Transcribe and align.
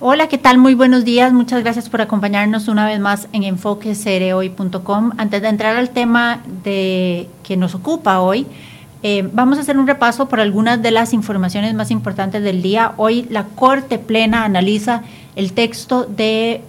Hola, 0.00 0.26
¿qué 0.26 0.38
tal? 0.38 0.58
Muy 0.58 0.74
buenos 0.74 1.04
días. 1.04 1.32
Muchas 1.32 1.62
gracias 1.62 1.88
por 1.88 2.00
acompañarnos 2.00 2.66
una 2.66 2.84
vez 2.84 2.98
más 2.98 3.28
en 3.32 3.44
enfoquecerehoy.com. 3.44 5.12
Antes 5.18 5.40
de 5.40 5.48
entrar 5.48 5.76
al 5.76 5.90
tema 5.90 6.42
de, 6.64 7.28
que 7.44 7.56
nos 7.56 7.76
ocupa 7.76 8.20
hoy, 8.20 8.44
eh, 9.04 9.28
vamos 9.32 9.56
a 9.56 9.60
hacer 9.60 9.78
un 9.78 9.86
repaso 9.86 10.28
por 10.28 10.40
algunas 10.40 10.82
de 10.82 10.90
las 10.90 11.12
informaciones 11.12 11.74
más 11.74 11.92
importantes 11.92 12.42
del 12.42 12.60
día. 12.60 12.94
Hoy 12.96 13.28
la 13.30 13.44
Corte 13.44 14.00
Plena 14.00 14.44
analiza 14.44 15.02
el 15.36 15.52
texto 15.52 16.04
del 16.04 16.62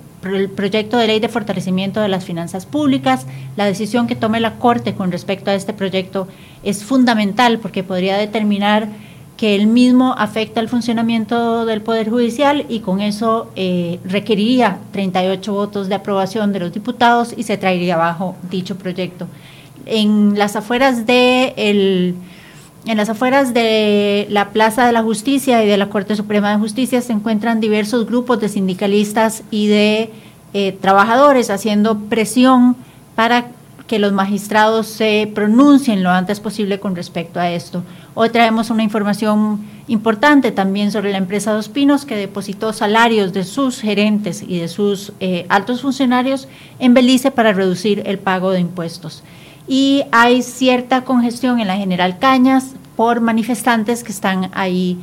proyecto 0.55 0.97
de 0.97 1.07
ley 1.07 1.19
de 1.19 1.27
fortalecimiento 1.27 2.01
de 2.01 2.09
las 2.09 2.25
finanzas 2.25 2.67
públicas. 2.67 3.25
La 3.55 3.65
decisión 3.65 4.05
que 4.05 4.15
tome 4.15 4.39
la 4.39 4.59
Corte 4.59 4.93
con 4.93 5.11
respecto 5.11 5.49
a 5.49 5.55
este 5.55 5.73
proyecto 5.73 6.27
es 6.61 6.83
fundamental 6.83 7.57
porque 7.57 7.83
podría 7.83 8.17
determinar 8.17 8.87
que 9.37 9.55
el 9.55 9.67
mismo 9.67 10.15
afecta 10.17 10.61
el 10.61 10.69
funcionamiento 10.69 11.65
del 11.65 11.81
Poder 11.81 12.09
Judicial 12.09 12.65
y 12.69 12.79
con 12.79 13.01
eso 13.01 13.51
eh, 13.55 13.99
requeriría 14.05 14.79
38 14.93 15.53
votos 15.53 15.89
de 15.89 15.95
aprobación 15.95 16.53
de 16.53 16.59
los 16.59 16.73
diputados 16.73 17.33
y 17.35 17.43
se 17.43 17.57
traería 17.57 17.95
abajo 17.95 18.35
dicho 18.49 18.77
proyecto. 18.77 19.27
En 19.85 20.37
las 20.37 20.55
afueras 20.55 21.05
de 21.05 21.53
el, 21.57 22.15
en 22.85 22.97
las 22.97 23.09
afueras 23.09 23.53
de 23.53 24.25
la 24.29 24.49
Plaza 24.49 24.85
de 24.85 24.93
la 24.93 25.03
Justicia 25.03 25.63
y 25.63 25.67
de 25.67 25.77
la 25.77 25.89
Corte 25.89 26.15
Suprema 26.15 26.51
de 26.51 26.57
Justicia 26.57 27.01
se 27.01 27.11
encuentran 27.11 27.59
diversos 27.59 28.05
grupos 28.05 28.39
de 28.39 28.47
sindicalistas 28.47 29.43
y 29.51 29.67
de 29.67 30.11
eh, 30.53 30.71
trabajadores 30.79 31.49
haciendo 31.49 31.97
presión 31.97 32.77
para 33.15 33.47
que 33.87 33.99
los 33.99 34.13
magistrados 34.13 34.87
se 34.87 35.29
pronuncien 35.33 36.03
lo 36.03 36.09
antes 36.09 36.39
posible 36.39 36.79
con 36.79 36.95
respecto 36.95 37.39
a 37.39 37.51
esto. 37.51 37.83
Hoy 38.13 38.29
traemos 38.29 38.69
una 38.69 38.83
información 38.83 39.65
importante 39.87 40.51
también 40.51 40.91
sobre 40.91 41.11
la 41.11 41.19
empresa 41.19 41.53
Dos 41.53 41.69
Pinos 41.69 42.05
que 42.05 42.15
depositó 42.15 42.73
salarios 42.73 43.33
de 43.33 43.43
sus 43.43 43.81
gerentes 43.81 44.41
y 44.41 44.59
de 44.59 44.67
sus 44.67 45.13
eh, 45.19 45.45
altos 45.49 45.81
funcionarios 45.81 46.47
en 46.79 46.93
Belice 46.93 47.29
para 47.29 47.53
reducir 47.53 48.01
el 48.05 48.17
pago 48.17 48.51
de 48.51 48.61
impuestos 48.61 49.23
y 49.67 50.03
hay 50.11 50.41
cierta 50.41 51.03
congestión 51.03 51.59
en 51.59 51.67
la 51.67 51.77
General 51.77 52.19
Cañas 52.19 52.71
por 52.95 53.21
manifestantes 53.21 54.03
que 54.03 54.11
están 54.11 54.51
ahí 54.53 54.97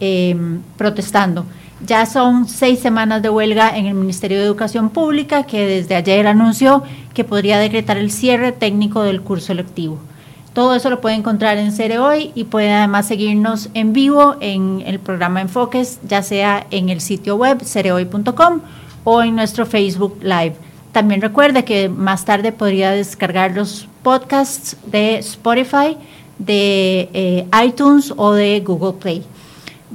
em, 0.00 0.60
protestando. 0.76 1.44
Ya 1.86 2.06
son 2.06 2.48
seis 2.48 2.78
semanas 2.78 3.20
de 3.20 3.28
huelga 3.28 3.76
en 3.76 3.86
el 3.86 3.94
Ministerio 3.94 4.38
de 4.38 4.44
Educación 4.44 4.88
Pública 4.88 5.42
que 5.42 5.66
desde 5.66 5.96
ayer 5.96 6.26
anunció 6.26 6.82
que 7.12 7.24
podría 7.24 7.58
decretar 7.58 7.98
el 7.98 8.10
cierre 8.10 8.52
técnico 8.52 9.02
del 9.02 9.20
curso 9.20 9.52
electivo. 9.52 9.98
Todo 10.54 10.74
eso 10.74 10.88
lo 10.88 11.00
puede 11.02 11.16
encontrar 11.16 11.58
en 11.58 11.72
Cere 11.72 11.98
Hoy 11.98 12.30
y 12.34 12.44
puede 12.44 12.72
además 12.72 13.06
seguirnos 13.06 13.68
en 13.74 13.92
vivo 13.92 14.36
en 14.40 14.82
el 14.86 14.98
programa 14.98 15.42
Enfoques, 15.42 15.98
ya 16.08 16.22
sea 16.22 16.66
en 16.70 16.88
el 16.88 17.00
sitio 17.02 17.36
web 17.36 17.60
cerehoy.com 17.62 18.60
o 19.02 19.22
en 19.22 19.36
nuestro 19.36 19.66
Facebook 19.66 20.18
Live. 20.22 20.54
También 20.92 21.20
recuerde 21.20 21.64
que 21.64 21.90
más 21.90 22.24
tarde 22.24 22.52
podría 22.52 22.92
descargar 22.92 23.50
los 23.50 23.88
podcasts 24.02 24.76
de 24.86 25.16
Spotify, 25.18 25.98
de 26.38 27.10
eh, 27.12 27.46
iTunes 27.66 28.14
o 28.16 28.32
de 28.32 28.60
Google 28.60 28.94
Play. 29.00 29.24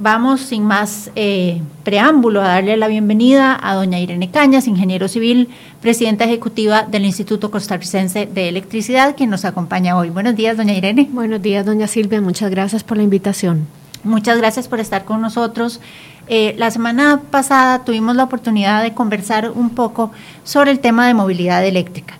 Vamos 0.02 0.40
sin 0.40 0.64
más 0.64 1.10
eh, 1.14 1.60
preámbulo 1.84 2.40
a 2.40 2.48
darle 2.48 2.78
la 2.78 2.88
bienvenida 2.88 3.58
a 3.62 3.74
doña 3.74 3.98
Irene 3.98 4.30
Cañas, 4.30 4.66
ingeniero 4.66 5.08
civil, 5.08 5.50
presidenta 5.82 6.24
ejecutiva 6.24 6.84
del 6.84 7.04
Instituto 7.04 7.50
Costarricense 7.50 8.24
de 8.24 8.48
Electricidad, 8.48 9.14
quien 9.14 9.28
nos 9.28 9.44
acompaña 9.44 9.98
hoy. 9.98 10.08
Buenos 10.08 10.36
días, 10.36 10.56
doña 10.56 10.72
Irene. 10.72 11.10
Buenos 11.12 11.42
días, 11.42 11.66
doña 11.66 11.86
Silvia. 11.86 12.22
Muchas 12.22 12.50
gracias 12.50 12.82
por 12.82 12.96
la 12.96 13.02
invitación. 13.02 13.66
Muchas 14.02 14.38
gracias 14.38 14.68
por 14.68 14.80
estar 14.80 15.04
con 15.04 15.20
nosotros. 15.20 15.82
Eh, 16.28 16.54
la 16.56 16.70
semana 16.70 17.20
pasada 17.30 17.84
tuvimos 17.84 18.16
la 18.16 18.24
oportunidad 18.24 18.82
de 18.82 18.94
conversar 18.94 19.50
un 19.50 19.68
poco 19.68 20.12
sobre 20.44 20.70
el 20.70 20.80
tema 20.80 21.06
de 21.08 21.12
movilidad 21.12 21.62
eléctrica 21.62 22.14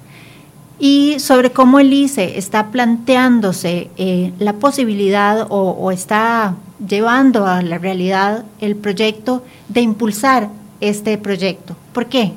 y 0.81 1.21
sobre 1.21 1.53
cómo 1.53 1.79
el 1.79 1.93
ICE 1.93 2.39
está 2.39 2.71
planteándose 2.71 3.91
eh, 3.99 4.33
la 4.39 4.55
posibilidad 4.55 5.47
o, 5.51 5.93
está 5.93 6.57
llevando 6.85 7.47
a 7.47 7.61
la 7.61 7.77
realidad 7.77 8.47
el 8.61 8.77
proyecto 8.77 9.45
de 9.69 9.83
impulsar 9.83 10.49
este 10.81 11.19
proyecto. 11.19 11.77
¿Por 11.93 12.07
qué? 12.07 12.33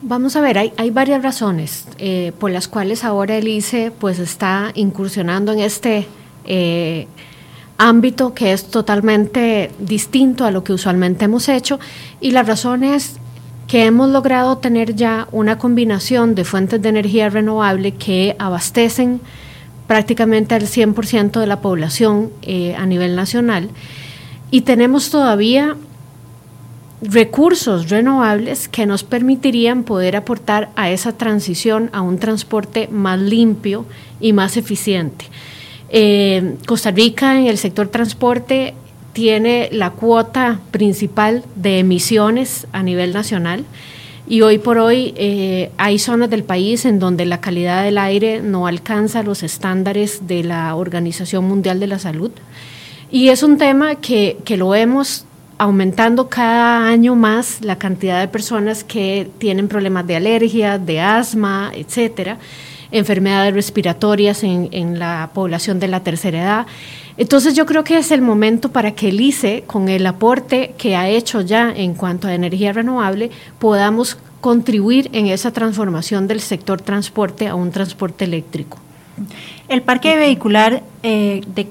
Vamos 0.00 0.34
a 0.34 0.40
ver, 0.40 0.58
hay, 0.58 0.90
varias 0.90 1.22
razones 1.22 1.86
eh, 1.98 2.32
por 2.38 2.50
las 2.50 2.66
cuales 2.66 3.04
ahora 3.04 3.36
el 3.36 3.46
ICE 3.46 3.92
pues 3.92 4.18
está 4.18 4.72
incursionando 4.74 5.52
en 5.52 5.60
este 5.60 6.08
ámbito 7.76 8.34
que 8.34 8.52
es 8.52 8.66
totalmente 8.66 9.70
distinto 9.78 10.44
a 10.44 10.50
lo 10.50 10.64
que 10.64 10.72
usualmente 10.72 11.26
hemos 11.26 11.48
hecho 11.48 11.78
y 12.20 12.30
la 12.30 12.42
razón 12.42 12.82
es 12.82 13.16
que 13.66 13.86
hemos 13.86 14.10
logrado 14.10 14.58
tener 14.58 14.94
ya 14.94 15.28
una 15.32 15.58
combinación 15.58 16.34
de 16.34 16.44
fuentes 16.44 16.82
de 16.82 16.88
energía 16.88 17.28
renovable 17.28 17.92
que 17.92 18.36
abastecen 18.38 19.20
prácticamente 19.86 20.54
al 20.54 20.62
100% 20.62 21.40
de 21.40 21.46
la 21.46 21.60
población 21.60 22.30
eh, 22.42 22.74
a 22.76 22.86
nivel 22.86 23.16
nacional 23.16 23.70
y 24.50 24.62
tenemos 24.62 25.10
todavía 25.10 25.76
recursos 27.02 27.90
renovables 27.90 28.68
que 28.68 28.86
nos 28.86 29.02
permitirían 29.02 29.82
poder 29.82 30.14
aportar 30.14 30.70
a 30.76 30.90
esa 30.90 31.12
transición 31.12 31.90
a 31.92 32.00
un 32.00 32.18
transporte 32.18 32.88
más 32.88 33.18
limpio 33.18 33.84
y 34.20 34.32
más 34.32 34.56
eficiente. 34.56 35.24
Eh, 35.88 36.56
Costa 36.66 36.90
Rica 36.90 37.38
en 37.38 37.48
el 37.48 37.58
sector 37.58 37.88
transporte 37.88 38.74
tiene 39.12 39.68
la 39.72 39.90
cuota 39.90 40.60
principal 40.70 41.44
de 41.54 41.80
emisiones 41.80 42.66
a 42.72 42.82
nivel 42.82 43.12
nacional 43.12 43.64
y 44.26 44.42
hoy 44.42 44.58
por 44.58 44.78
hoy 44.78 45.12
eh, 45.16 45.70
hay 45.76 45.98
zonas 45.98 46.30
del 46.30 46.44
país 46.44 46.84
en 46.84 46.98
donde 46.98 47.26
la 47.26 47.40
calidad 47.40 47.82
del 47.82 47.98
aire 47.98 48.40
no 48.40 48.66
alcanza 48.66 49.22
los 49.22 49.42
estándares 49.42 50.26
de 50.26 50.44
la 50.44 50.74
Organización 50.74 51.44
Mundial 51.44 51.80
de 51.80 51.88
la 51.88 51.98
Salud. 51.98 52.30
Y 53.10 53.28
es 53.28 53.42
un 53.42 53.58
tema 53.58 53.96
que, 53.96 54.38
que 54.44 54.56
lo 54.56 54.70
vemos 54.70 55.26
aumentando 55.58 56.28
cada 56.28 56.88
año 56.88 57.14
más 57.14 57.60
la 57.60 57.76
cantidad 57.76 58.20
de 58.20 58.28
personas 58.28 58.84
que 58.84 59.28
tienen 59.38 59.68
problemas 59.68 60.06
de 60.06 60.16
alergia, 60.16 60.78
de 60.78 61.00
asma, 61.00 61.72
etcétera 61.74 62.38
enfermedades 62.92 63.54
respiratorias 63.54 64.44
en, 64.44 64.98
la 64.98 65.30
población 65.34 65.80
de 65.80 65.88
la 65.88 66.00
tercera 66.00 66.42
edad. 66.42 66.66
Entonces 67.16 67.54
yo 67.54 67.66
creo 67.66 67.84
que 67.84 67.98
es 67.98 68.10
el 68.10 68.22
momento 68.22 68.72
para 68.72 68.92
que 68.92 69.08
el 69.08 69.20
ICE, 69.20 69.64
con 69.66 69.88
el 69.88 70.06
aporte 70.06 70.74
que 70.78 70.96
ha 70.96 71.08
hecho 71.08 71.40
ya 71.40 71.70
en 71.70 71.94
cuanto 71.94 72.28
a 72.28 72.34
energía 72.34 72.72
renovable, 72.72 73.30
podamos 73.58 74.18
contribuir 74.40 75.10
en 75.12 75.26
esa 75.26 75.52
transformación 75.52 76.26
del 76.26 76.40
sector 76.40 76.80
transporte 76.80 77.48
a 77.48 77.54
un 77.54 77.70
transporte 77.70 78.24
eléctrico. 78.24 78.78
El 79.68 79.82
parque 79.82 80.16
vehicular 80.16 80.82
eh, 81.02 81.42
de 81.54 81.68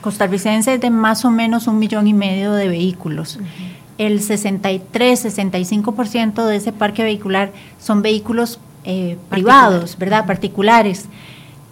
costarricense 0.00 0.74
es 0.74 0.80
de 0.80 0.90
más 0.90 1.24
o 1.24 1.30
menos 1.30 1.68
un 1.68 1.78
millón 1.78 2.06
y 2.06 2.14
medio 2.14 2.52
de 2.52 2.68
vehículos. 2.68 3.40
El 3.98 4.20
63-65% 4.20 6.44
de 6.44 6.56
ese 6.56 6.72
parque 6.72 7.02
vehicular 7.02 7.52
son 7.78 8.02
vehículos 8.02 8.60
eh, 8.84 9.16
privados, 9.30 9.96
¿verdad? 9.98 10.26
Particulares. 10.26 11.06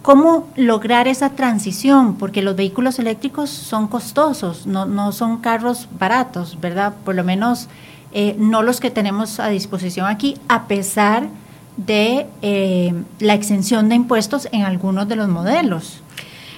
¿Cómo 0.05 0.47
lograr 0.55 1.07
esa 1.07 1.31
transición? 1.31 2.17
Porque 2.17 2.43
los 2.43 2.55
vehículos 2.55 2.99
eléctricos 2.99 3.49
son 3.49 3.87
costosos, 3.87 4.67
no, 4.67 5.11
son 5.11 5.39
carros 5.39 5.87
baratos, 5.99 6.59
¿verdad? 6.61 6.93
Por 7.03 7.15
lo 7.15 7.23
menos 7.23 7.69
eh, 8.13 8.35
no 8.37 8.61
los 8.61 8.79
que 8.79 8.91
tenemos 8.91 9.39
a 9.39 9.47
disposición 9.47 10.05
aquí, 10.05 10.37
a 10.47 10.67
pesar 10.67 11.27
de 11.77 12.27
eh, 12.43 12.93
la 13.17 13.33
exención 13.33 13.89
de 13.89 13.95
impuestos 13.95 14.47
en 14.51 14.61
algunos 14.61 15.07
de 15.07 15.15
los 15.15 15.27
modelos. 15.27 16.03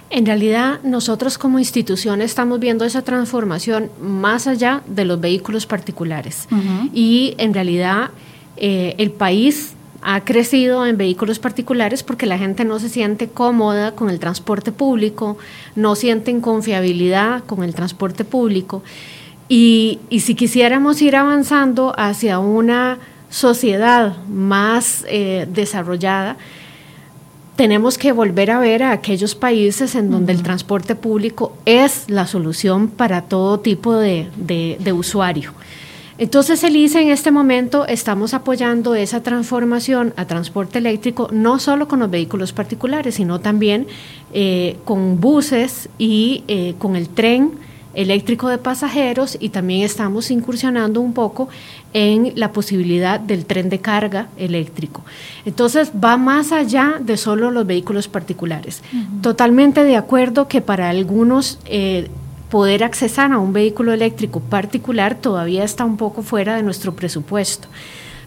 En 0.10 0.26
realidad, 0.26 0.82
nosotros 0.84 1.38
como 1.38 1.58
institución 1.58 2.22
estamos 2.22 2.60
viendo 2.60 2.84
esa 2.84 3.04
transformación 3.04 3.90
más 4.02 4.48
allá 4.48 4.82
de 4.88 5.06
los 5.06 5.22
vehículos 5.22 5.66
particulares. 5.66 6.50
Y 6.94 7.34
en 7.38 7.54
realidad, 7.54 8.10
el 8.58 9.12
país 9.12 9.77
ha 10.02 10.24
crecido 10.24 10.86
en 10.86 10.98
vehículos 10.98 11.40
particulares 11.40 12.04
porque 12.04 12.26
la 12.26 12.38
gente 12.38 12.66
no 12.66 12.80
se 12.80 12.90
siente 12.90 13.28
cómoda 13.28 13.94
con 13.94 14.10
el 14.10 14.20
transporte 14.20 14.72
público, 14.72 15.38
no 15.76 15.96
sienten 15.96 16.42
confiabilidad 16.42 17.44
con 17.44 17.64
el 17.64 17.74
transporte 17.74 18.24
público. 18.24 18.84
Y, 19.50 20.00
si 20.20 20.36
quisiéramos 20.36 21.02
ir 21.02 21.16
avanzando 21.16 21.94
hacia 21.98 22.40
una 22.40 23.00
sociedad 23.30 24.18
más 24.28 25.06
eh, 25.08 25.48
desarrollada, 25.52 26.38
tenemos 27.56 27.98
que 27.98 28.12
volver 28.12 28.52
a 28.52 28.60
ver 28.60 28.84
a 28.84 28.92
aquellos 28.92 29.34
países 29.34 29.96
en 29.96 30.12
donde 30.12 30.32
el 30.32 30.44
transporte 30.44 30.96
público 30.96 31.58
es 31.66 32.08
la 32.08 32.28
solución 32.28 32.88
para 32.88 33.24
todo 33.24 33.60
tipo 33.60 33.96
de 33.96 34.94
usuario. 34.94 35.54
Entonces 36.18 36.64
el 36.64 36.76
ICE 36.76 37.02
en 37.02 37.10
este 37.10 37.32
momento 37.32 37.86
estamos 37.86 38.34
apoyando 38.34 38.96
esa 38.96 39.22
transformación 39.22 40.14
a 40.16 40.26
transporte 40.26 40.80
eléctrico, 40.80 41.30
no 41.32 41.60
solo 41.60 41.88
con 41.88 42.00
los 42.00 42.10
vehículos 42.10 42.54
particulares, 42.54 43.16
sino 43.16 43.40
también 43.40 43.86
eh, 44.34 44.78
con 44.84 45.22
buses 45.22 45.90
y 46.00 46.44
eh, 46.48 46.74
con 46.80 46.96
el 46.96 47.10
tren 47.10 47.52
eléctrico 47.94 48.48
de 48.50 48.60
pasajeros 48.60 49.38
y 49.40 49.50
también 49.50 49.82
estamos 49.82 50.30
incursionando 50.30 51.02
un 51.02 51.14
poco 51.14 51.50
en 51.94 52.32
la 52.36 52.52
posibilidad 52.52 53.20
del 53.20 53.46
tren 53.46 53.70
de 53.70 53.80
carga 53.80 54.28
eléctrico. 54.38 55.04
Entonces 55.46 55.92
va 56.04 56.16
más 56.16 56.52
allá 56.52 56.98
de 57.00 57.18
solo 57.18 57.50
los 57.50 57.66
vehículos 57.66 58.08
particulares. 58.08 58.84
Totalmente 59.22 59.84
de 59.84 59.96
acuerdo 59.96 60.48
que 60.48 60.62
para 60.62 60.90
algunos 60.90 61.58
eh, 61.66 62.08
poder 62.50 62.84
accesar 62.84 63.32
a 63.32 63.40
un 63.40 63.54
vehículo 63.54 63.94
eléctrico 63.94 64.40
particular 64.40 65.16
todavía 65.16 65.64
está 65.64 65.86
un 65.86 65.98
poco 65.98 66.22
fuera 66.22 66.56
de 66.56 66.64
nuestro 66.64 66.96
presupuesto. 66.96 67.68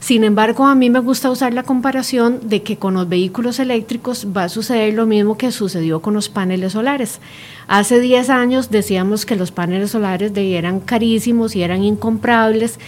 Sin 0.00 0.24
embargo, 0.24 0.66
a 0.66 0.74
mí 0.74 0.88
me 0.88 1.00
gusta 1.00 1.30
usar 1.30 1.52
la 1.52 1.62
comparación 1.62 2.48
de 2.48 2.62
que 2.62 2.78
con 2.78 2.94
los 2.94 3.06
vehículos 3.06 3.58
eléctricos 3.58 4.26
va 4.34 4.44
a 4.44 4.48
suceder 4.48 4.94
lo 4.94 5.04
mismo 5.04 5.36
que 5.36 5.52
sucedió 5.52 6.00
con 6.00 6.14
los 6.14 6.30
paneles 6.30 6.72
solares. 6.72 7.20
Hace 7.68 8.00
10 8.00 8.30
años 8.30 8.70
decíamos 8.70 9.26
que 9.26 9.36
los 9.36 9.50
paneles 9.52 9.90
solares 9.90 10.32
eran 10.34 10.80
carísimos 10.80 11.54
y 11.54 11.62
eran 11.62 11.84
incomprables 11.84 12.78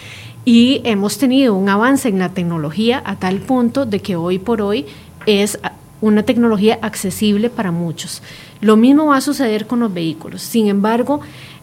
y 0.47 0.81
hemos 0.85 1.19
tenido 1.19 1.55
un 1.55 1.69
avance 1.69 2.09
en 2.09 2.19
la 2.19 2.31
tecnología 2.31 3.03
a 3.05 3.17
tal 3.17 3.41
punto 3.41 3.85
de 3.85 4.01
que 4.01 4.17
hoy 4.17 4.39
por 4.39 4.63
hoy 4.63 4.87
es 5.27 5.59
una 6.01 6.23
tecnología 6.25 6.79
accesible 6.81 7.51
para 7.51 7.73
muchos. 7.73 8.23
Lo 8.63 8.77
mismo 8.77 9.07
va 9.07 9.17
a 9.17 9.21
suceder 9.21 9.67
con 9.67 9.81
los 9.81 9.93
vehículos. 9.93 10.41
Sin 10.41 10.69
embargo, 10.69 11.21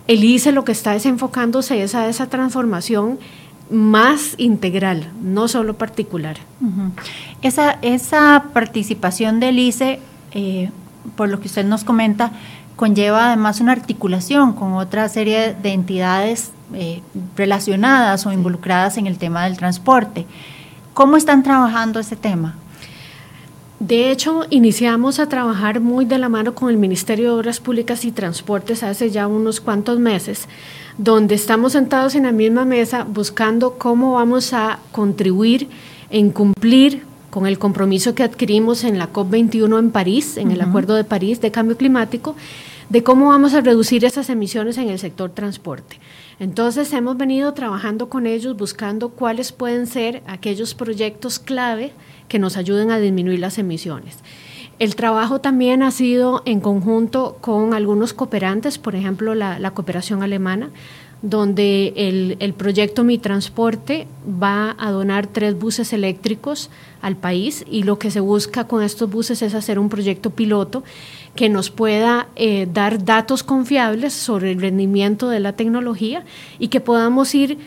el 0.08 0.24
ICE 0.24 0.52
lo 0.52 0.66
que 0.66 0.74
está 0.74 0.92
desenfocándose 0.92 1.82
es 1.82 1.96
a 1.96 2.08
esa 2.08 2.28
transformación 2.28 3.18
más 3.72 4.36
integral, 4.38 5.10
no 5.22 5.48
solo 5.48 5.78
particular. 5.78 6.38
esa, 7.42 7.80
esa 7.82 8.46
participación 8.54 9.40
del 9.40 9.60
ICE, 9.60 10.02
eh, 10.34 10.72
por 11.16 11.30
lo 11.30 11.40
que 11.40 11.48
usted 11.48 11.66
nos 11.66 11.86
comenta, 11.86 12.34
conlleva 12.76 13.28
además 13.28 13.62
una 13.62 13.72
articulación 13.72 14.54
con 14.54 14.74
otra 14.74 15.08
serie 15.08 15.54
de 15.54 15.72
entidades 15.72 16.52
eh, 16.74 17.02
relacionadas 17.38 18.26
o 18.26 18.34
involucradas 18.34 18.98
en 18.98 19.08
el 19.08 19.18
tema 19.18 19.46
del 19.46 19.58
transporte. 19.58 20.26
¿Cómo 20.94 21.16
están 21.16 21.44
trabajando 21.44 22.00
ese 22.00 22.18
tema? 22.18 22.56
De 23.80 24.12
hecho, 24.12 24.46
iniciamos 24.50 25.20
a 25.20 25.30
trabajar 25.30 25.80
muy 25.80 26.04
de 26.04 26.18
la 26.18 26.28
mano 26.28 26.54
con 26.54 26.70
el 26.70 26.76
Ministerio 26.76 27.30
de 27.30 27.40
Obras 27.40 27.62
Públicas 27.62 28.04
y 28.04 28.12
Transportes 28.12 28.84
hace 28.84 29.10
ya 29.10 29.26
unos 29.26 29.62
cuantos 29.62 30.00
meses, 30.00 30.50
donde 30.98 31.36
estamos 31.36 31.72
sentados 31.72 32.14
en 32.16 32.24
la 32.24 32.34
misma 32.34 32.66
mesa 32.66 33.06
buscando 33.06 33.78
cómo 33.78 34.16
vamos 34.16 34.52
a 34.52 34.80
contribuir 34.92 35.70
en 36.10 36.32
cumplir 36.32 37.04
con 37.30 37.48
el 37.48 37.58
compromiso 37.58 38.16
que 38.16 38.24
adquirimos 38.24 38.84
en 38.84 38.98
la 38.98 39.14
COP21 39.14 39.80
en 39.80 39.92
París, 39.92 40.36
en 40.36 40.52
el 40.52 40.60
Acuerdo 40.60 40.96
de 40.96 41.06
París 41.06 41.40
de 41.40 41.52
Cambio 41.52 41.78
Climático, 41.78 42.36
de 42.90 43.04
cómo 43.04 43.28
vamos 43.28 43.54
a 43.54 43.62
reducir 43.62 44.04
esas 44.04 44.30
emisiones 44.30 44.78
en 44.78 44.90
el 44.90 45.00
sector 45.00 45.30
transporte. 45.30 46.00
Entonces 46.40 46.92
hemos 46.92 47.16
venido 47.16 47.54
trabajando 47.54 48.10
con 48.10 48.26
ellos 48.26 48.58
buscando 48.58 49.10
cuáles 49.10 49.54
pueden 49.54 49.88
ser 49.88 50.22
aquellos 50.26 50.74
proyectos 50.74 51.40
clave 51.40 51.94
que 52.30 52.40
nos 52.40 52.56
ayuden 52.56 52.92
a 52.92 53.00
disminuir 53.00 53.40
las 53.40 53.58
emisiones. 53.58 54.20
El 54.80 54.96
trabajo 54.96 55.42
también 55.42 55.84
ha 55.84 55.92
sido 55.92 56.42
en 56.46 56.62
conjunto 56.62 57.38
con 57.42 57.74
algunos 57.74 58.14
cooperantes, 58.14 58.78
por 58.78 58.96
ejemplo 58.96 59.36
la, 59.36 59.72
cooperación 59.72 60.24
alemana, 60.24 60.70
donde 61.22 61.92
el, 61.98 62.38
el, 62.40 62.54
proyecto 62.54 63.04
Mi 63.04 63.18
Transporte 63.18 64.08
va 64.42 64.78
a 64.80 64.90
donar 64.92 65.28
tres 65.28 65.60
buses 65.60 65.92
eléctricos 65.92 66.70
al 67.02 67.18
país 67.18 67.66
y 67.70 67.84
lo 67.84 68.00
que 68.00 68.10
se 68.10 68.22
busca 68.22 68.68
con 68.68 68.82
estos 68.82 69.10
buses 69.10 69.42
es 69.42 69.54
hacer 69.54 69.80
un 69.80 69.90
proyecto 69.90 70.30
piloto 70.30 70.86
que 71.36 71.50
nos 71.50 71.70
pueda 71.70 72.28
eh, 72.38 72.68
dar 72.72 73.04
datos 73.04 73.44
confiables 73.44 74.14
sobre 74.14 74.52
el 74.52 74.62
rendimiento 74.62 75.30
de 75.30 75.40
la 75.40 75.54
tecnología 75.54 76.24
y 76.58 76.70
que 76.70 76.80
podamos 76.80 77.36
ir 77.36 77.58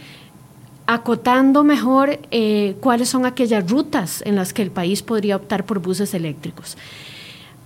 acotando 0.95 1.65
mejor 1.65 2.19
eh, 2.31 2.77
cuáles 2.81 3.09
son 3.09 3.27
aquellas 3.27 3.71
rutas 3.71 4.23
en 4.27 4.37
las 4.37 4.53
que 4.53 4.63
el 4.63 4.71
país 4.71 5.03
podría 5.03 5.37
optar 5.37 5.65
por 5.65 5.79
buses 5.81 6.15
eléctricos. 6.15 6.77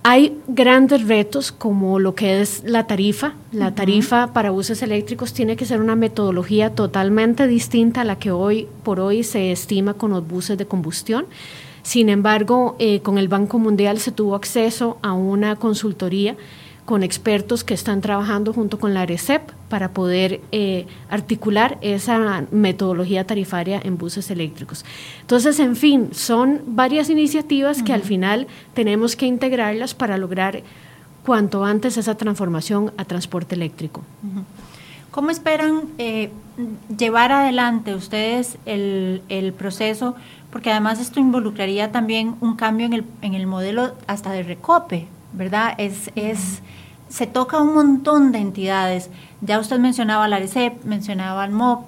Hay 0.03 0.37
grandes 0.47 1.05
retos 1.05 1.51
como 1.51 1.99
lo 1.99 2.15
que 2.15 2.39
es 2.39 2.63
la 2.63 2.87
tarifa. 2.87 3.33
La 3.51 3.75
tarifa 3.75 4.31
para 4.31 4.51
buses 4.51 4.81
eléctricos 4.81 5.33
tiene 5.33 5.57
que 5.57 5.65
ser 5.65 5.81
una 5.81 5.97
metodología 5.97 6.73
totalmente 6.73 7.47
distinta 7.47 8.01
a 8.01 8.05
la 8.05 8.17
que 8.17 8.31
hoy 8.31 8.67
por 8.83 9.01
hoy 9.01 9.23
se 9.23 9.51
estima 9.51 9.95
con 9.95 10.11
los 10.11 10.25
buses 10.25 10.57
de 10.57 10.65
combustión. 10.65 11.25
Sin 11.83 12.07
embargo, 12.07 12.77
eh, 12.79 13.01
con 13.01 13.17
el 13.17 13.27
Banco 13.27 13.59
Mundial 13.59 13.99
se 13.99 14.11
tuvo 14.11 14.35
acceso 14.35 14.97
a 15.01 15.11
una 15.11 15.57
consultoría 15.57 16.37
con 16.87 17.03
expertos 17.03 17.65
que 17.65 17.73
están 17.73 17.99
trabajando 17.99 18.53
junto 18.53 18.79
con 18.79 18.93
la 18.93 19.01
ARECEP 19.01 19.51
para 19.67 19.89
poder 19.89 20.39
eh, 20.53 20.87
articular 21.09 21.77
esa 21.81 22.45
metodología 22.49 23.27
tarifaria 23.27 23.81
en 23.83 23.97
buses 23.97 24.31
eléctricos. 24.31 24.85
Entonces, 25.19 25.59
en 25.59 25.75
fin, 25.75 26.11
son 26.13 26.61
varias 26.65 27.09
iniciativas 27.09 27.83
que 27.83 27.91
al 27.91 28.03
final 28.03 28.47
tenemos 28.73 29.17
que 29.17 29.25
integrarlas 29.25 29.93
para 29.95 30.17
lograr 30.17 30.63
cuanto 31.25 31.65
antes 31.65 31.97
esa 31.97 32.15
transformación 32.15 32.93
a 32.95 33.03
transporte 33.03 33.55
eléctrico. 33.55 34.01
¿Cómo 35.11 35.29
esperan 35.29 35.81
eh, 35.97 36.31
llevar 36.97 37.33
adelante 37.33 37.95
ustedes 37.95 38.57
el, 38.65 39.53
proceso? 39.57 40.15
Porque 40.51 40.71
además 40.71 41.01
esto 41.01 41.19
involucraría 41.19 41.91
también 41.91 42.35
un 42.39 42.55
cambio 42.55 42.85
en 42.85 42.93
el, 42.93 43.03
en 43.21 43.33
el 43.33 43.45
modelo 43.45 43.93
hasta 44.07 44.31
de 44.31 44.43
recope, 44.43 45.09
¿verdad? 45.33 45.73
Es, 45.77 46.11
es, 46.15 46.61
se 47.09 47.27
toca 47.27 47.61
un 47.61 47.73
montón 47.73 48.31
de 48.31 48.39
entidades. 48.39 49.09
Ya 49.41 49.59
usted 49.59 49.79
mencionaba 49.79 50.27
la 50.27 50.37
ARECEP, 50.37 50.83
mencionaba 50.83 51.45
el 51.45 51.51
MOP, 51.51 51.87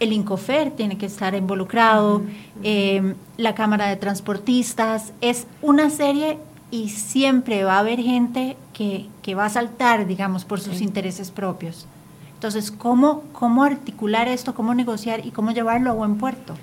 el 0.00 0.12
INCOFER 0.12 0.72
tiene 0.72 0.98
que 0.98 1.06
estar 1.06 1.34
involucrado, 1.34 2.22
em, 2.62 3.14
la 3.36 3.54
Cámara 3.54 3.86
de 3.88 3.96
Transportistas, 3.96 5.12
es 5.20 5.46
una 5.62 5.90
serie 5.90 6.38
y 6.70 6.88
siempre 6.88 7.64
va 7.64 7.76
a 7.76 7.78
haber 7.80 8.00
gente 8.00 8.56
que, 8.72 9.34
va 9.34 9.46
a 9.46 9.50
saltar, 9.50 10.06
digamos, 10.06 10.44
por 10.44 10.60
sus 10.60 10.80
intereses 10.80 11.30
propios. 11.30 11.86
Entonces, 12.34 12.70
¿cómo, 12.70 13.22
¿cómo 13.32 13.62
articular 13.62 14.28
esto, 14.28 14.54
cómo 14.54 14.74
negociar 14.74 15.24
y 15.24 15.30
cómo 15.30 15.52
llevarlo 15.52 15.90
a 15.90 15.94
buen 15.94 16.16
puerto? 16.16 16.54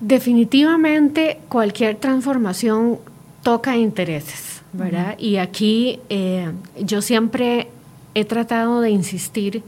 Definitivamente 0.00 1.40
cualquier 1.48 1.96
transformación 1.96 2.98
toca 3.42 3.76
intereses. 3.76 4.51
¿Verdad? 4.72 5.18
Y 5.18 5.36
aquí 5.36 6.00
eh, 6.08 6.50
yo 6.80 7.02
siempre 7.02 7.68
he 8.14 8.24
tratado 8.24 8.80
de 8.80 8.90
insistir 8.90 9.62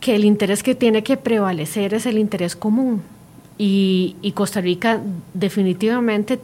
que 0.00 0.16
el 0.16 0.24
interés 0.24 0.62
que 0.62 0.74
tiene 0.74 1.02
que 1.02 1.16
prevalecer 1.16 1.94
es 1.94 2.06
el 2.06 2.18
interés 2.18 2.56
común. 2.56 3.02
Y, 3.58 4.32
Costa 4.34 4.60
Rica 4.60 5.00
definitivamente 5.34 6.40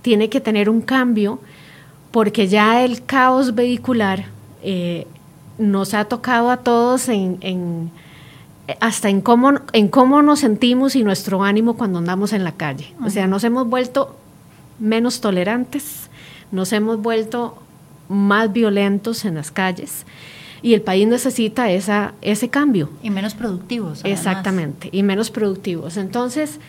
tiene 0.00 0.30
que 0.30 0.40
tener 0.40 0.70
un 0.70 0.80
cambio 0.80 1.38
porque 2.10 2.48
ya 2.48 2.82
el 2.84 3.04
caos 3.04 3.54
vehicular 3.54 4.26
eh, 4.62 5.06
nos 5.58 5.92
ha 5.92 6.04
tocado 6.06 6.50
a 6.50 6.58
todos 6.58 7.08
en, 7.08 7.90
hasta 8.80 9.10
en 9.10 9.20
cómo, 9.20 9.52
en 9.72 9.88
cómo 9.88 10.22
nos 10.22 10.40
sentimos 10.40 10.96
y 10.96 11.02
nuestro 11.02 11.42
ánimo 11.42 11.74
cuando 11.74 11.98
andamos 11.98 12.32
en 12.32 12.44
la 12.44 12.52
calle. 12.52 12.94
O 13.04 13.10
sea, 13.10 13.26
nos 13.26 13.44
hemos 13.44 13.68
vuelto 13.68 14.16
menos 14.78 15.20
tolerantes, 15.20 16.01
nos 16.52 16.72
hemos 16.72 17.02
vuelto 17.02 17.58
más 18.08 18.52
violentos 18.52 19.24
en 19.24 19.34
las 19.34 19.50
calles 19.50 20.04
y 20.62 20.74
el 20.74 20.82
país 20.82 21.08
necesita 21.08 21.70
esa, 21.70 22.14
ese 22.22 22.48
cambio. 22.48 22.90
Y 23.02 23.10
menos 23.10 23.34
productivos. 23.34 24.00
Exactamente, 24.04 24.88
y 24.92 25.02
menos 25.02 25.30
productivos. 25.30 25.96
Entonces, 25.96 26.60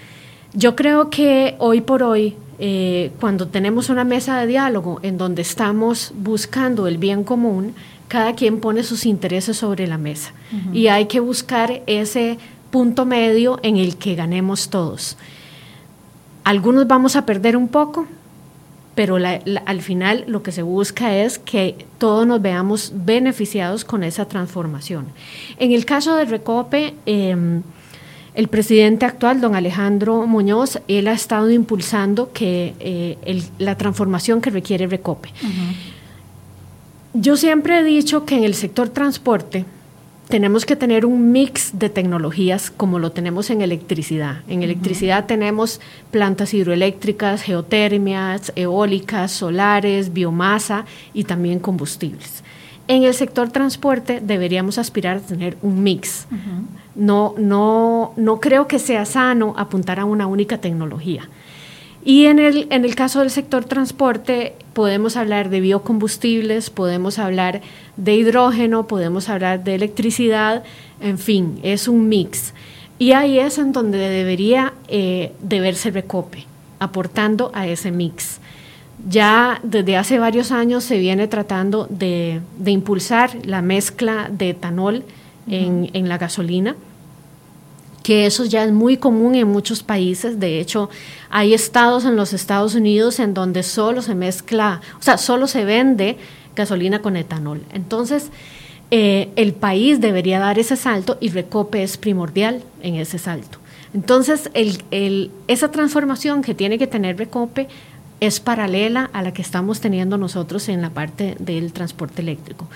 yo 0.53 0.75
creo 0.75 1.09
que 1.09 1.55
hoy 1.59 1.81
por 1.81 2.01
hoy, 2.01 2.35
eh, 2.57 3.11
cuando 3.19 3.47
tenemos 3.47 3.89
una 3.89 4.03
mesa 4.03 4.39
de 4.39 4.47
diálogo 4.47 4.99
en 5.03 5.17
donde 5.17 5.43
estamos 5.43 6.11
buscando 6.15 6.87
el 6.87 6.97
bien 6.97 7.23
común, 7.23 7.75
cada 8.07 8.33
quien 8.33 8.59
pone 8.59 8.83
sus 8.83 9.05
intereses 9.05 9.57
sobre 9.57 9.87
la 9.87 9.97
mesa 9.97 10.33
y 10.71 10.85
hay 10.85 11.07
que 11.07 11.19
buscar 11.19 11.81
ese 11.87 12.37
punto 12.69 13.05
medio 13.05 13.59
en 13.63 13.77
el 13.77 13.97
que 13.97 14.13
ganemos 14.13 14.69
todos. 14.69 15.17
Algunos 16.43 16.85
vamos 16.85 17.15
a 17.15 17.25
perder 17.25 17.57
un 17.57 17.69
poco, 17.69 18.05
pero 18.95 19.17
al 19.17 19.81
final 19.81 20.23
lo 20.27 20.43
que 20.43 20.51
se 20.51 20.61
busca 20.61 21.15
es 21.15 21.39
que 21.39 21.85
todos 21.97 22.27
nos 22.27 22.41
veamos 22.41 22.91
beneficiados 22.93 23.85
con 23.85 24.03
esa 24.03 24.25
transformación. 24.25 25.07
En 25.57 25.71
el 25.71 25.85
caso 25.85 26.15
de 26.15 26.25
Recope, 26.25 26.93
em, 27.05 27.63
el 28.35 28.47
presidente 28.47 29.05
actual, 29.05 29.41
don 29.41 29.55
Alejandro 29.55 30.25
Muñoz, 30.27 30.79
él 30.87 31.07
ha 31.07 31.13
estado 31.13 31.49
impulsando 31.51 32.31
que, 32.33 32.73
eh, 32.79 33.43
la 33.59 33.77
transformación 33.77 34.41
que 34.41 34.49
requiere 34.49 34.87
Recope. 34.87 35.29
Yo 37.13 37.37
siempre 37.37 37.79
he 37.79 37.83
dicho 37.83 38.25
que 38.25 38.35
en 38.35 38.43
el 38.43 38.55
sector 38.55 38.89
transporte, 38.89 39.65
tenemos 40.33 40.65
que 40.65 40.75
tener 40.75 41.05
un 41.05 41.31
mix 41.31 41.77
de 41.77 41.89
tecnologías 41.89 42.71
como 42.71 42.97
lo 42.97 43.11
tenemos 43.11 43.51
en 43.51 43.61
electricidad. 43.61 44.37
En 44.47 44.63
electricidad 44.63 45.27
tenemos 45.27 45.79
plantas 46.09 46.55
hidroeléctricas, 46.55 47.43
geotermias, 47.43 48.51
eólicas, 48.55 49.31
solares, 49.31 50.11
biomasa 50.11 50.85
y 51.13 51.25
también 51.25 51.59
combustibles. 51.59 52.43
En 52.87 53.03
el 53.03 53.13
sector 53.13 53.51
transporte 53.51 54.21
deberíamos 54.23 54.79
aspirar 54.79 55.17
a 55.17 55.19
tener 55.19 55.55
un 55.61 55.83
mix. 55.83 56.25
no, 56.95 57.35
no, 57.37 58.13
no 58.17 58.39
creo 58.39 58.67
que 58.67 58.79
sea 58.79 59.05
sano 59.05 59.53
apuntar 59.55 59.99
a 59.99 60.05
una 60.05 60.25
única 60.25 60.57
tecnología. 60.57 61.29
Y 62.05 62.25
en 62.25 62.39
el, 62.39 62.67
en 62.69 62.83
el 62.83 62.95
caso 62.95 63.21
del 63.21 63.29
sector 63.29 63.63
transporte 63.63 64.53
podemos 64.73 65.15
hablar 65.15 65.49
de 65.49 65.61
biocombustibles, 65.61 66.69
podemos 66.69 67.17
hablar 67.17 67.61
de 67.95 68.15
hidrógeno, 68.15 68.87
podemos 68.87 69.29
hablar 69.29 69.63
de 69.63 69.75
electricidad, 69.75 70.63
en 70.99 71.17
fin, 71.17 71.59
es 71.63 71.87
un 71.87 72.09
mix. 72.09 72.53
Y 72.99 73.13
ahí 73.13 73.39
es 73.39 73.57
en 73.57 73.71
donde 73.71 73.97
debería 73.97 74.73
eh, 74.89 75.31
de 75.41 75.59
verse 75.61 75.91
Recope, 75.91 76.45
aportando 76.79 77.51
a 77.53 77.67
ese 77.67 77.91
mix. 77.91 78.39
Ya 79.07 79.59
desde 79.63 79.97
hace 79.97 80.19
varios 80.19 80.51
años 80.51 80.83
se 80.83 80.97
viene 80.97 81.27
tratando 81.27 81.87
de, 81.89 82.41
impulsar 82.65 83.31
la 83.45 83.61
mezcla 83.61 84.29
de 84.29 84.49
etanol 84.49 85.03
en, 85.47 85.89
en 85.93 86.09
la 86.09 86.17
gasolina 86.17 86.75
que 88.03 88.25
eso 88.25 88.45
ya 88.45 88.63
es 88.63 88.71
muy 88.71 88.97
común 88.97 89.33
en 89.35 89.47
muchos 89.47 89.81
países. 89.81 90.39
De 90.39 90.59
hecho, 90.59 90.89
hay 91.29 91.53
estados 91.53 92.05
en 92.05 92.15
los 92.15 92.33
Estados 92.33 92.75
Unidos 92.75 93.19
en 93.19 93.33
donde 93.33 93.63
solo 93.63 94.01
se 94.01 94.13
mezcla, 94.13 94.81
o 94.99 95.01
sea, 95.01 95.17
solo 95.17 95.47
se 95.47 95.65
vende 95.65 96.17
gasolina 96.55 97.01
con 97.01 97.15
etanol. 97.15 97.63
Entonces, 97.71 98.29
eh, 98.91 99.29
el 99.37 99.53
país 99.53 100.01
debería 100.01 100.37
dar 100.37 100.59
ese 100.59 100.75
salto 100.75 101.17
y 101.19 101.29
Recope 101.29 101.81
es 101.81 101.97
primordial 101.97 102.61
en 102.81 102.95
ese 102.95 103.17
salto. 103.17 103.57
Entonces, 103.93 104.51
esa 105.47 105.71
transformación 105.71 106.41
que 106.41 106.53
tiene 106.53 106.77
que 106.77 106.87
tener 106.87 107.17
Recope 107.17 107.67
es 108.19 108.39
paralela 108.39 109.09
a 109.13 109.21
la 109.21 109.33
que 109.33 109.41
estamos 109.41 109.81
teniendo 109.81 110.17
nosotros 110.17 110.69
en 110.69 110.81
la 110.81 110.89
parte 110.89 111.35
del 111.39 111.73
transporte 111.73 112.21
eléctrico. 112.21 112.67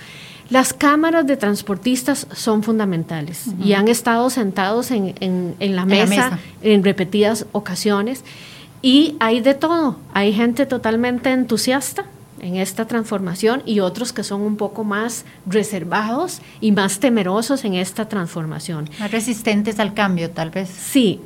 Las 0.50 0.72
cámaras 0.72 1.26
de 1.26 1.36
transportistas 1.36 2.26
son 2.32 2.62
fundamentales 2.62 3.46
y 3.62 3.74
han 3.74 3.88
estado 3.88 4.30
sentados 4.30 4.90
en, 4.90 5.54
la, 5.60 5.84
mesa, 5.84 6.38
en 6.62 6.82
repetidas 6.84 7.46
ocasiones 7.52 8.24
y 8.80 9.16
hay 9.20 9.40
de 9.40 9.54
todo. 9.54 9.96
Hay 10.14 10.32
gente 10.32 10.64
totalmente 10.64 11.30
entusiasta 11.30 12.04
en 12.40 12.56
esta 12.56 12.86
transformación 12.86 13.62
y 13.66 13.80
otros 13.80 14.12
que 14.12 14.22
son 14.22 14.40
un 14.42 14.56
poco 14.56 14.84
más 14.84 15.24
reservados 15.44 16.40
y 16.60 16.72
más 16.72 16.98
temerosos 17.00 17.64
en 17.64 17.74
esta 17.74 18.08
transformación. 18.08 18.88
Más 19.00 19.10
resistentes 19.10 19.78
al 19.78 19.92
cambio, 19.92 20.30
tal 20.30 20.50
vez. 20.50 20.70
Sí, 20.70 21.20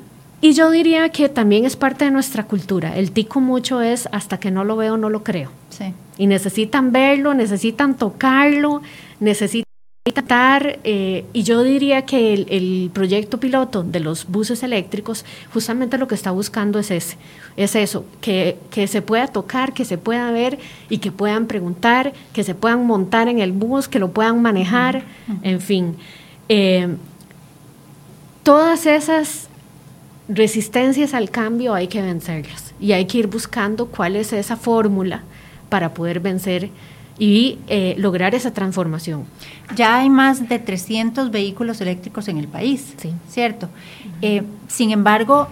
y 0.45 0.55
yo 0.55 0.73
diría 0.73 1.09
que 1.11 1.29
también 1.29 1.65
es 1.65 1.77
parte 1.77 2.05
de 2.05 2.11
nuestra 2.11 2.43
cultura. 2.43 2.97
El 2.97 3.13
tico 3.13 3.41
mucho 3.41 3.81
es 3.81 4.09
hasta 4.11 4.41
que 4.41 4.51
no 4.51 4.65
lo 4.65 4.75
veo, 4.75 4.97
no 4.97 5.09
lo 5.09 5.23
creo. 5.23 5.51
Sí. 5.71 5.95
Y 6.19 6.27
necesitan 6.27 6.91
verlo, 6.91 7.33
necesitan 7.33 7.97
tocarlo, 7.97 8.83
necesitan 9.23 9.73
tratar, 10.13 10.81
eh, 10.83 11.25
y 11.33 11.45
yo 11.45 11.63
diría 11.63 12.05
que 12.05 12.35
el, 12.35 12.91
proyecto 12.93 13.39
piloto 13.39 13.85
de 13.85 14.01
los 14.01 14.27
buses 14.27 14.65
eléctricos 14.65 15.25
justamente 15.55 15.97
lo 15.97 16.09
que 16.09 16.17
está 16.17 16.33
buscando 16.33 16.81
es 16.81 16.91
ese, 16.91 17.17
es 17.57 17.77
eso, 17.77 18.05
que, 18.21 18.59
se 18.89 19.01
pueda 19.01 19.29
tocar, 19.29 19.73
que 19.73 19.85
se 19.85 19.99
pueda 19.99 20.31
ver 20.33 20.59
y 20.91 20.99
que 20.99 21.13
puedan 21.13 21.47
preguntar, 21.47 22.13
que 22.33 22.43
se 22.43 22.57
puedan 22.57 22.85
montar 22.85 23.29
en 23.29 23.39
el 23.39 23.53
bus, 23.53 23.87
que 23.87 24.01
lo 24.01 24.11
puedan 24.11 24.43
manejar, 24.43 25.05
en 25.43 25.61
fin. 25.61 25.97
Eh, 26.49 26.97
todas 28.43 28.87
esas 28.87 29.49
resistencias 30.29 31.15
al 31.15 31.31
cambio 31.31 31.75
hay 31.75 31.87
que 31.87 32.03
vencerlas 32.03 32.75
y 32.81 32.93
hay 32.93 33.07
que 33.07 33.19
ir 33.19 33.29
buscando 33.29 33.87
cuál 33.87 34.17
es 34.17 34.33
esa 34.33 34.57
fórmula 34.57 35.23
para 35.69 35.95
poder 35.95 36.19
vencer 36.19 36.71
y 37.19 37.59
eh, 37.69 37.95
lograr 37.99 38.35
esa 38.35 38.53
transformación. 38.53 39.25
Ya 39.77 39.99
hay 39.99 40.11
más 40.11 40.49
de 40.49 40.59
300 40.59 41.31
vehículos 41.31 41.81
eléctricos 41.81 42.29
en 42.29 42.39
el 42.39 42.49
país, 42.49 42.95
¿cierto? 43.29 43.69
Eh, 44.21 44.43
sin 44.69 44.91
embargo, 44.91 45.49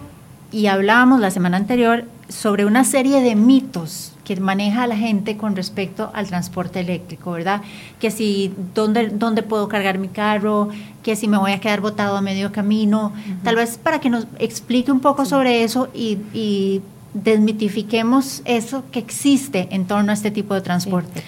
y 0.51 0.67
hablábamos 0.67 1.19
la 1.19 1.31
semana 1.31 1.57
anterior 1.57 2.05
sobre 2.27 2.65
una 2.65 2.83
serie 2.83 3.21
de 3.21 3.35
mitos 3.35 4.13
que 4.23 4.39
maneja 4.39 4.87
la 4.87 4.95
gente 4.95 5.35
con 5.35 5.55
respecto 5.55 6.11
al 6.13 6.27
transporte 6.27 6.79
eléctrico, 6.79 7.31
¿verdad? 7.31 7.61
Que 7.99 8.11
si, 8.11 8.53
¿dónde, 8.73 9.09
dónde 9.09 9.43
puedo 9.43 9.67
cargar 9.67 9.97
mi 9.97 10.07
carro? 10.07 10.69
Que 11.03 11.15
si 11.15 11.27
me 11.27 11.37
voy 11.37 11.51
a 11.51 11.59
quedar 11.59 11.81
botado 11.81 12.15
a 12.15 12.21
medio 12.21 12.51
camino. 12.51 13.11
Tal 13.43 13.55
vez 13.55 13.77
para 13.77 13.99
que 13.99 14.09
nos 14.09 14.27
explique 14.39 14.91
un 14.91 14.99
poco 14.99 15.25
sobre 15.25 15.63
eso 15.63 15.89
y, 15.93 16.81
desmitifiquemos 17.13 18.41
eso 18.45 18.85
que 18.89 18.99
existe 18.99 19.67
en 19.71 19.85
torno 19.85 20.11
a 20.11 20.13
este 20.13 20.31
tipo 20.31 20.53
de 20.53 20.61
transporte. 20.61 21.21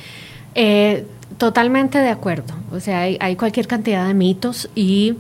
Eh, 0.56 1.06
totalmente 1.38 1.98
de 1.98 2.10
acuerdo. 2.10 2.54
O 2.72 2.80
sea, 2.80 3.02
hay, 3.02 3.36
cualquier 3.36 3.68
cantidad 3.68 4.08
de 4.08 4.14
mitos 4.14 4.70
y 4.76 5.16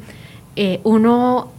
eh, 0.55 0.79
uno 0.83 1.51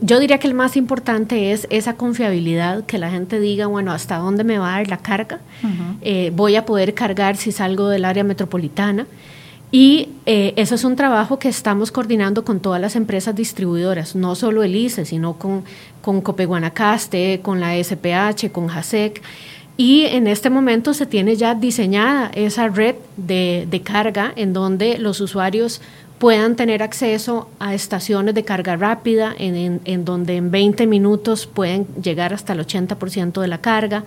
yo 0.00 0.18
diría 0.18 0.38
que 0.38 0.48
el 0.48 0.54
más 0.54 0.76
importante 0.76 1.52
es 1.52 1.68
esa 1.70 1.94
confiabilidad, 1.94 2.84
que 2.84 2.98
la 2.98 3.10
gente 3.10 3.38
diga, 3.38 3.66
bueno, 3.66 3.92
¿hasta 3.92 4.16
dónde 4.16 4.42
me 4.42 4.58
va 4.58 4.74
a 4.74 4.78
dar 4.78 4.88
la 4.88 4.96
carga? 4.96 5.38
Eh, 6.02 6.32
voy 6.34 6.56
a 6.56 6.66
poder 6.66 6.94
cargar 6.94 7.36
si 7.36 7.52
salgo 7.52 7.88
del 7.88 8.04
área 8.04 8.24
metropolitana. 8.24 9.06
Y 9.70 10.08
eh, 10.26 10.52
eso 10.56 10.74
es 10.74 10.84
un 10.84 10.96
trabajo 10.96 11.38
que 11.38 11.48
estamos 11.48 11.92
coordinando 11.92 12.44
con 12.44 12.60
todas 12.60 12.80
las 12.80 12.96
empresas 12.96 13.36
distribuidoras, 13.36 14.16
no 14.16 14.34
solo 14.34 14.62
el 14.64 14.74
ICE, 14.74 15.04
sino 15.04 15.34
con, 15.34 15.64
con 16.02 16.22
Copeguanacaste, 16.22 17.40
con 17.42 17.60
la 17.60 17.74
SPH, 17.76 18.50
con 18.50 18.66
JASEC. 18.66 19.22
Y 19.76 20.06
en 20.06 20.26
este 20.26 20.48
momento 20.48 20.94
se 20.94 21.04
tiene 21.04 21.36
ya 21.36 21.54
diseñada 21.54 22.30
esa 22.34 22.68
red 22.68 22.96
de, 23.16 23.66
de 23.68 23.82
carga 23.82 24.32
en 24.34 24.54
donde 24.54 24.98
los 24.98 25.20
usuarios 25.20 25.82
puedan 26.18 26.56
tener 26.56 26.82
acceso 26.82 27.48
a 27.58 27.74
estaciones 27.74 28.34
de 28.34 28.44
carga 28.44 28.76
rápida, 28.76 29.34
en, 29.38 30.04
donde 30.04 30.36
en 30.36 30.50
20 30.50 30.86
minutos 30.86 31.46
pueden 31.46 31.86
llegar 32.02 32.32
hasta 32.32 32.54
el 32.54 32.60
80% 32.60 33.40
de 33.40 33.48
la 33.48 33.58
carga. 33.58 34.04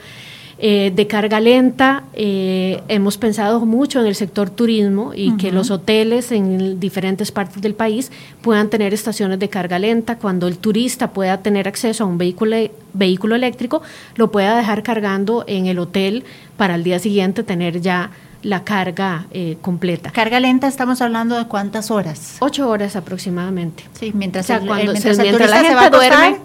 Eh, 0.62 0.92
de 0.94 1.08
carga 1.08 1.40
lenta, 1.40 2.04
eh, 2.12 2.84
hemos 2.90 3.18
pensado 3.18 3.66
mucho 3.66 4.02
en 4.02 4.08
el 4.08 4.16
sector 4.16 4.50
turismo 4.50 5.14
y 5.16 5.38
que 5.38 5.54
los 5.54 5.72
hoteles 5.72 6.34
en 6.34 6.82
diferentes 6.82 7.32
partes 7.32 7.62
del 7.62 7.76
país 7.76 8.12
puedan 8.42 8.70
tener 8.70 8.94
estaciones 8.94 9.40
de 9.40 9.48
carga 9.48 9.80
lenta. 9.80 10.18
Cuando 10.18 10.50
el 10.50 10.58
turista 10.58 11.12
pueda 11.12 11.42
tener 11.42 11.70
acceso 11.70 12.04
a 12.04 12.08
un 12.08 12.18
vehículo, 12.18 12.58
vehículo 12.92 13.36
eléctrico, 13.36 13.82
lo 14.18 14.32
pueda 14.32 14.58
dejar 14.58 14.84
cargando 14.84 15.46
en 15.48 15.68
el 15.68 15.80
hotel 15.80 16.26
para 16.58 16.76
el 16.76 16.84
día 16.84 17.00
siguiente 17.00 17.44
tener 17.44 17.80
ya 17.80 18.12
la 18.42 18.64
carga 18.64 19.26
eh, 19.32 19.58
completa. 19.62 20.12
Carga 20.12 20.40
lenta 20.40 20.68
estamos 20.68 21.02
hablando 21.02 21.38
de 21.38 21.46
cuántas 21.46 21.92
horas? 21.92 22.38
Ocho 22.40 22.70
horas 22.70 22.96
aproximadamente. 22.96 23.84
Sí, 23.94 24.12
mientras, 24.14 24.48
cuando, 24.48 24.76
mientras, 24.76 25.18
la 25.18 25.24
gente 25.24 25.48
se 25.48 25.90
duerme, 25.90 26.38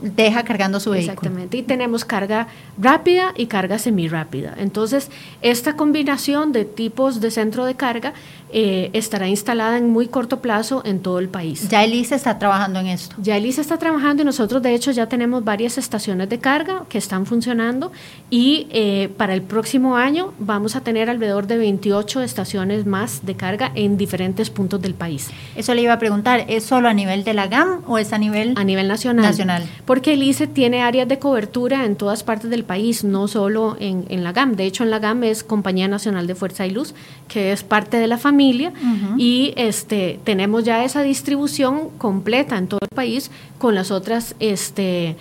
deja 0.00 0.42
cargando 0.44 0.80
su 0.80 0.90
vehículo. 0.90 1.12
Exactamente, 1.12 1.56
y 1.56 1.62
tenemos 1.62 2.04
carga 2.04 2.46
rápida 2.78 3.32
y 3.36 3.46
carga 3.46 3.78
semirápida. 3.78 4.54
Entonces, 4.58 5.10
esta 5.42 5.76
combinación 5.76 6.52
de 6.52 6.64
tipos 6.64 7.20
de 7.20 7.30
centro 7.30 7.64
de 7.64 7.74
carga 7.74 8.12
eh, 8.56 8.90
estará 8.92 9.26
instalada 9.28 9.78
en 9.78 9.90
muy 9.90 10.06
corto 10.06 10.40
plazo 10.40 10.82
en 10.84 11.00
todo 11.00 11.18
el 11.18 11.28
país. 11.28 11.68
Ya 11.68 11.82
Elisa 11.82 12.14
está 12.14 12.38
trabajando 12.38 12.78
en 12.78 12.86
esto. 12.86 13.16
Ya 13.18 13.36
Elisa 13.36 13.60
está 13.60 13.78
trabajando 13.78 14.22
y 14.22 14.26
nosotros 14.26 14.62
de 14.62 14.74
hecho 14.74 14.92
ya 14.92 15.08
tenemos 15.08 15.42
varias 15.42 15.76
estaciones 15.76 16.28
de 16.28 16.38
carga 16.38 16.84
que 16.88 16.98
están 16.98 17.26
funcionando 17.26 17.90
y 18.30 18.68
eh, 18.70 19.10
para 19.16 19.34
el 19.34 19.42
próximo 19.42 19.96
año 19.96 20.32
vamos 20.38 20.76
a 20.76 20.82
tener 20.82 21.10
alrededor 21.14 21.46
de 21.46 21.56
28 21.56 22.22
estaciones 22.22 22.86
más 22.86 23.24
de 23.24 23.34
carga 23.34 23.72
en 23.74 23.96
diferentes 23.96 24.50
puntos 24.50 24.80
del 24.82 24.94
país. 24.94 25.30
Eso 25.56 25.74
le 25.74 25.82
iba 25.82 25.92
a 25.92 25.98
preguntar, 25.98 26.44
¿es 26.48 26.64
solo 26.64 26.88
a 26.88 26.94
nivel 26.94 27.24
de 27.24 27.34
la 27.34 27.46
GAM 27.46 27.82
o 27.86 27.98
es 27.98 28.12
a 28.12 28.18
nivel, 28.18 28.54
a 28.56 28.64
nivel 28.64 28.88
nacional? 28.88 29.24
Nacional. 29.24 29.64
Porque 29.84 30.14
el 30.14 30.22
ICE 30.22 30.46
tiene 30.46 30.82
áreas 30.82 31.08
de 31.08 31.18
cobertura 31.18 31.84
en 31.84 31.96
todas 31.96 32.22
partes 32.22 32.50
del 32.50 32.64
país, 32.64 33.04
no 33.04 33.28
solo 33.28 33.76
en, 33.80 34.04
en 34.08 34.24
la 34.24 34.32
GAM. 34.32 34.56
De 34.56 34.64
hecho, 34.64 34.84
en 34.84 34.90
la 34.90 34.98
GAM 34.98 35.24
es 35.24 35.42
Compañía 35.42 35.88
Nacional 35.88 36.26
de 36.26 36.34
Fuerza 36.34 36.66
y 36.66 36.70
Luz, 36.70 36.94
que 37.28 37.52
es 37.52 37.62
parte 37.62 37.96
de 37.96 38.06
la 38.06 38.18
familia 38.18 38.72
y 39.16 39.52
este, 39.56 40.20
tenemos 40.24 40.64
ya 40.64 40.84
esa 40.84 41.02
distribución 41.02 41.90
completa 41.98 42.56
en 42.56 42.68
todo 42.68 42.80
el 42.82 42.94
país 42.94 43.30
con 43.58 43.74
las 43.74 43.90
otras 43.90 44.34
este, 44.40 45.16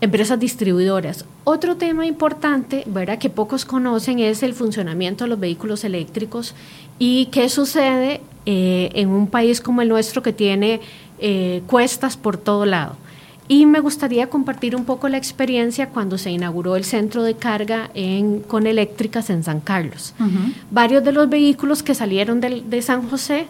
empresas 0.00 0.38
distribuidoras. 0.38 1.24
Otro 1.44 1.76
tema 1.76 2.06
importante, 2.06 2.84
¿verdad? 2.86 3.18
que 3.18 3.30
pocos 3.30 3.64
conocen 3.64 4.18
es 4.18 4.42
el 4.42 4.54
funcionamiento 4.54 5.24
de 5.24 5.30
los 5.30 5.40
vehículos 5.40 5.84
eléctricos 5.84 6.54
y 6.98 7.26
qué 7.26 7.48
sucede 7.48 8.20
eh, 8.44 8.90
en 8.94 9.08
un 9.08 9.26
país 9.26 9.60
como 9.60 9.82
el 9.82 9.88
nuestro 9.88 10.22
que 10.22 10.32
tiene 10.32 10.80
eh, 11.18 11.62
cuestas 11.66 12.16
por 12.16 12.36
todo 12.36 12.66
lado. 12.66 12.96
Y 13.48 13.64
me 13.64 13.78
gustaría 13.78 14.28
compartir 14.28 14.74
un 14.74 14.84
poco 14.84 15.08
la 15.08 15.18
experiencia 15.18 15.90
cuando 15.90 16.18
se 16.18 16.30
inauguró 16.32 16.74
el 16.74 16.84
centro 16.84 17.22
de 17.22 17.34
carga 17.34 17.90
en, 17.94 18.40
con 18.40 18.66
eléctricas 18.66 19.30
en 19.30 19.44
San 19.44 19.60
Carlos. 19.60 20.14
Varios 20.72 21.04
de 21.04 21.12
los 21.12 21.28
vehículos 21.28 21.84
que 21.84 21.94
salieron 21.94 22.40
de, 22.40 22.62
de, 22.66 22.82
San 22.82 23.08
José 23.08 23.46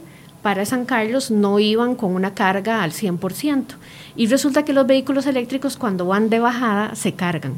para 0.47 0.65
San 0.65 0.85
Carlos 0.85 1.33
no 1.33 1.59
iban 1.59 1.97
con 1.97 2.15
una 2.15 2.33
carga 2.33 2.85
al 2.85 2.93
100%. 2.93 3.65
Y 4.15 4.29
resulta 4.29 4.65
que 4.65 4.73
los 4.73 4.87
vehículos 4.87 5.26
eléctricos 5.26 5.76
cuando 5.76 6.07
van 6.07 6.31
de 6.31 6.38
bajada 6.38 6.95
se 6.95 7.15
cargan. 7.15 7.55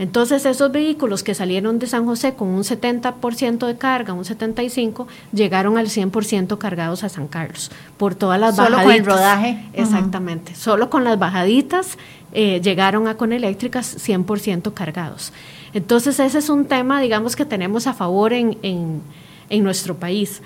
Entonces 0.00 0.44
esos 0.44 0.72
vehículos 0.72 1.22
que 1.22 1.32
salieron 1.36 1.78
de 1.78 1.86
San 1.86 2.04
José 2.06 2.34
con 2.34 2.48
un 2.48 2.64
70% 2.64 3.68
de 3.68 3.76
carga, 3.76 4.14
un 4.14 4.24
75%, 4.24 5.06
llegaron 5.32 5.78
al 5.78 5.86
100% 5.86 6.58
cargados 6.58 7.04
a 7.04 7.08
San 7.08 7.28
Carlos 7.28 7.70
por 7.98 8.16
todas 8.16 8.40
las 8.40 8.56
Solo 8.56 8.78
bajaditas. 8.78 8.84
con 8.84 8.94
el 8.96 9.06
rodaje. 9.06 9.64
Exactamente. 9.72 10.56
Solo 10.56 10.90
con 10.90 11.04
las 11.04 11.16
bajaditas 11.16 11.98
eh, 12.32 12.60
llegaron 12.60 13.06
a 13.06 13.16
Coneléctricas 13.16 13.96
100% 14.08 14.74
cargados. 14.74 15.32
Entonces 15.72 16.18
ese 16.18 16.38
es 16.38 16.48
un 16.48 16.64
tema, 16.64 17.00
digamos, 17.00 17.36
que 17.36 17.44
tenemos 17.44 17.86
a 17.86 17.94
favor 17.94 18.32
en, 18.32 18.58
en, 18.62 19.02
en 19.50 19.62
nuestro 19.62 19.94
país. 19.94 20.42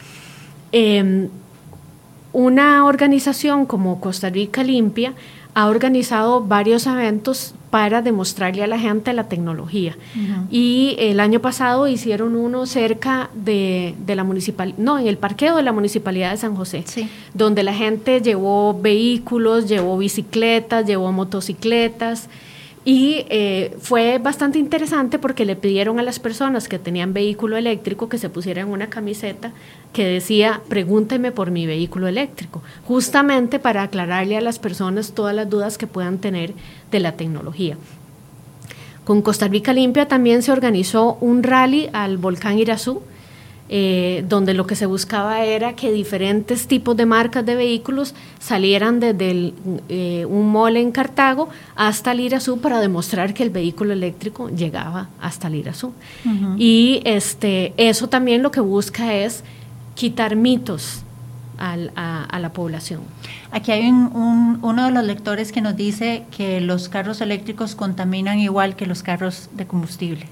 Eh, 0.71 1.31
una 2.39 2.85
organización 2.85 3.67
como 3.67 4.01
Costa 4.01 4.31
Rica 4.31 4.63
Limpia 4.63 5.13
ha 5.55 5.67
organizado 5.67 6.41
varios 6.41 6.87
eventos 6.87 7.53
para 7.71 8.01
demostrarle 8.01 8.63
a 8.63 8.69
la 8.69 8.79
gente 8.79 9.13
la 9.13 9.25
tecnología. 9.25 9.97
Uh 10.15 10.19
-huh. 10.19 10.47
Y 10.49 10.95
el 11.01 11.19
año 11.19 11.41
pasado 11.41 11.89
hicieron 11.89 12.37
uno 12.37 12.65
cerca 12.67 13.29
de, 13.35 13.97
de 14.07 14.15
la 14.15 14.23
municipal, 14.23 14.73
no, 14.79 15.01
en 15.01 15.09
el 15.09 15.17
parqueo 15.17 15.57
de 15.57 15.65
la 15.65 15.73
municipalidad 15.73 16.31
de 16.31 16.37
San 16.37 16.55
José, 16.55 16.85
sí. 16.87 17.09
donde 17.35 17.65
la 17.65 17.75
gente 17.75 18.23
llevó 18.23 18.79
vehículos, 18.81 19.67
llevó 19.69 19.99
bicicletas, 19.99 20.87
llevó 20.87 21.11
motocicletas. 21.11 22.29
Y 22.91 23.27
eh, 23.29 23.77
fue 23.83 24.17
bastante 24.17 24.59
interesante 24.59 25.19
porque 25.19 25.45
le 25.45 25.57
pidieron 25.57 25.99
a 25.99 26.03
las 26.03 26.19
personas 26.19 26.69
que 26.69 26.79
tenían 26.79 27.13
vehículo 27.13 27.59
eléctrico 27.59 28.09
que 28.09 28.17
se 28.17 28.31
pusieran 28.31 28.71
una 28.71 28.89
camiseta 28.89 29.53
que 29.93 30.07
decía, 30.07 30.63
pregúnteme 30.71 31.31
por 31.31 31.51
mi 31.51 31.67
vehículo 31.67 32.09
eléctrico, 32.09 32.63
justamente 32.87 33.59
para 33.59 33.83
aclararle 33.83 34.39
a 34.39 34.41
las 34.41 34.59
personas 34.59 35.13
todas 35.13 35.37
las 35.37 35.51
dudas 35.51 35.77
que 35.77 35.87
puedan 35.87 36.17
tener 36.17 36.55
de 36.91 37.01
la 37.01 37.13
tecnología. 37.13 37.77
Con 39.05 39.21
Costa 39.21 39.49
Rica 39.49 39.75
Limpia 39.75 40.09
también 40.09 40.43
se 40.43 40.51
organizó 40.51 41.19
un 41.21 41.43
rally 41.43 41.91
al 41.93 42.17
volcán 42.17 42.59
Irazú, 42.59 43.03
eh, 43.71 44.25
donde 44.27 44.55
lo 44.55 44.67
que 44.67 44.75
se 44.77 44.87
buscaba 44.87 45.45
era 45.45 45.75
que 45.75 45.93
diferentes 45.93 46.67
tipos 46.67 46.97
de 46.97 47.05
marcas 47.05 47.45
de 47.45 47.55
vehículos 47.55 48.15
salieran 48.39 48.99
desde 48.99 49.31
el, 49.31 49.55
eh, 49.91 50.25
un 50.27 50.51
mall 50.51 50.79
en 50.79 50.91
Cartago 50.91 51.51
hasta 51.77 52.13
el 52.13 52.21
Irazú 52.21 52.61
para 52.61 52.81
demostrar 52.81 53.35
que 53.35 53.43
el 53.43 53.51
vehículo 53.51 53.93
eléctrico 53.93 54.49
llegaba 54.49 55.11
hasta 55.21 55.49
el 55.49 55.57
Irazú. 55.57 55.89
Uh 56.25 56.29
-huh. 56.29 56.55
Y 56.59 57.03
este, 57.05 57.75
eso 57.77 58.09
también 58.09 58.43
lo 58.43 58.51
que 58.51 58.61
busca 58.61 59.15
es 59.15 59.45
quitar 59.95 60.35
mitos 60.35 61.03
al, 61.59 61.93
a, 61.95 62.25
a, 62.25 62.39
la 62.39 62.53
población. 62.53 63.01
Aquí 63.51 63.73
hay 63.73 63.87
un, 63.89 64.17
un, 64.17 64.59
uno 64.63 64.87
de 64.87 64.93
los 64.93 65.05
lectores 65.05 65.53
que 65.53 65.61
nos 65.61 65.77
dice 65.77 66.25
que 66.35 66.61
los 66.61 66.89
carros 66.89 67.21
eléctricos 67.21 67.75
contaminan 67.75 68.39
igual 68.39 68.77
que 68.77 68.87
los 68.87 69.03
carros 69.03 69.51
de 69.53 69.67
combustible. 69.67 70.27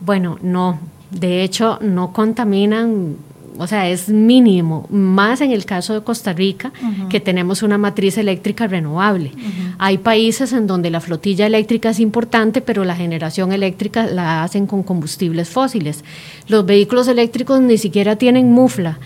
Bueno, 0.00 0.38
no, 0.42 0.80
de 1.12 1.42
hecho, 1.42 1.78
no 1.82 2.12
contaminan, 2.12 3.16
o 3.58 3.66
sea, 3.66 3.88
es 3.88 4.08
mínimo, 4.08 4.86
más 4.90 5.42
en 5.42 5.52
el 5.52 5.64
caso 5.66 5.92
de 5.92 6.00
Costa 6.00 6.32
Rica, 6.32 6.72
uh 6.82 6.86
-huh. 6.86 7.08
que 7.08 7.20
tenemos 7.20 7.62
una 7.62 7.76
matriz 7.76 8.16
eléctrica 8.16 8.66
renovable. 8.66 9.32
Uh 9.34 9.38
-huh. 9.38 9.74
Hay 9.78 9.98
países 9.98 10.52
en 10.52 10.66
donde 10.66 10.90
la 10.90 11.00
flotilla 11.00 11.46
eléctrica 11.46 11.90
es 11.90 12.00
importante, 12.00 12.62
pero 12.62 12.84
la 12.84 12.96
generación 12.96 13.52
eléctrica 13.52 14.06
la 14.06 14.42
hacen 14.42 14.66
con 14.66 14.82
combustibles 14.82 15.50
fósiles. 15.50 16.02
Los 16.48 16.64
vehículos 16.64 17.08
eléctricos 17.08 17.60
ni 17.60 17.76
siquiera 17.76 18.16
tienen 18.16 18.52
mufla. 18.52 18.98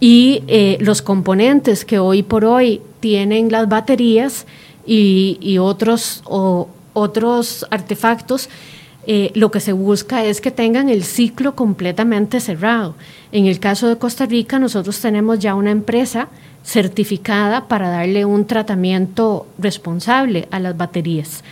Y 0.00 0.42
eh, 0.48 0.76
los 0.80 1.00
componentes 1.00 1.84
que 1.84 1.98
hoy 1.98 2.22
por 2.22 2.44
hoy 2.44 2.80
tienen 3.00 3.50
las 3.50 3.68
baterías 3.68 4.46
y, 4.84 5.38
y 5.40 5.58
otros, 5.58 6.22
o, 6.26 6.68
otros 6.92 7.66
artefactos, 7.70 8.48
eh, 9.08 9.30
lo 9.34 9.52
que 9.52 9.60
se 9.60 9.72
busca 9.72 10.24
es 10.24 10.40
que 10.40 10.50
tengan 10.50 10.88
el 10.88 11.04
ciclo 11.04 11.54
completamente 11.54 12.40
cerrado. 12.40 12.96
En 13.30 13.46
el 13.46 13.60
caso 13.60 13.88
de 13.88 13.98
Costa 13.98 14.26
Rica, 14.26 14.58
nosotros 14.58 15.00
tenemos 15.00 15.38
ya 15.38 15.54
una 15.54 15.70
empresa 15.70 16.28
certificada 16.64 17.68
para 17.68 17.88
darle 17.88 18.24
un 18.24 18.46
tratamiento 18.46 19.46
responsable 19.58 20.48
a 20.50 20.58
las 20.58 20.76
baterías. 20.76 21.44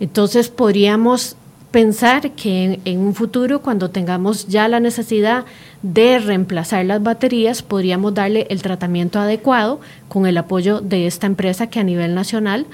Entonces 0.00 0.48
podríamos 0.48 1.36
pensar 1.70 2.32
que 2.32 2.64
en, 2.64 2.80
en, 2.84 2.98
un 2.98 3.14
futuro, 3.14 3.62
cuando 3.62 3.90
tengamos 3.90 4.48
ya 4.48 4.66
la 4.66 4.80
necesidad 4.80 5.44
de 5.82 6.18
reemplazar 6.18 6.84
las 6.86 7.02
baterías, 7.02 7.62
podríamos 7.62 8.14
darle 8.14 8.48
el 8.50 8.62
tratamiento 8.62 9.20
adecuado 9.20 9.80
con 10.08 10.26
el 10.26 10.36
apoyo 10.38 10.80
de 10.80 11.06
esta 11.06 11.28
empresa 11.28 11.68
que 11.68 11.78
a 11.78 11.84
nivel 11.84 12.16
nacional 12.16 12.66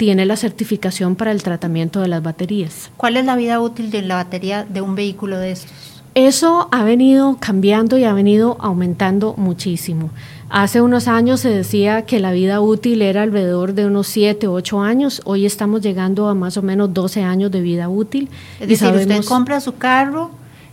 tiene 0.00 0.24
la 0.24 0.38
certificación 0.38 1.14
para 1.14 1.30
el 1.30 1.42
tratamiento 1.42 2.00
de 2.00 2.08
las 2.08 2.22
baterías. 2.22 2.90
¿Cuál 2.96 3.18
es 3.18 3.26
la 3.26 3.36
vida 3.36 3.60
útil 3.60 3.90
de 3.90 4.00
la 4.00 4.14
batería 4.14 4.64
de 4.64 4.80
un 4.80 4.94
vehículo 4.94 5.36
de 5.36 5.52
estos? 5.52 5.70
Eso 6.14 6.68
ha 6.72 6.84
venido 6.84 7.36
cambiando 7.38 7.98
y 7.98 8.04
ha 8.04 8.14
venido 8.14 8.56
aumentando 8.60 9.34
muchísimo. 9.36 10.08
Hace 10.48 10.80
unos 10.80 11.06
años 11.06 11.40
se 11.40 11.50
decía 11.50 12.06
que 12.06 12.18
la 12.18 12.32
vida 12.32 12.62
útil 12.62 13.02
era 13.02 13.20
alrededor 13.24 13.74
de 13.74 13.84
unos 13.84 14.06
7 14.06 14.46
o 14.46 14.54
8 14.54 14.80
años. 14.80 15.20
Hoy 15.26 15.44
estamos 15.44 15.82
llegando 15.82 16.28
a 16.28 16.34
más 16.34 16.56
o 16.56 16.62
menos 16.62 16.94
12 16.94 17.22
años 17.22 17.50
de 17.50 17.60
vida 17.60 17.90
útil. 17.90 18.30
Es 18.54 18.70
decir, 18.70 18.78
sabemos... 18.78 19.18
usted 19.18 19.28
compra 19.28 19.60
su 19.60 19.76
carro 19.76 20.30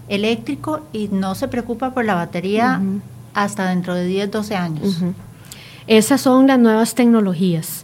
eléctrico 0.07 0.83
y 0.93 1.09
no 1.09 1.35
se 1.35 1.49
preocupa 1.49 1.93
por 1.93 2.05
la 2.05 2.15
batería 2.15 2.79
uh 2.81 2.85
-huh. 2.85 3.01
hasta 3.33 3.67
dentro 3.67 3.93
de 3.93 4.05
10, 4.05 4.31
12 4.31 4.55
años. 4.55 4.83
Uh 4.85 5.07
-huh. 5.07 5.13
Esas 5.87 6.21
son 6.21 6.47
las 6.47 6.59
nuevas 6.59 6.95
tecnologías. 6.95 7.83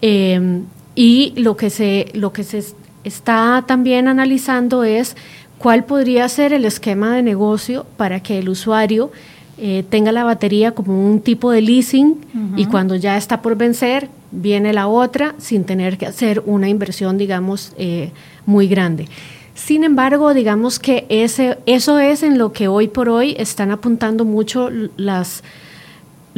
Eh, 0.00 0.62
y 1.00 1.32
lo 1.36 1.56
que 1.56 1.70
se, 1.70 2.08
lo 2.12 2.32
que 2.32 2.42
se 2.42 2.64
está 3.04 3.62
también 3.68 4.08
analizando 4.08 4.82
es 4.82 5.14
cuál 5.56 5.84
podría 5.84 6.28
ser 6.28 6.52
el 6.52 6.64
esquema 6.64 7.14
de 7.14 7.22
negocio 7.22 7.86
para 7.96 8.18
que 8.18 8.40
el 8.40 8.48
usuario 8.48 9.12
eh, 9.58 9.84
tenga 9.88 10.10
la 10.10 10.24
batería 10.24 10.72
como 10.72 11.08
un 11.08 11.20
tipo 11.20 11.52
de 11.52 11.62
leasing 11.62 12.08
uh 12.08 12.16
-huh. 12.36 12.52
y 12.56 12.66
cuando 12.66 12.96
ya 12.96 13.16
está 13.16 13.42
por 13.42 13.54
vencer, 13.56 14.08
viene 14.32 14.72
la 14.72 14.88
otra 14.88 15.36
sin 15.38 15.62
tener 15.62 15.98
que 15.98 16.06
hacer 16.06 16.42
una 16.46 16.68
inversión, 16.68 17.16
digamos, 17.16 17.74
eh, 17.78 18.10
muy 18.44 18.66
grande. 18.66 19.06
Sin 19.54 19.84
embargo, 19.84 20.34
digamos 20.34 20.80
que 20.80 21.06
ese, 21.08 21.58
eso 21.66 22.00
es 22.00 22.24
en 22.24 22.38
lo 22.38 22.52
que 22.52 22.66
hoy 22.66 22.88
por 22.88 23.08
hoy 23.08 23.36
están 23.38 23.70
apuntando 23.70 24.24
mucho 24.24 24.68
las 24.96 25.44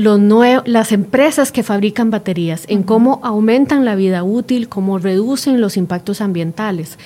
los 0.00 0.20
las 0.66 0.92
empresas 0.92 1.52
que 1.52 1.62
fabrican 1.62 2.10
baterías, 2.10 2.64
en 2.68 2.82
cómo 2.82 3.20
aumentan 3.22 3.84
la 3.84 3.94
vida 3.94 4.22
útil, 4.24 4.68
cómo 4.68 4.98
reducen 4.98 5.60
los 5.60 5.76
impactos 5.76 6.20
ambientales. 6.20 6.98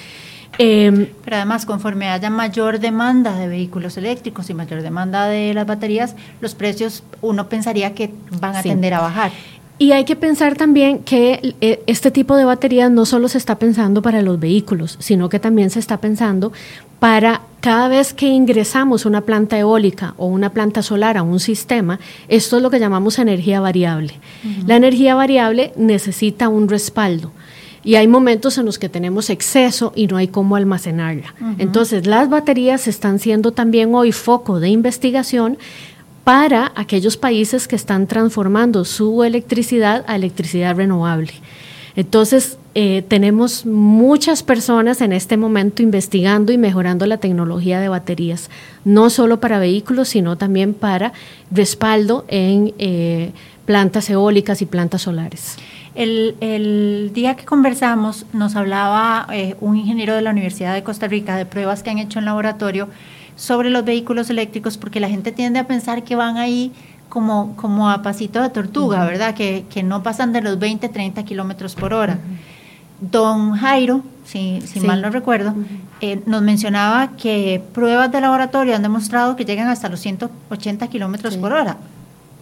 Eh, 0.59 1.13
Pero 1.25 1.37
además, 1.37 1.67
conforme 1.67 2.09
haya 2.09 2.31
mayor 2.31 2.79
demanda 2.79 3.37
de 3.37 3.49
vehículos 3.49 3.97
eléctricos 3.97 4.49
y 4.51 4.55
mayor 4.55 4.83
demanda 4.83 5.27
de 5.27 5.53
las 5.53 5.67
baterías, 5.67 6.15
los 6.41 6.55
precios 6.55 7.03
uno 7.23 7.49
pensaría 7.49 7.95
que 7.95 8.13
van 8.41 8.55
a 8.55 8.63
sí. 8.63 8.69
tender 8.69 8.95
a 8.95 9.01
bajar. 9.01 9.33
Y 9.85 9.93
hay 9.93 10.07
que 10.07 10.17
pensar 10.17 10.57
también 10.57 11.01
que 11.01 11.55
este 11.87 12.11
tipo 12.11 12.37
de 12.37 12.47
baterías 12.47 12.91
no 12.91 13.05
solo 13.05 13.29
se 13.29 13.37
está 13.37 13.59
pensando 13.59 14.01
para 14.01 14.23
los 14.23 14.41
vehículos, 14.41 14.97
sino 14.99 15.29
que 15.29 15.39
también 15.39 15.69
se 15.69 15.79
está 15.79 15.99
pensando 15.99 16.55
para 17.01 17.43
cada 17.61 17.89
vez 17.89 18.15
que 18.15 18.27
ingresamos 18.29 19.05
una 19.05 19.21
planta 19.21 19.59
eólica 19.59 20.15
o 20.17 20.25
una 20.25 20.49
planta 20.49 20.81
solar 20.81 21.19
a 21.19 21.23
un 21.23 21.39
sistema, 21.39 22.01
esto 22.29 22.57
es 22.57 22.63
lo 22.63 22.71
que 22.71 22.81
llamamos 22.81 23.19
energía 23.19 23.61
variable. 23.61 24.15
Uh 24.43 24.49
-huh. 24.49 24.69
La 24.69 24.77
energía 24.77 25.15
variable 25.17 25.75
necesita 25.77 26.49
un 26.49 26.71
respaldo 26.71 27.31
y 27.85 27.97
hay 27.97 28.09
momentos 28.09 28.57
en 28.57 28.65
los 28.65 28.79
que 28.79 28.89
tenemos 28.89 29.29
exceso 29.29 29.93
y 29.95 30.07
no 30.07 30.17
hay 30.17 30.29
cómo 30.29 30.57
almacenarla. 30.57 31.35
Uh 31.39 31.45
-huh. 31.45 31.55
Entonces, 31.59 32.07
las 32.07 32.31
baterías 32.31 32.89
están 32.89 33.19
siendo 33.19 33.53
también 33.53 33.95
hoy 33.95 34.13
foco 34.13 34.61
de 34.61 34.71
investigación 34.71 35.59
para 36.25 36.73
aquellos 36.75 37.17
países 37.17 37.69
que 37.69 37.77
están 37.77 38.07
transformando 38.07 38.85
su 38.85 39.23
electricidad 39.25 40.05
a 40.09 40.17
electricidad 40.17 40.75
renovable. 40.75 41.33
Entonces, 41.97 42.59
eh, 42.75 43.05
tenemos 43.07 43.67
muchas 43.67 44.43
personas 44.43 45.01
en 45.01 45.13
este 45.13 45.37
momento 45.37 45.81
investigando 45.81 46.51
y 46.51 46.59
mejorando 46.59 47.07
la 47.07 47.19
tecnología 47.19 47.79
de 47.79 47.89
baterías, 47.89 48.51
no 48.85 49.11
solo 49.11 49.39
para 49.39 49.61
vehículos, 49.61 50.09
sino 50.09 50.37
también 50.37 50.75
para 50.75 51.13
respaldo 51.53 52.25
en 52.27 52.75
eh, 52.79 53.31
plantas 53.65 54.11
eólicas 54.11 54.61
y 54.61 54.67
plantas 54.67 55.03
solares. 55.03 55.57
El, 55.95 57.13
día 57.15 57.37
que 57.37 57.45
conversamos 57.45 58.27
nos 58.33 58.57
hablaba 58.57 59.29
eh, 59.33 59.55
un 59.61 59.77
ingeniero 59.77 60.17
de 60.17 60.23
la 60.23 60.31
Universidad 60.31 60.75
de 60.75 60.83
Costa 60.83 61.07
Rica 61.07 61.37
de 61.37 61.47
pruebas 61.47 61.85
que 61.85 61.91
han 61.91 61.99
hecho 61.99 62.19
en 62.19 62.25
laboratorio 62.25 62.89
sobre 63.37 63.71
los 63.71 63.85
vehículos 63.85 64.31
eléctricos, 64.31 64.77
porque 64.77 65.01
la 65.01 65.09
gente 65.09 65.33
tiende 65.33 65.59
a 65.59 65.67
pensar 65.67 66.05
que 66.05 66.17
van 66.17 66.37
ahí 66.37 66.73
como, 67.09 67.55
como 67.57 67.91
a 67.91 68.03
pasito 68.03 68.43
de 68.43 68.51
tortuga, 68.51 68.99
uh 68.99 69.03
-huh. 69.03 69.07
¿verdad? 69.07 69.35
Que, 69.35 69.65
que, 69.71 69.83
no 69.83 70.03
pasan 70.03 70.33
de 70.33 70.41
los 70.43 70.59
20, 70.59 70.89
30 70.89 71.25
kilómetros 71.25 71.75
por 71.75 71.93
hora. 71.93 72.15
Uh 72.15 72.17
-huh. 72.17 73.11
Don 73.11 73.53
Jairo, 73.53 74.03
si, 74.25 74.61
si 74.63 74.81
sí. 74.81 74.87
mal 74.87 75.03
no 75.03 75.11
recuerdo, 75.11 75.51
uh 75.51 75.55
-huh. 75.55 75.67
eh, 76.01 76.23
nos 76.27 76.43
mencionaba 76.43 77.13
que 77.17 77.63
pruebas 77.73 78.11
de 78.11 78.21
laboratorio 78.21 78.75
han 78.75 78.83
demostrado 78.83 79.37
que 79.37 79.45
llegan 79.45 79.69
hasta 79.69 79.89
los 79.89 80.01
180 80.01 80.89
kilómetros 80.89 81.35
sí. 81.35 81.41
por 81.41 81.53
hora. 81.53 81.77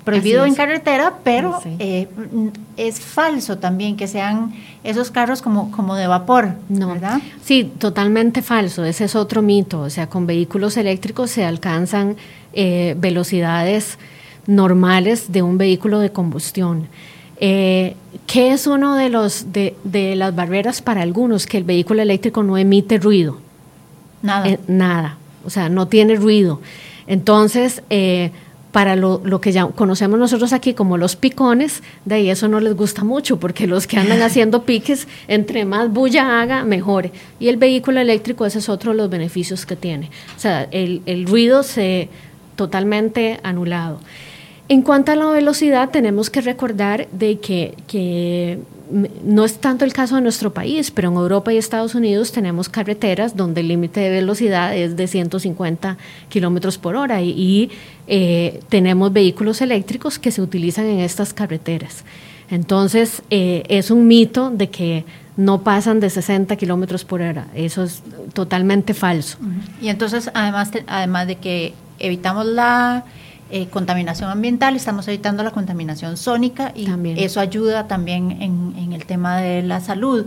Prohibido 0.05 0.45
en 0.45 0.55
carretera, 0.55 1.15
pero 1.23 1.61
eh, 1.79 2.09
es 2.77 3.01
falso 3.01 3.59
también 3.59 3.97
que 3.97 4.09
sean 4.09 4.53
esos 4.83 5.11
carros 5.11 5.43
como, 5.43 5.71
como 5.71 5.95
de 5.95 6.07
vapor, 6.07 6.55
no. 6.69 6.89
¿verdad? 6.89 7.21
Sí, 7.45 7.71
totalmente 7.79 8.43
falso. 8.43 8.85
Ese 8.85 9.05
es 9.05 9.15
otro 9.15 9.43
mito. 9.43 9.81
O 9.81 9.91
sea, 9.91 10.09
con 10.09 10.27
vehículos 10.27 10.77
eléctricos 10.77 11.31
se 11.31 11.45
alcanzan 11.45 12.17
eh, 12.53 12.97
velocidades 12.99 13.99
normales 14.47 15.31
de 15.31 15.43
un 15.43 15.57
vehículo 15.59 16.01
de 16.01 16.11
combustión. 16.11 16.89
Eh, 17.39 17.97
¿Qué 18.27 18.53
es 18.53 18.67
uno 18.67 18.95
de, 18.95 19.09
los, 19.09 19.53
de, 19.53 19.77
de, 19.85 20.17
las 20.17 20.35
barreras 20.35 20.83
para 20.83 21.03
algunos? 21.03 21.47
Que 21.47 21.59
el 21.59 21.65
vehículo 21.65 22.03
eléctrico 22.03 22.43
no 22.43 22.57
emite 22.59 22.99
ruido. 22.99 23.39
Nada. 24.23 24.49
Eh, 24.49 24.59
nada. 24.69 25.17
O 25.45 25.51
sea, 25.51 25.69
no 25.69 25.89
tiene 25.89 26.17
ruido. 26.17 26.61
Entonces, 27.07 27.83
eh, 27.91 28.31
para 28.73 28.97
lo, 28.97 29.21
lo, 29.23 29.41
que 29.41 29.53
ya 29.53 29.67
conocemos 29.67 30.19
nosotros 30.19 30.53
aquí 30.55 30.73
como 30.73 30.97
los 30.97 31.15
picones, 31.15 31.83
de 32.07 32.17
ahí 32.17 32.31
eso 32.31 32.49
no 32.49 32.59
les 32.59 32.75
gusta 32.75 33.05
mucho, 33.05 33.39
porque 33.39 33.67
los 33.67 33.87
que 33.87 33.99
andan 33.99 34.23
haciendo 34.23 34.63
piques, 34.63 35.07
entre 35.29 35.65
más 35.65 35.93
bulla 35.93 36.41
haga, 36.41 36.65
mejor. 36.65 37.11
Y 37.39 37.49
el 37.49 37.59
vehículo 37.59 38.01
eléctrico, 38.01 38.47
ese 38.47 38.59
es 38.59 38.69
otro 38.69 38.93
de 38.93 38.97
los 38.97 39.11
beneficios 39.11 39.67
que 39.67 39.77
tiene. 39.77 40.11
O 40.37 40.41
sea, 40.41 40.67
el, 40.71 41.03
el 41.07 41.27
ruido 41.27 41.63
se 41.63 42.09
totalmente 42.57 43.39
anulado. 43.43 44.01
En 44.73 44.81
cuanto 44.81 45.13
a 45.13 45.17
la 45.17 45.27
velocidad, 45.27 45.91
tenemos 45.91 46.31
que 46.31 46.41
recordar 46.41 47.07
de 47.13 47.39
que, 47.41 48.59
no 49.23 49.45
es 49.45 49.59
tanto 49.59 49.85
el 49.85 49.93
caso 49.93 50.15
de 50.15 50.23
nuestro 50.23 50.55
país, 50.55 50.91
pero 50.91 51.11
en 51.11 51.17
Europa 51.17 51.53
y 51.53 51.59
Estados 51.59 51.95
Unidos 51.95 52.33
tenemos 52.33 52.71
carreteras 52.71 53.37
donde 53.37 53.61
el 53.61 53.69
límite 53.69 54.01
de 54.01 54.09
velocidad 54.09 54.75
es 54.75 54.97
de 54.97 55.07
150 55.09 55.99
kilómetros 56.31 56.79
por 56.79 56.97
hora 56.97 57.21
y, 57.21 57.71
eh, 58.07 58.61
tenemos 58.71 59.13
vehículos 59.13 59.61
eléctricos 59.61 60.19
que 60.19 60.31
se 60.33 60.41
utilizan 60.41 60.87
en 60.87 61.01
estas 61.01 61.35
carreteras. 61.35 62.05
Entonces, 62.49 63.21
eh, 63.29 63.65
es 63.69 63.91
un 63.91 64.07
mito 64.07 64.49
de 64.49 64.71
que 64.71 65.05
no 65.37 65.65
pasan 65.65 66.01
de 66.01 66.09
60 66.09 66.57
kilómetros 66.57 67.05
por 67.05 67.21
hora. 67.21 67.49
Eso 67.55 67.83
es 67.83 68.03
totalmente 68.33 68.95
falso. 68.95 69.37
Y 69.83 69.89
entonces, 69.89 70.31
además, 70.33 70.71
además 70.87 71.27
de 71.27 71.37
que 71.37 71.75
evitamos 71.99 72.47
la 72.47 73.05
eh, 73.55 73.69
contaminación 73.69 74.31
ambiental, 74.31 74.77
estamos 74.77 75.07
evitando 75.09 75.43
la 75.43 75.51
contaminación 75.51 76.17
sónica 76.17 76.73
y 76.75 76.89
eso 77.23 77.39
ayuda 77.39 77.87
también 77.87 78.41
en, 78.41 78.95
el 78.95 79.05
tema 79.05 79.43
de 79.43 79.61
la 79.61 79.81
salud. 79.81 80.25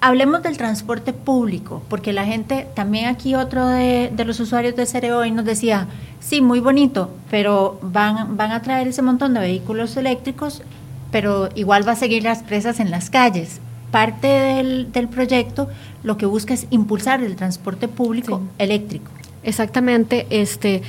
Hablemos 0.00 0.44
del 0.44 0.56
transporte 0.56 1.12
público, 1.12 1.82
porque 1.88 2.12
la 2.12 2.24
gente, 2.24 2.68
también 2.74 3.06
aquí 3.06 3.34
otro 3.34 3.66
de, 3.66 4.12
los 4.24 4.38
usuarios 4.38 4.76
de 4.76 4.86
Cereo 4.86 5.18
hoy 5.18 5.32
nos 5.32 5.44
decía, 5.44 5.88
sí, 6.20 6.40
muy 6.40 6.60
bonito, 6.60 7.10
pero 7.32 7.80
van, 7.82 8.36
van 8.36 8.52
a 8.52 8.62
traer 8.62 8.86
ese 8.86 9.02
montón 9.02 9.34
de 9.34 9.40
vehículos 9.40 9.96
eléctricos, 9.96 10.62
pero 11.10 11.48
igual 11.56 11.84
va 11.84 11.92
a 11.92 11.96
seguir 11.96 12.22
las 12.22 12.44
presas 12.44 12.78
en 12.78 12.92
las 12.92 13.10
calles. 13.10 13.60
Parte 13.90 14.28
del, 14.28 14.92
del 14.92 15.08
proyecto 15.08 15.68
lo 16.04 16.16
que 16.16 16.26
busca 16.26 16.54
es 16.54 16.68
impulsar 16.70 17.24
el 17.24 17.34
transporte 17.34 17.88
público 17.88 18.40
eléctrico. 18.58 19.10
Exactamente, 19.42 20.28
este 20.30 20.82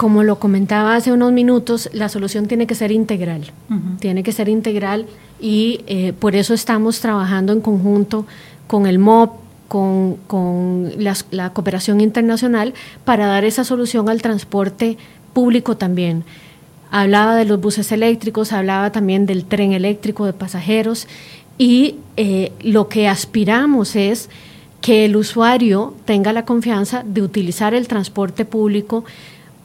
como 0.00 0.22
lo 0.22 0.38
comentaba 0.38 0.94
hace 0.96 1.12
unos 1.12 1.30
minutos, 1.30 1.90
la 1.92 2.08
solución 2.08 2.46
tiene 2.46 2.66
que 2.66 2.74
ser 2.74 2.90
integral, 2.90 3.52
tiene 3.98 4.22
que 4.22 4.32
ser 4.32 4.48
integral 4.48 5.04
y 5.38 5.82
eh, 5.88 6.14
por 6.18 6.34
eso 6.36 6.54
estamos 6.54 7.00
trabajando 7.00 7.52
en 7.52 7.60
conjunto 7.60 8.24
con 8.66 8.86
el 8.86 8.98
MOP, 8.98 9.32
con, 9.68 10.16
la, 10.96 11.52
cooperación 11.52 12.00
internacional 12.00 12.72
para 13.04 13.26
dar 13.26 13.44
esa 13.44 13.62
solución 13.62 14.08
al 14.08 14.22
transporte 14.22 14.96
público 15.34 15.76
también. 15.76 16.24
Hablaba 16.90 17.36
de 17.36 17.44
los 17.44 17.60
buses 17.60 17.92
eléctricos, 17.92 18.54
hablaba 18.54 18.92
también 18.92 19.26
del 19.26 19.44
tren 19.44 19.74
eléctrico 19.74 20.24
de 20.24 20.32
pasajeros 20.32 21.08
y 21.58 21.96
eh, 22.16 22.52
lo 22.62 22.88
que 22.88 23.06
aspiramos 23.06 23.96
es 23.96 24.30
que 24.80 25.04
el 25.04 25.14
usuario 25.14 25.92
tenga 26.06 26.32
la 26.32 26.46
confianza 26.46 27.02
de 27.04 27.20
utilizar 27.20 27.74
el 27.74 27.86
transporte 27.86 28.46
público 28.46 29.04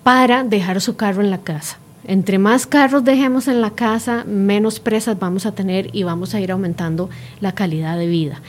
para 0.06 0.44
dejar 0.44 0.82
su 0.82 0.96
carro 0.98 1.24
en 1.24 1.32
la 1.32 1.40
casa. 1.40 1.80
Entre 2.04 2.38
más 2.38 2.68
carros 2.68 3.04
dejemos 3.04 3.48
en 3.48 3.60
la 3.60 3.72
casa, 3.72 4.24
menos 4.28 4.80
presas 4.80 5.18
vamos 5.18 5.48
a 5.48 5.54
tener 5.54 5.90
y 5.94 6.04
vamos 6.04 6.36
a 6.36 6.40
ir 6.40 6.52
aumentando 6.52 7.10
la 7.42 7.54
calidad 7.54 7.98
de 7.98 8.06
vida. 8.06 8.40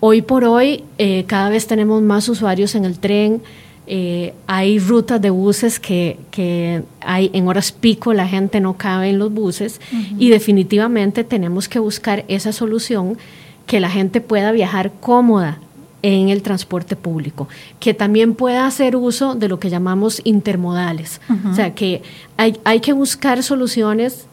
Hoy 0.00 0.22
por 0.22 0.44
hoy, 0.44 0.82
eh, 0.96 1.24
cada 1.26 1.50
vez 1.50 1.66
tenemos 1.66 2.00
más 2.00 2.26
usuarios 2.30 2.74
en 2.74 2.86
el 2.86 2.98
tren. 3.00 3.42
Eh, 3.86 4.32
hay 4.46 4.78
rutas 4.78 5.20
de 5.20 5.28
buses 5.28 5.78
que, 5.78 6.16
hay 7.02 7.30
en 7.34 7.48
horas 7.48 7.70
pico, 7.70 8.14
la 8.14 8.26
gente 8.26 8.60
no 8.60 8.78
cabe 8.78 9.10
en 9.10 9.18
los 9.18 9.30
buses 9.30 9.82
y 10.18 10.30
definitivamente 10.30 11.22
tenemos 11.22 11.68
que 11.68 11.80
buscar 11.80 12.24
esa 12.28 12.50
solución 12.50 13.18
que 13.66 13.78
la 13.78 13.90
gente 13.90 14.22
pueda 14.22 14.52
viajar 14.52 14.90
cómoda 15.00 15.58
en 16.04 16.28
el 16.28 16.42
transporte 16.42 16.96
público, 16.96 17.48
que 17.80 17.94
también 17.94 18.34
pueda 18.34 18.66
hacer 18.66 18.94
uso 18.94 19.34
de 19.34 19.48
lo 19.48 19.58
que 19.58 19.70
llamamos 19.70 20.20
intermodales. 20.24 21.22
O 21.50 21.54
sea, 21.54 21.74
que 21.74 22.02
hay, 22.36 22.60
hay 22.64 22.80
que 22.80 22.92
buscar 22.92 23.42
soluciones 23.42 24.26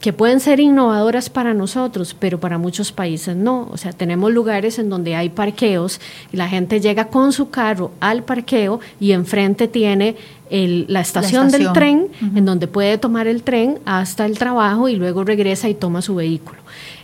que 0.00 0.14
pueden 0.14 0.40
ser 0.40 0.60
innovadoras 0.60 1.28
para 1.28 1.52
nosotros, 1.52 2.16
pero 2.18 2.40
para 2.40 2.56
muchos 2.56 2.90
países 2.90 3.36
no. 3.36 3.68
O 3.70 3.76
sea, 3.76 3.92
tenemos 3.92 4.32
lugares 4.32 4.78
en 4.78 4.88
donde 4.88 5.14
hay 5.14 5.28
parqueos 5.28 6.00
y 6.32 6.38
la 6.38 6.48
gente 6.48 6.80
llega 6.80 7.08
con 7.08 7.32
su 7.32 7.50
carro 7.50 7.92
al 8.00 8.24
parqueo 8.24 8.80
y 8.98 9.12
enfrente 9.12 9.68
tiene 9.68 10.16
la, 10.50 11.00
estación 11.00 11.50
del 11.50 11.72
tren, 11.72 12.08
en 12.34 12.44
donde 12.44 12.66
puede 12.66 12.98
tomar 12.98 13.26
el 13.26 13.42
tren 13.42 13.78
hasta 13.84 14.24
el 14.24 14.38
trabajo 14.38 14.88
y 14.88 14.96
luego 14.96 15.22
regresa 15.22 15.68
y 15.68 15.74
toma 15.74 16.02
su 16.02 16.16
vehículo 16.16 16.60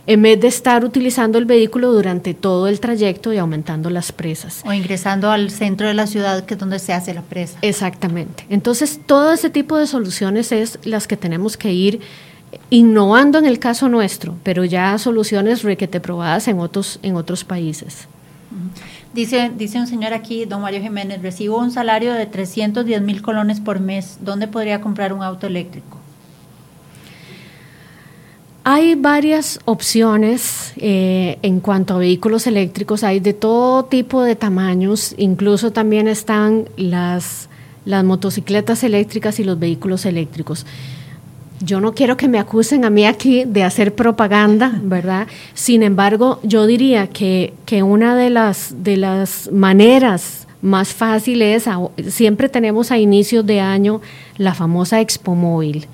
en 0.07 0.21
vez 0.21 0.39
de 0.39 0.47
estar 0.47 0.85
utilizando 0.85 1.37
el 1.37 1.43
vehículo 1.43 1.91
durante 1.91 2.33
todo 2.33 2.67
el 2.67 2.79
trayecto 2.79 3.33
y 3.33 3.37
aumentando 3.37 3.89
las 3.89 4.13
presas. 4.13 4.63
O 4.65 4.71
ingresando 4.71 5.29
al 5.29 5.51
centro 5.51 5.87
de 5.89 5.93
la 5.93 6.07
ciudad, 6.07 6.45
que 6.45 6.53
es 6.53 6.59
donde 6.59 6.79
se 6.79 6.93
hace 6.93 7.13
la 7.13 7.21
presa. 7.21 7.59
Exactamente. 7.61 8.45
Entonces, 8.49 9.01
todo 9.05 9.33
ese 9.33 9.49
tipo 9.49 9.77
de 9.77 9.85
soluciones 9.85 10.53
es 10.53 10.79
las 10.85 11.07
que 11.07 11.17
tenemos 11.17 11.57
que 11.57 11.73
ir 11.73 11.99
innovando 12.69 13.37
en 13.39 13.45
el 13.45 13.59
caso 13.59 13.89
nuestro, 13.89 14.35
pero 14.43 14.65
ya 14.65 14.97
soluciones 14.97 15.63
requete 15.63 15.99
probadas 15.99 16.47
en 16.47 16.59
otros, 16.59 16.99
en 17.01 17.15
otros 17.15 17.43
países. 17.43 18.07
Dice, 19.13 19.51
dice 19.57 19.79
un 19.79 19.87
señor 19.87 20.13
aquí, 20.13 20.45
don 20.45 20.61
Mario 20.61 20.81
Jiménez, 20.81 21.21
recibo 21.21 21.57
un 21.57 21.71
salario 21.71 22.13
de 22.13 22.25
310 22.25 23.01
mil 23.01 23.21
colones 23.21 23.59
por 23.59 23.79
mes. 23.79 24.19
¿Dónde 24.21 24.47
podría 24.47 24.81
comprar 24.81 25.13
un 25.13 25.23
auto 25.23 25.47
eléctrico? 25.47 25.97
Hay 28.69 28.95
varias 28.95 29.61
opciones 29.63 30.73
eh, 30.75 31.39
en 31.41 31.61
cuanto 31.61 31.93
a 31.93 31.99
vehículos 31.99 32.47
eléctricos, 32.47 33.05
hay 33.05 33.21
de 33.21 33.33
todo 33.33 33.85
tipo 33.85 34.23
de 34.23 34.35
tamaños, 34.35 35.15
incluso 35.17 35.71
también 35.71 36.09
están 36.09 36.67
las, 36.75 37.47
las 37.85 38.03
motocicletas 38.03 38.83
eléctricas 38.83 39.39
y 39.39 39.45
los 39.45 39.57
vehículos 39.57 40.05
eléctricos. 40.05 40.65
Yo 41.59 41.81
no 41.81 41.93
quiero 41.93 42.17
que 42.17 42.27
me 42.27 42.39
acusen 42.39 42.85
a 42.85 42.89
mí 42.89 43.05
aquí 43.05 43.43
de 43.45 43.63
hacer 43.63 43.95
propaganda, 43.95 44.79
¿verdad? 44.83 45.27
Sin 45.53 45.83
embargo, 45.83 46.39
yo 46.43 46.65
diría 46.67 47.07
que, 47.07 47.53
que 47.65 47.83
una 47.83 48.15
de 48.15 48.29
las, 48.29 48.75
de 48.83 48.97
las 48.97 49.49
maneras 49.51 50.47
más 50.61 50.93
fácil 50.93 51.41
es, 51.41 51.65
siempre 52.07 52.49
tenemos 52.49 52.91
a 52.91 52.97
inicios 52.97 53.45
de 53.45 53.59
año 53.59 54.01
la 54.37 54.53
famosa 54.53 55.01
Expo 55.01 55.35
Móvil. 55.35 55.87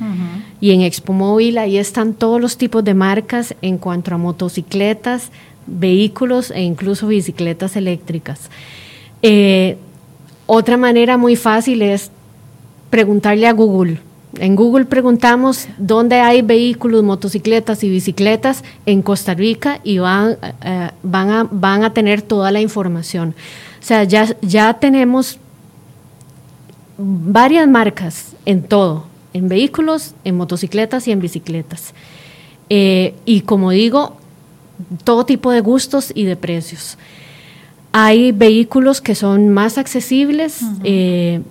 Y 0.61 0.71
en 0.71 0.81
Expo 0.81 1.13
Móvil 1.13 1.57
ahí 1.57 1.77
están 1.77 2.13
todos 2.13 2.39
los 2.39 2.57
tipos 2.57 2.83
de 2.83 2.93
marcas 2.93 3.55
en 3.61 3.77
cuanto 3.77 4.15
a 4.15 4.17
motocicletas, 4.17 5.31
vehículos 5.67 6.51
e 6.51 6.61
incluso 6.61 7.07
bicicletas 7.07 7.75
eléctricas. 7.75 8.49
Eh, 9.21 9.77
otra 10.45 10.77
manera 10.77 11.17
muy 11.17 11.35
fácil 11.35 11.81
es 11.81 12.11
preguntarle 12.89 13.47
a 13.47 13.53
Google. 13.53 13.99
En 14.37 14.55
Google 14.55 14.85
preguntamos 14.85 15.67
dónde 15.77 16.19
hay 16.19 16.41
vehículos, 16.41 17.03
motocicletas 17.03 17.83
y 17.83 17.89
bicicletas 17.89 18.63
en 18.85 19.03
Costa 19.03 19.35
Rica 19.35 19.79
y 19.83 19.99
van, 19.99 20.37
eh, 20.63 20.89
van, 21.03 21.29
a, 21.29 21.47
van 21.51 21.83
a 21.83 21.93
tener 21.93 22.23
toda 22.23 22.51
la 22.51 22.59
información. 22.59 23.35
O 23.79 23.85
sea, 23.85 24.05
ya, 24.05 24.35
ya 24.41 24.73
tenemos 24.73 25.37
varias 26.97 27.67
marcas 27.67 28.33
en 28.45 28.63
todo, 28.63 29.05
en 29.33 29.49
vehículos, 29.49 30.15
en 30.23 30.37
motocicletas 30.37 31.07
y 31.07 31.11
en 31.11 31.19
bicicletas. 31.19 31.93
Eh, 32.69 33.13
y 33.25 33.41
como 33.41 33.71
digo, 33.71 34.17
todo 35.03 35.25
tipo 35.25 35.51
de 35.51 35.61
gustos 35.61 36.11
y 36.15 36.23
de 36.23 36.35
precios. 36.35 36.97
Hay 37.91 38.31
vehículos 38.31 39.01
que 39.01 39.13
son 39.13 39.49
más 39.49 39.77
accesibles 39.77 40.61
eh, 40.83 41.41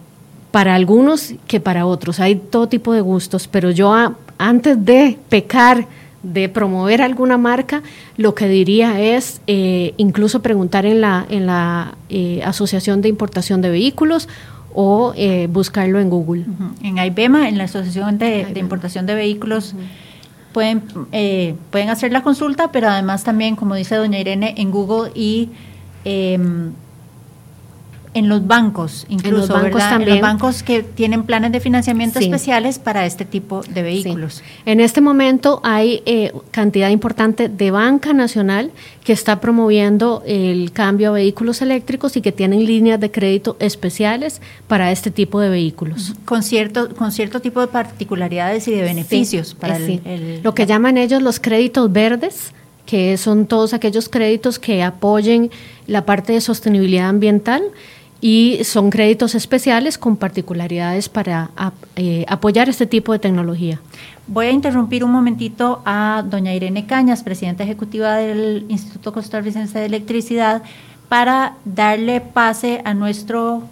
para 0.52 0.76
algunos 0.76 1.34
que 1.48 1.58
para 1.58 1.86
otros. 1.86 2.20
Hay 2.20 2.36
todo 2.36 2.68
tipo 2.68 2.92
de 2.92 3.00
gustos, 3.00 3.48
pero 3.48 3.70
yo 3.70 3.92
antes 4.38 4.84
de 4.84 5.18
pecar 5.28 5.88
de 6.22 6.48
promover 6.48 7.02
alguna 7.02 7.36
marca, 7.36 7.82
lo 8.16 8.36
que 8.36 8.46
diría 8.46 9.00
es 9.00 9.40
eh, 9.48 9.92
incluso 9.96 10.40
preguntar 10.40 10.86
en 10.86 11.00
la, 11.00 11.26
en 11.28 11.46
la 11.46 11.96
eh, 12.10 12.42
Asociación 12.44 13.02
de 13.02 13.08
Importación 13.08 13.60
de 13.60 13.70
Vehículos 13.70 14.28
o 14.74 15.12
eh, 15.16 15.48
buscarlo 15.50 16.00
en 16.00 16.10
Google. 16.10 16.44
En 16.82 16.98
IBEMA, 16.98 17.48
en 17.48 17.58
la 17.58 17.64
Asociación 17.64 18.18
de, 18.18 18.52
Importación 18.56 19.06
de 19.06 19.14
Vehículos, 19.14 19.74
pueden, 20.52 20.82
eh, 21.12 21.54
pueden 21.70 21.88
hacer 21.88 22.12
la 22.12 22.22
consulta, 22.22 22.70
pero 22.72 22.88
además 22.88 23.24
también, 23.24 23.56
como 23.56 23.74
dice 23.74 23.96
doña 23.96 24.18
Irene, 24.18 24.54
en 24.56 24.70
Google 24.70 25.10
y 25.14 25.50
em, 26.04 26.72
en 28.14 28.28
los 28.28 28.46
bancos, 28.46 29.06
incluso, 29.08 29.34
en 29.34 29.40
los 29.40 29.48
bancos, 29.48 29.80
También. 29.80 30.08
En 30.10 30.14
los 30.16 30.22
bancos 30.22 30.62
que 30.62 30.82
tienen 30.82 31.24
planes 31.24 31.52
de 31.52 31.60
financiamiento 31.60 32.18
especiales 32.18 32.78
para 32.78 33.06
este 33.06 33.24
tipo 33.24 33.62
de 33.62 33.82
vehículos. 33.82 34.42
En 34.66 34.80
este 34.80 35.00
momento 35.00 35.60
hay 35.64 36.02
eh, 36.04 36.32
cantidad 36.50 36.90
importante 36.90 37.48
de 37.48 37.70
banca 37.70 38.12
nacional 38.12 38.70
que 39.04 39.12
está 39.12 39.40
promoviendo 39.40 40.22
el 40.26 40.72
cambio 40.72 41.08
a 41.08 41.12
vehículos 41.12 41.62
eléctricos 41.62 42.16
y 42.16 42.20
que 42.20 42.32
tienen 42.32 42.66
líneas 42.66 43.00
de 43.00 43.10
crédito 43.10 43.56
especiales 43.60 44.40
para 44.68 44.92
este 44.92 45.10
tipo 45.10 45.40
de 45.40 45.48
vehículos. 45.48 46.14
Con 46.24 46.42
cierto, 46.42 46.94
con 46.94 47.12
cierto 47.12 47.40
tipo 47.40 47.60
de 47.60 47.68
particularidades 47.68 48.68
y 48.68 48.72
de 48.72 48.82
beneficios 48.82 49.54
para 49.54 49.76
el, 49.76 50.40
Lo 50.42 50.54
que 50.54 50.66
llaman 50.66 50.98
ellos 50.98 51.22
los 51.22 51.40
créditos 51.40 51.90
verdes 51.90 52.52
que 52.86 53.16
son 53.16 53.46
todos 53.46 53.74
aquellos 53.74 54.08
créditos 54.08 54.58
que 54.58 54.82
apoyen 54.82 55.50
la 55.86 56.04
parte 56.04 56.32
de 56.32 56.40
sostenibilidad 56.40 57.08
ambiental 57.08 57.62
y 58.24 58.60
son 58.62 58.88
créditos 58.88 59.34
especiales 59.34 59.98
con 59.98 60.16
particularidades 60.16 61.08
para 61.08 61.50
eh, 61.96 62.24
apoyar 62.28 62.68
este 62.68 62.86
tipo 62.86 63.12
de 63.12 63.18
tecnología. 63.18 63.80
Voy 64.28 64.46
a 64.46 64.52
interrumpir 64.52 65.02
un 65.02 65.10
momentito 65.10 65.82
a 65.84 66.22
doña 66.24 66.54
Irene 66.54 66.86
Cañas, 66.86 67.24
presidenta 67.24 67.64
ejecutiva 67.64 68.14
del 68.14 68.64
Instituto 68.68 69.12
Costarricense 69.12 69.76
de 69.76 69.86
Electricidad, 69.86 70.62
para 71.08 71.56
darle 71.64 72.20
pase 72.20 72.80
a 72.84 72.94
nuestro... 72.94 73.64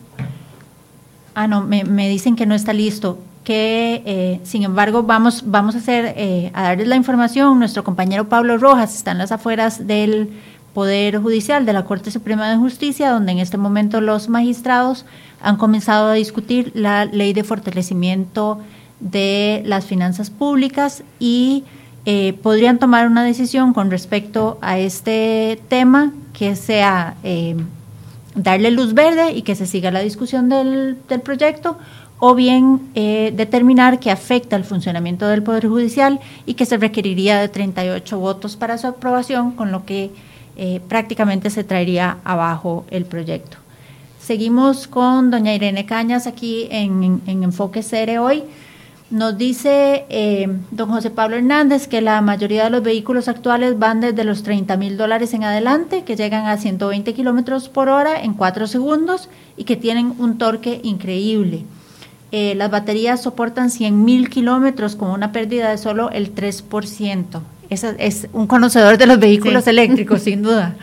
Ah, 1.36 1.46
no, 1.46 1.62
me, 1.62 2.08
dicen 2.08 2.34
que 2.34 2.44
no 2.44 2.56
está 2.56 2.72
listo 2.72 3.18
que 3.44 4.02
eh, 4.04 4.40
sin 4.42 4.64
embargo 4.64 5.04
vamos, 5.04 5.44
vamos 5.46 5.74
a 5.74 5.78
hacer, 5.78 6.12
eh, 6.16 6.50
a 6.54 6.64
darles 6.64 6.88
la 6.88 6.96
información. 6.96 7.58
Nuestro 7.58 7.84
compañero 7.84 8.28
Pablo 8.28 8.58
Rojas 8.58 8.94
está 8.94 9.12
en 9.12 9.18
las 9.18 9.32
afueras 9.32 9.86
del 9.86 10.30
Poder 10.74 11.18
Judicial 11.20 11.66
de 11.66 11.72
la 11.72 11.85
Corte 11.85 12.11
Suprema 12.11 12.48
de 12.50 12.56
Justicia, 12.56 13.11
donde 13.11 13.33
en 13.33 13.38
este 13.38 13.56
momento 13.56 14.00
los 14.00 14.28
magistrados 14.28 15.04
han 15.40 15.56
comenzado 15.56 16.09
a 16.09 16.14
discutir 16.14 16.72
la 16.74 17.04
ley 17.04 17.33
de 17.33 17.44
fortalecimiento 17.44 18.61
de 19.00 19.62
las 19.64 19.87
finanzas 19.87 20.30
públicas 20.30 21.02
y 21.18 21.64
eh, 22.06 22.35
podrían 22.42 22.78
tomar 22.78 23.06
una 23.06 23.24
decisión 23.24 23.72
con 23.72 23.90
respecto 23.90 24.59
a 24.61 24.78
este 24.78 25.61
tema 25.68 26.12
que 26.33 26.56
sea 26.56 27.16
eh, 27.22 27.56
darle 28.35 28.70
luz 28.70 28.94
verde 28.94 29.33
y 29.33 29.42
que 29.42 29.54
se 29.54 29.66
siga 29.66 29.90
la 29.90 30.00
discusión 30.00 30.48
del, 30.48 30.98
del 31.09 31.20
proyecto 31.20 31.78
o 32.20 32.35
bien 32.35 32.90
eh, 32.94 33.33
determinar 33.35 33.98
que 33.98 34.11
afecta 34.11 34.54
al 34.54 34.64
funcionamiento 34.64 35.26
del 35.26 35.42
Poder 35.42 35.66
Judicial 35.66 36.20
y 36.44 36.54
que 36.54 36.66
se 36.66 36.76
requeriría 36.76 37.40
de 37.40 37.48
38 37.48 38.18
votos 38.18 38.56
para 38.56 38.76
su 38.76 38.87
aprobación, 38.87 39.52
con 39.52 39.72
lo 39.72 39.87
que 39.87 40.11
eh, 40.62 40.83
prácticamente 40.87 41.49
se 41.49 41.64
traería 41.64 42.18
abajo 42.23 42.85
el 42.90 43.07
proyecto. 43.07 43.57
Seguimos 44.20 44.87
con 44.87 45.31
doña 45.31 45.55
Irene 45.55 45.87
Cañas 45.87 46.27
aquí 46.27 46.68
en, 46.70 47.23
Enfoque 47.27 47.83
Cere 47.83 48.18
hoy. 48.18 48.42
Nos 49.09 49.38
dice 49.38 50.05
eh, 50.11 50.49
don 50.70 50.90
José 50.90 51.11
Pablo 51.11 51.37
Hernández 51.37 51.88
que 51.88 52.03
la 52.03 52.20
mayoría 52.20 52.64
de 52.64 52.70
los 52.70 52.83
vehículos 52.83 53.27
actuales 53.27 53.79
van 53.79 54.03
desde 54.03 54.23
los 54.23 54.42
30 54.42 54.77
mil 54.77 54.99
dólares 54.99 55.33
en 55.33 55.44
adelante, 55.44 56.05
que 56.05 56.14
llegan 56.14 56.44
a 56.44 56.59
120 56.59 57.14
kilómetros 57.14 57.70
por 57.70 57.88
hora 57.88 58.23
en 58.23 58.35
4 58.35 58.66
segundos 58.66 59.31
y 59.57 59.64
que 59.64 59.77
tienen 59.77 60.12
un 60.18 60.37
torque 60.37 60.83
increíble. 60.85 61.64
Eh, 62.33 62.55
las 62.55 62.70
baterías 62.70 63.23
soportan 63.23 63.70
100 63.70 64.05
mil 64.05 64.29
kilómetros 64.29 64.94
con 64.94 65.11
una 65.11 65.33
pérdida 65.33 65.70
de 65.70 65.79
solo 65.79 66.11
el 66.11 66.35
3% 66.35 67.40
es, 67.70 68.28
un 68.33 68.46
conocedor 68.46 68.98
de 68.98 69.06
los 69.06 69.18
vehículos 69.18 69.66
eléctricos, 69.68 70.22
sin 70.22 70.42
duda. 70.42 70.74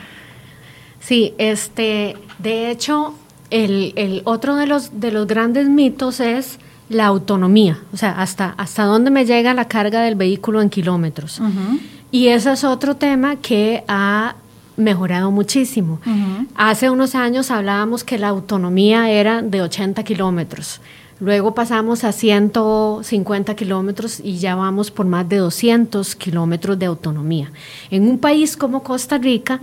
Sí, 0.99 1.33
este, 1.37 2.15
de 2.39 2.71
hecho, 2.71 3.13
el, 3.49 4.21
otro 4.25 4.55
de 4.55 4.67
los, 4.67 4.99
de 4.99 5.11
los 5.11 5.27
grandes 5.27 5.69
mitos 5.69 6.19
es 6.19 6.59
la 6.89 7.05
autonomía, 7.05 7.79
o 7.93 7.97
sea, 7.97 8.11
hasta, 8.11 8.53
hasta 8.57 8.83
dónde 8.83 9.11
me 9.11 9.25
llega 9.25 9.53
la 9.53 9.65
carga 9.65 10.01
del 10.01 10.15
vehículo 10.15 10.61
en 10.61 10.69
kilómetros. 10.69 11.41
Y 12.11 12.27
ese 12.27 12.53
es 12.53 12.63
otro 12.63 12.95
tema 12.95 13.35
que 13.35 13.83
ha 13.87 14.35
mejorado 14.77 15.31
muchísimo. 15.31 15.99
Hace 16.55 16.89
unos 16.89 17.15
años 17.15 17.51
hablábamos 17.51 18.03
que 18.03 18.17
la 18.17 18.29
autonomía 18.29 19.09
era 19.09 19.41
de 19.41 19.61
80 19.61 20.03
kilómetros. 20.03 20.79
Luego 21.19 21.55
pasamos 21.55 22.03
a 22.03 22.11
150 22.11 23.55
kilómetros 23.55 24.19
y 24.23 24.37
ya 24.37 24.55
vamos 24.55 24.91
por 24.91 25.07
más 25.07 25.27
de 25.27 25.37
200 25.37 26.15
kilómetros 26.15 26.77
de 26.77 26.85
autonomía. 26.85 27.51
En 27.89 28.07
un 28.07 28.19
país 28.19 28.55
como 28.55 28.83
Costa 28.83 29.17
Rica, 29.17 29.59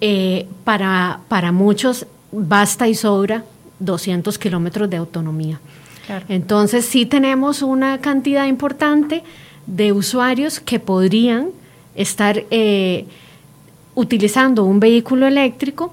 eh, 0.00 0.48
para, 0.64 1.20
para 1.28 1.52
muchos 1.52 2.06
basta 2.32 2.88
y 2.88 2.94
sobra 2.94 3.44
200 3.78 4.36
kilómetros 4.38 4.90
de 4.90 4.96
autonomía. 4.96 5.60
Entonces 6.28 6.84
sí 6.84 7.06
tenemos 7.06 7.62
una 7.62 8.00
cantidad 8.00 8.46
importante 8.46 9.22
de 9.66 9.92
usuarios 9.92 10.60
que 10.60 10.78
podrían 10.78 11.48
estar 11.94 12.44
eh, 12.50 13.06
utilizando 13.94 14.64
un 14.64 14.78
vehículo 14.78 15.26
eléctrico 15.26 15.92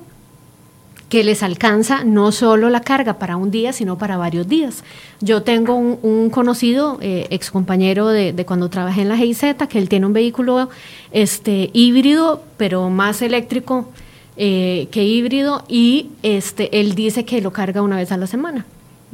que 1.14 1.24
les 1.24 1.44
alcanza 1.44 2.04
no 2.04 2.32
solo 2.32 2.72
la 2.72 2.82
carga 2.82 3.20
para 3.20 3.38
un 3.38 3.52
día, 3.52 3.72
sino 3.72 4.00
para 4.00 4.18
varios 4.18 4.48
días. 4.48 4.84
Yo 5.22 5.44
tengo 5.44 5.76
un, 5.76 6.32
conocido, 6.32 6.98
eh, 7.02 7.28
ex 7.30 7.52
compañero 7.52 8.08
de, 8.08 8.34
cuando 8.48 8.68
trabajé 8.68 9.04
en 9.04 9.10
la 9.10 9.18
GIZ, 9.18 9.58
que 9.70 9.78
él 9.78 9.90
tiene 9.90 10.08
un 10.08 10.14
vehículo 10.14 10.72
este, 11.12 11.70
híbrido, 11.72 12.42
pero 12.58 12.90
más 12.90 13.22
eléctrico 13.22 13.90
eh, 14.38 14.88
que 14.90 15.04
híbrido, 15.04 15.64
y 15.68 16.10
este, 16.24 16.80
él 16.80 16.96
dice 16.96 17.26
que 17.26 17.42
lo 17.42 17.54
carga 17.54 17.84
una 17.84 17.98
vez 17.98 18.12
a 18.12 18.18
la 18.18 18.26
semana. 18.26 18.66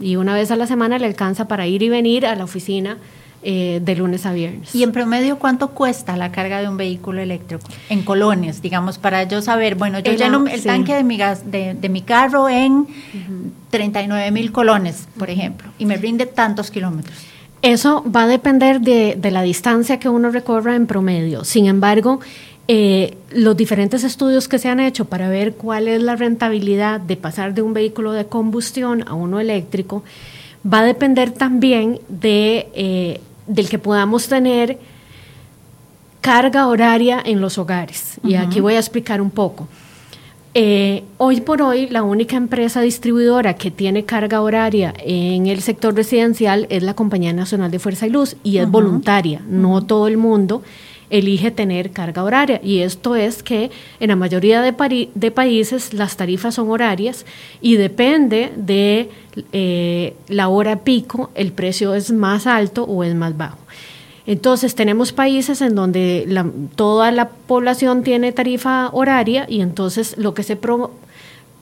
Y 0.01 0.15
una 0.15 0.33
vez 0.33 0.51
a 0.51 0.55
la 0.55 0.67
semana 0.67 0.99
le 0.99 1.05
alcanza 1.05 1.49
para 1.49 1.67
ir 1.67 1.83
y 1.83 1.89
venir 1.89 2.25
a 2.25 2.33
la 2.37 2.45
oficina 2.45 2.97
eh, 3.41 3.79
de 3.81 3.95
lunes 3.95 4.25
a 4.25 4.33
viernes. 4.33 4.75
¿Y 4.75 4.83
en 4.83 4.91
promedio 4.91 5.39
cuánto 5.39 5.69
cuesta 5.69 6.17
la 6.17 6.29
carga 6.31 6.59
de 6.59 6.67
un 6.67 6.75
vehículo 6.75 7.21
eléctrico? 7.21 7.63
En 7.89 8.03
colones, 8.03 8.61
digamos, 8.61 8.97
para 8.97 9.23
yo 9.23 9.41
saber, 9.41 9.75
bueno, 9.75 9.99
yo 9.99 10.11
lleno 10.11 10.45
el 10.45 10.61
tanque 10.61 10.93
de 10.93 11.03
mi, 11.05 11.15
gas, 11.15 11.49
de, 11.49 11.89
mi 11.89 12.01
carro 12.01 12.49
en 12.49 12.85
39 13.69 14.31
mil 14.31 14.51
colones, 14.51 15.07
por 15.17 15.29
ejemplo, 15.29 15.69
y 15.77 15.85
me 15.85 15.95
rinde 15.95 16.25
tantos 16.25 16.69
kilómetros. 16.69 17.15
Eso 17.61 18.03
va 18.13 18.23
a 18.23 18.27
depender 18.27 18.81
de, 18.81 19.17
la 19.31 19.41
distancia 19.41 19.99
que 19.99 20.09
uno 20.09 20.31
recorra 20.31 20.75
en 20.75 20.85
promedio. 20.85 21.45
Sin 21.45 21.65
embargo, 21.65 22.19
eh, 22.67 23.17
los 23.31 23.55
diferentes 23.55 24.03
estudios 24.03 24.47
que 24.47 24.59
se 24.59 24.67
han 24.67 24.81
hecho 24.81 25.05
para 25.05 25.29
ver 25.29 25.53
cuál 25.53 25.87
es 25.87 26.01
la 26.01 26.15
rentabilidad 26.15 26.99
de 26.99 27.15
pasar 27.15 27.53
de 27.53 27.61
un 27.61 27.73
vehículo 27.73 28.11
de 28.11 28.25
combustión 28.25 29.05
a 29.07 29.13
uno 29.13 29.39
eléctrico, 29.39 30.03
va 30.65 30.79
a 30.79 30.83
depender 30.83 31.31
también 31.31 31.99
de 32.09 32.67
eh, 32.73 33.21
del 33.49 33.67
que 33.67 33.79
podamos 33.79 34.29
tener 34.29 34.77
carga 36.21 36.67
horaria 36.67 37.21
en 37.23 37.41
los 37.41 37.57
hogares. 37.57 38.19
Y 38.23 38.35
aquí 38.35 38.61
voy 38.61 38.75
a 38.75 38.79
explicar 38.79 39.21
un 39.21 39.31
poco. 39.31 39.67
Eh, 40.53 41.03
hoy 41.17 41.41
por 41.41 41.61
hoy, 41.61 41.87
la 41.89 42.03
única 42.03 42.35
empresa 42.35 42.81
distribuidora 42.81 43.55
que 43.55 43.71
tiene 43.71 44.05
carga 44.05 44.41
horaria 44.41 44.93
en 44.99 45.47
el 45.47 45.61
sector 45.61 45.95
residencial 45.95 46.67
es 46.69 46.83
la 46.83 46.95
Compañía 46.95 47.33
Nacional 47.33 47.71
de 47.71 47.79
Fuerza 47.79 48.07
y 48.07 48.09
Luz 48.11 48.35
y 48.43 48.57
es 48.57 48.69
voluntaria. 48.69 49.41
No 49.47 49.85
todo 49.85 50.07
el 50.07 50.17
mundo 50.17 50.63
elige 51.09 51.51
tener 51.51 51.91
carga 51.91 52.23
horaria. 52.23 52.59
Y 52.63 52.79
esto 52.79 53.15
es 53.15 53.43
que 53.43 53.71
en 53.99 54.09
la 54.09 54.15
mayoría 54.15 54.61
de, 54.61 55.31
países 55.31 55.93
las 55.93 56.17
tarifas 56.17 56.55
son 56.55 56.69
horarias 56.69 57.25
y 57.61 57.75
depende 57.75 58.51
de 58.55 59.09
eh, 59.51 60.15
la 60.27 60.49
hora 60.49 60.77
pico, 60.77 61.31
el 61.35 61.51
precio 61.51 61.93
es 61.93 62.11
más 62.11 62.47
alto 62.47 62.83
o 62.83 63.03
es 63.03 63.15
más 63.15 63.35
bajo. 63.37 63.57
Entonces 64.25 64.75
tenemos 64.75 65.11
países 65.11 65.61
en 65.61 65.73
donde 65.73 66.27
toda 66.75 67.11
la 67.11 67.29
población 67.29 68.03
tiene 68.03 68.31
tarifa 68.31 68.89
horaria 68.93 69.47
y 69.49 69.61
entonces 69.61 70.15
lo 70.19 70.35
que, 70.35 70.43
se 70.43 70.57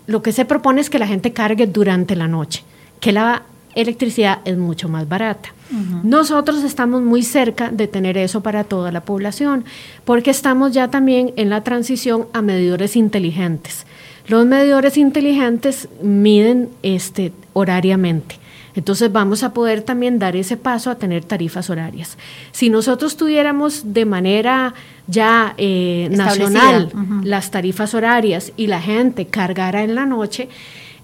lo 0.07 0.21
que 0.21 0.31
se 0.33 0.43
propone 0.43 0.81
es 0.81 0.89
que 0.89 0.99
la 0.99 1.07
gente 1.07 1.31
cargue 1.31 1.65
durante 1.67 2.17
la 2.17 2.27
noche, 2.27 2.63
que 2.99 3.13
la 3.13 3.43
electricidad 3.73 4.39
es 4.43 4.57
mucho 4.57 4.89
más 4.89 5.07
barata. 5.07 5.53
Nosotros 6.03 6.63
estamos 6.63 7.01
muy 7.01 7.23
cerca 7.23 7.71
de 7.71 7.87
tener 7.87 8.17
eso 8.17 8.41
para 8.41 8.63
toda 8.63 8.91
la 8.91 9.01
población, 9.01 9.65
porque 10.05 10.31
estamos 10.31 10.71
ya 10.71 10.89
también 10.89 11.33
en 11.35 11.49
la 11.49 11.63
transición 11.63 12.27
a 12.33 12.41
medidores 12.41 12.95
inteligentes. 12.95 13.85
Los 14.27 14.45
medidores 14.45 14.97
inteligentes 14.97 15.87
miden 16.01 16.69
este, 16.83 17.31
horariamente. 17.53 18.39
Entonces 18.75 19.11
vamos 19.11 19.41
a 19.41 19.53
poder 19.53 19.81
también 19.81 20.19
dar 20.19 20.35
ese 20.35 20.55
paso 20.55 20.91
a 20.91 20.95
tener 20.95 21.23
tarifas 21.25 21.69
horarias. 21.71 22.15
Si 22.51 22.69
nosotros 22.69 23.17
tuviéramos 23.17 23.93
de 23.93 24.05
manera 24.05 24.75
ya 25.07 25.55
eh, 25.57 26.09
nacional 26.11 26.91
las 27.23 27.49
tarifas 27.49 27.95
horarias 27.95 28.51
y 28.55 28.67
la 28.67 28.79
gente 28.79 29.25
cargara 29.25 29.83
en 29.83 29.95
la 29.95 30.05
noche, 30.05 30.47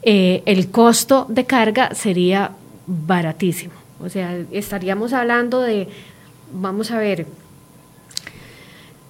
eh, 0.03 0.43
el 0.45 0.69
costo 0.69 1.25
de 1.29 1.45
carga 1.45 1.95
sería 1.95 2.51
baratísimo. 2.85 3.82
O 4.03 4.09
sea, 4.09 4.37
estaríamos 4.51 5.13
hablando 5.13 5.61
de, 5.61 5.87
vamos 6.51 6.91
a 6.91 6.97
ver, 6.97 7.25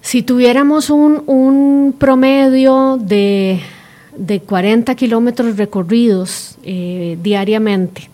si 0.00 0.22
tuviéramos 0.22 0.90
un, 0.90 1.94
promedio 1.98 2.98
de, 3.00 3.60
de, 4.16 4.40
40 4.40 4.94
kilómetros 4.94 5.56
recorridos 5.56 6.56
eh, 6.62 7.18
diariamente, 7.22 8.08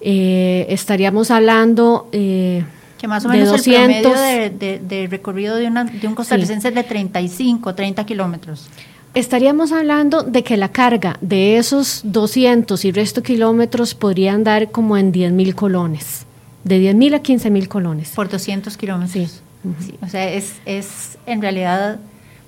eh, 0.00 0.66
estaríamos 0.68 1.30
hablando... 1.30 2.08
Eh, 2.12 2.64
que 2.98 3.08
más 3.08 3.24
o 3.24 3.28
menos 3.28 3.66
el 3.66 3.74
promedio 3.74 4.12
de, 4.12 5.08
recorrido 5.10 5.56
de, 5.56 5.66
un 5.66 6.14
costarricense 6.14 6.68
es 6.68 6.74
de 6.74 6.84
35, 6.84 7.74
30 7.74 8.06
kilómetros. 8.06 8.68
Estaríamos 9.14 9.72
hablando 9.72 10.22
de 10.22 10.42
que 10.42 10.56
la 10.56 10.70
carga 10.70 11.18
de 11.20 11.58
esos 11.58 12.00
200 12.04 12.82
y 12.86 12.92
resto 12.92 13.22
kilómetros 13.22 13.94
podría 13.94 14.32
andar 14.32 14.70
como 14.70 14.96
en 14.96 15.12
10 15.12 15.32
mil 15.32 15.54
colones, 15.54 16.24
de 16.64 16.78
10 16.78 16.94
mil 16.94 17.14
a 17.14 17.20
15 17.20 17.50
mil 17.50 17.68
colones. 17.68 18.10
Por 18.10 18.30
200 18.30 18.74
kilómetros. 18.78 19.42
Sí. 19.80 19.98
O 20.00 20.08
sea, 20.08 20.30
es, 20.30 20.54
es 20.64 21.18
en 21.26 21.42
realidad 21.42 21.98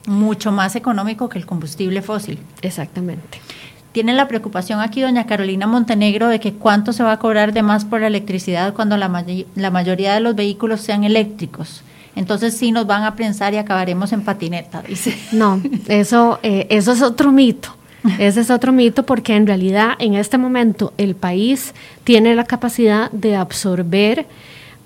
mucho 0.07 0.53
más 0.53 0.75
económico 0.75 1.29
que 1.29 1.39
el 1.39 1.45
combustible 1.45 2.01
fósil. 2.01 2.39
Exactamente. 2.63 3.41
Tiene 3.93 4.15
la 4.15 4.27
preocupación 4.27 4.81
aquí 4.81 5.03
doña 5.03 5.27
Carolina 5.27 5.67
Montenegro 5.67 6.29
de 6.29 6.41
que 6.41 6.55
cuánto 6.55 6.95
se 6.95 7.03
va 7.03 7.13
a 7.13 7.19
cobrar 7.19 7.53
de 7.53 7.63
más 7.63 7.85
por 7.85 8.01
la 8.01 8.07
electricidad 8.07 8.73
cuando 8.73 8.97
la, 8.97 9.25
la 9.55 9.71
mayoría 9.71 10.15
de 10.15 10.21
los 10.21 10.35
vehículos 10.35 10.81
sean 10.81 11.05
eléctricos. 11.05 11.83
Entonces 12.17 12.57
sí 12.57 12.73
nos 12.73 12.87
van 12.87 13.03
a 13.05 13.17
pensar 13.17 13.55
y 13.55 13.57
acabaremos 13.57 14.13
en 14.13 14.23
patineta, 14.23 14.83
dice. 14.83 15.17
No, 15.33 15.61
eso, 15.89 16.39
eh, 16.43 16.67
eso 16.71 16.93
es 16.93 17.03
otro 17.03 17.33
mito. 17.33 17.77
Ese 18.19 18.41
es 18.43 18.51
otro 18.51 18.73
mito 18.73 19.07
porque 19.07 19.35
en 19.35 19.47
realidad 19.47 19.93
en 19.99 20.15
este 20.15 20.37
momento 20.37 20.93
el 20.99 21.15
país 21.15 21.75
tiene 22.05 22.35
la 22.35 22.45
capacidad 22.45 23.11
de 23.13 23.35
absorber 23.35 24.27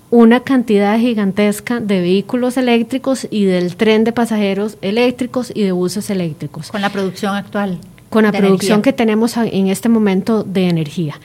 una 0.09 0.39
cantidad 0.39 0.97
gigantesca 0.97 1.79
de 1.79 1.99
vehículos 1.99 2.57
eléctricos 2.57 3.27
y 3.29 3.43
del 3.43 3.75
tren 3.75 4.05
de 4.05 4.13
pasajeros 4.13 4.77
eléctricos 4.81 5.51
y 5.53 5.63
de 5.63 5.71
buses 5.71 6.09
eléctricos. 6.09 6.71
Con 6.71 6.81
la 6.81 6.89
producción 6.89 7.35
actual. 7.35 7.77
Con 8.09 8.23
la 8.23 8.31
producción 8.31 8.81
que 8.81 8.93
tenemos 8.93 9.35
en 9.37 9.67
este 9.67 9.89
momento 9.89 10.43
de 10.43 10.69
energía. 10.69 11.19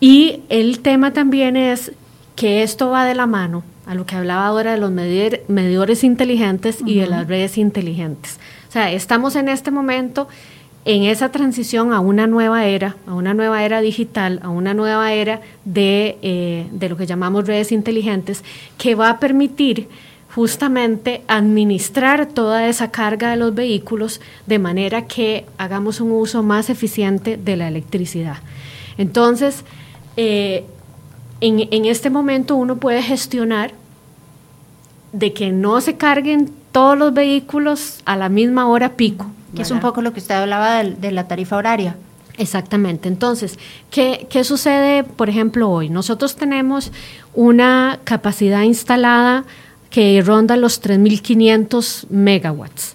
Y 0.00 0.40
el 0.48 0.80
tema 0.80 1.12
también 1.12 1.56
es 1.56 1.92
que 2.36 2.62
esto 2.62 2.90
va 2.90 3.04
de 3.04 3.14
la 3.14 3.26
mano 3.26 3.62
a 3.88 3.94
lo 3.94 4.04
que 4.04 4.16
hablaba 4.16 4.46
ahora 4.46 4.72
de 4.72 4.78
los 4.78 4.92
medidores 4.92 6.04
inteligentes 6.04 6.78
y 6.84 7.00
de 7.00 7.06
las 7.06 7.26
redes 7.26 7.56
inteligentes. 7.56 8.38
O 8.68 8.72
sea, 8.72 8.92
estamos 8.92 9.34
en 9.34 9.48
este 9.48 9.70
momento 9.70 10.28
en 10.84 11.04
esa 11.04 11.30
transición 11.30 11.94
a 11.94 12.00
una 12.00 12.26
nueva 12.26 12.66
era, 12.66 12.96
a 13.06 13.14
una 13.14 13.32
nueva 13.32 13.64
era 13.64 13.80
digital, 13.80 14.40
a 14.42 14.50
una 14.50 14.74
nueva 14.74 15.14
era 15.14 15.40
de, 15.64 16.18
eh, 16.20 16.66
de 16.70 16.88
lo 16.90 16.98
que 16.98 17.06
llamamos 17.06 17.46
redes 17.46 17.72
inteligentes, 17.72 18.44
que 18.76 18.94
va 18.94 19.08
a 19.08 19.20
permitir 19.20 19.88
justamente 20.34 21.22
administrar 21.26 22.26
toda 22.26 22.68
esa 22.68 22.90
carga 22.90 23.30
de 23.30 23.38
los 23.38 23.54
vehículos 23.54 24.20
de 24.46 24.58
manera 24.58 25.06
que 25.06 25.46
hagamos 25.56 26.02
un 26.02 26.12
uso 26.12 26.42
más 26.42 26.68
eficiente 26.68 27.38
de 27.38 27.56
la 27.56 27.68
electricidad. 27.68 28.36
Entonces, 28.98 29.64
eh, 30.18 30.64
en, 31.40 31.68
en, 31.70 31.84
este 31.84 32.10
momento 32.10 32.56
uno 32.56 32.76
puede 32.76 33.02
gestionar 33.02 33.72
de 35.12 35.32
que 35.32 35.50
no 35.50 35.80
se 35.80 35.96
carguen 35.96 36.52
todos 36.72 36.98
los 36.98 37.14
vehículos 37.14 38.00
a 38.04 38.16
la 38.16 38.28
misma 38.28 38.66
hora 38.68 38.90
pico. 38.94 39.26
Que 39.54 39.62
es 39.62 39.70
un 39.70 39.80
poco 39.80 40.02
lo 40.02 40.12
que 40.12 40.20
usted 40.20 40.34
hablaba 40.34 40.84
de, 40.84 41.10
la 41.10 41.26
tarifa 41.26 41.56
horaria. 41.56 41.96
Exactamente. 42.36 43.08
Entonces, 43.08 43.58
¿qué, 43.90 44.26
¿qué, 44.28 44.44
sucede, 44.44 45.04
por 45.04 45.30
ejemplo, 45.30 45.70
hoy? 45.70 45.88
Nosotros 45.88 46.36
tenemos 46.36 46.92
una 47.34 47.98
capacidad 48.04 48.62
instalada 48.62 49.44
que 49.90 50.22
ronda 50.24 50.56
los 50.56 50.82
3.500 50.82 52.08
megawatts. 52.10 52.94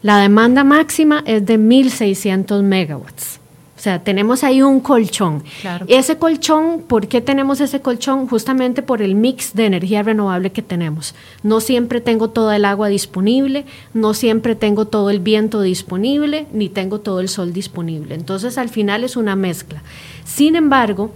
La 0.00 0.16
demanda 0.16 0.64
máxima 0.64 1.22
es 1.26 1.44
de 1.44 1.58
1.600 1.58 2.62
megawatts. 2.62 3.41
O 3.82 3.84
sea, 3.84 3.98
tenemos 4.04 4.44
ahí 4.44 4.62
un 4.62 4.78
colchón. 4.78 5.42
Ese 5.88 6.16
colchón, 6.16 6.84
¿por 6.86 7.08
qué 7.08 7.20
tenemos 7.20 7.60
ese 7.60 7.80
colchón? 7.80 8.28
Justamente 8.28 8.80
por 8.80 9.02
el 9.02 9.16
mix 9.16 9.54
de 9.54 9.66
energía 9.66 10.04
renovable 10.04 10.52
que 10.52 10.62
tenemos. 10.62 11.16
No 11.42 11.58
siempre 11.60 12.00
tengo 12.00 12.30
toda 12.30 12.54
el 12.54 12.64
agua 12.64 12.86
disponible, 12.86 13.64
no 13.92 14.14
siempre 14.14 14.54
tengo 14.54 14.84
todo 14.84 15.10
el 15.10 15.18
viento 15.18 15.60
disponible, 15.62 16.46
ni 16.52 16.68
tengo 16.68 17.00
todo 17.00 17.18
el 17.18 17.28
sol 17.28 17.52
disponible. 17.52 18.14
Entonces, 18.14 18.56
al 18.56 18.68
final 18.68 19.02
es 19.02 19.16
una 19.16 19.34
mezcla. 19.34 19.82
Sin 20.24 20.54
embargo, 20.54 21.10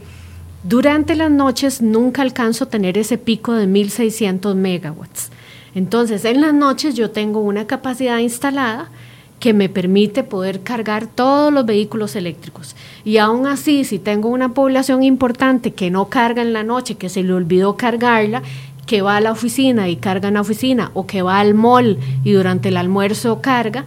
durante 0.64 1.14
las 1.14 1.31
noches 1.31 1.81
nunca 1.81 2.22
alcanzo 2.22 2.64
a 2.64 2.68
tener 2.68 2.98
ese 2.98 3.16
pico 3.16 3.52
de 3.52 3.68
1600 3.68 4.57
megawatts. 4.57 5.31
Entonces, 5.76 6.24
en 6.24 6.40
las 6.40 6.52
noches 6.52 6.96
yo 6.96 7.12
tengo 7.12 7.38
una 7.38 7.68
capacidad 7.68 8.18
instalada 8.18 8.90
que 9.38 9.53
me 9.53 9.68
permite 9.68 10.22
poder 10.22 10.62
cargar 10.62 11.07
todos 11.07 11.53
los 11.53 11.66
vehículos 11.66 12.16
eléctricos. 12.16 12.75
Y 13.05 13.18
aún 13.18 13.46
así, 13.46 13.85
si 13.85 13.99
tengo 13.99 14.29
una 14.29 14.55
población 14.55 15.03
importante 15.03 15.72
que 15.72 15.90
no 15.90 16.09
carga 16.09 16.42
en 16.42 16.53
la 16.53 16.62
noche, 16.62 16.96
que 16.96 17.09
se 17.09 17.22
le 17.22 17.33
olvidó 17.33 17.77
cargarla, 17.77 18.42
que 18.87 19.03
va 19.03 19.16
a 19.16 19.20
la 19.20 19.33
oficina 19.33 19.88
y 19.88 19.96
carga 19.96 20.29
en 20.29 20.35
la 20.35 20.40
oficina, 20.40 20.90
o 20.94 21.07
que 21.07 21.22
va 21.22 21.40
al 21.40 21.55
mall 21.55 21.99
y 22.25 22.33
durante 22.33 22.68
el 22.68 22.77
almuerzo 22.77 23.40
carga, 23.42 23.85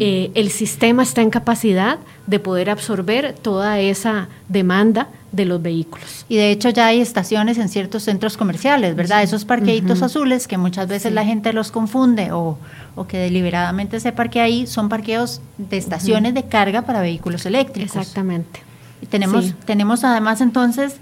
eh, 0.00 0.32
el 0.34 0.50
sistema 0.50 1.04
está 1.04 1.22
en 1.22 1.30
capacidad 1.30 1.98
de 2.26 2.38
poder 2.40 2.68
absorber 2.68 3.34
toda 3.40 3.78
esa 3.78 4.28
demanda 4.48 5.08
de 5.30 5.44
los 5.44 5.62
vehículos. 5.62 6.26
Y 6.28 6.36
de 6.36 6.50
hecho 6.50 6.68
ya 6.70 6.86
hay 6.86 7.00
estaciones 7.00 7.58
en 7.58 7.68
ciertos 7.68 8.02
centros 8.02 8.36
comerciales, 8.36 8.96
¿verdad? 8.96 9.22
Esos 9.22 9.44
parqueitos 9.44 10.02
azules 10.02 10.48
que 10.48 10.58
muchas 10.58 10.88
veces 10.88 11.12
la 11.12 11.24
gente 11.24 11.52
los 11.52 11.70
confunde 11.70 12.32
o, 12.32 12.58
o, 12.96 13.06
que 13.06 13.18
deliberadamente 13.18 14.00
se 14.00 14.10
parquea 14.10 14.44
ahí, 14.44 14.66
son 14.66 14.88
parqueos 14.88 15.40
de 15.58 15.76
estaciones 15.76 16.34
de 16.34 16.42
carga 16.44 16.82
para 16.82 17.00
vehículos 17.00 17.46
eléctricos. 17.46 17.96
Exactamente. 17.96 18.62
Y 19.00 19.06
tenemos, 19.06 19.54
tenemos 19.64 20.02
además 20.02 20.40
entonces 20.40 20.96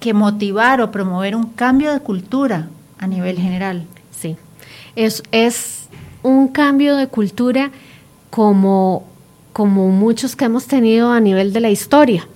que 0.00 0.14
motivar 0.14 0.80
o 0.80 0.90
promover 0.90 1.34
un 1.34 1.44
cambio 1.44 1.92
de 1.92 2.00
cultura 2.00 2.68
a 2.98 3.06
nivel 3.06 3.38
general. 3.38 3.84
Sí, 4.10 4.36
es, 4.96 5.22
es 5.32 5.88
un 6.22 6.48
cambio 6.48 6.96
de 6.96 7.06
cultura 7.06 7.70
como, 8.30 9.04
como 9.52 9.88
muchos 9.88 10.36
que 10.36 10.44
hemos 10.44 10.66
tenido 10.66 11.12
a 11.12 11.20
nivel 11.20 11.52
de 11.52 11.60
la 11.60 11.70
historia. 11.70 12.26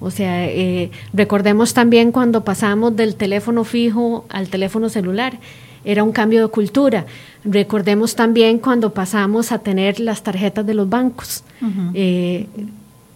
O 0.00 0.10
sea, 0.10 0.46
eh, 0.46 0.90
recordemos 1.12 1.74
también 1.74 2.12
cuando 2.12 2.44
pasamos 2.44 2.94
del 2.94 3.16
teléfono 3.16 3.64
fijo 3.64 4.26
al 4.28 4.48
teléfono 4.48 4.88
celular, 4.88 5.38
era 5.84 6.04
un 6.04 6.12
cambio 6.12 6.42
de 6.42 6.48
cultura. 6.48 7.06
Recordemos 7.44 8.14
también 8.14 8.58
cuando 8.58 8.92
pasamos 8.92 9.52
a 9.52 9.58
tener 9.58 10.00
las 10.00 10.22
tarjetas 10.22 10.66
de 10.66 10.74
los 10.74 10.88
bancos, 10.88 11.44
eh, 11.94 12.46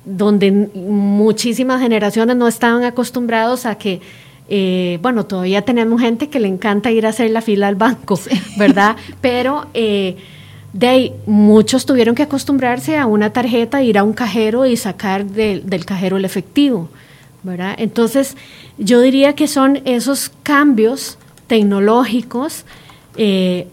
donde 0.04 0.50
muchísimas 0.74 1.80
generaciones 1.80 2.36
no 2.36 2.48
estaban 2.48 2.84
acostumbrados 2.84 3.66
a 3.66 3.76
que, 3.76 4.00
eh, 4.48 4.98
bueno, 5.02 5.26
todavía 5.26 5.62
tenemos 5.62 6.00
gente 6.00 6.28
que 6.28 6.40
le 6.40 6.48
encanta 6.48 6.90
ir 6.90 7.06
a 7.06 7.10
hacer 7.10 7.30
la 7.30 7.40
fila 7.40 7.68
al 7.68 7.76
banco, 7.76 8.18
¿verdad? 8.56 8.96
Pero 9.20 9.66
de 10.72 10.88
ahí, 10.88 11.12
muchos 11.26 11.84
tuvieron 11.84 12.14
que 12.14 12.22
acostumbrarse 12.22 12.96
a 12.96 13.06
una 13.06 13.30
tarjeta, 13.32 13.82
ir 13.82 13.98
a 13.98 14.04
un 14.04 14.14
cajero 14.14 14.64
y 14.64 14.76
sacar 14.76 15.26
del 15.26 15.84
cajero 15.84 16.16
el 16.16 16.24
efectivo, 16.24 16.88
¿verdad? 17.42 17.74
Entonces, 17.76 18.36
yo 18.78 19.00
diría 19.02 19.34
que 19.34 19.48
son 19.48 19.82
esos 19.84 20.30
cambios 20.42 21.18
tecnológicos 21.46 22.64
eh, 23.16 23.68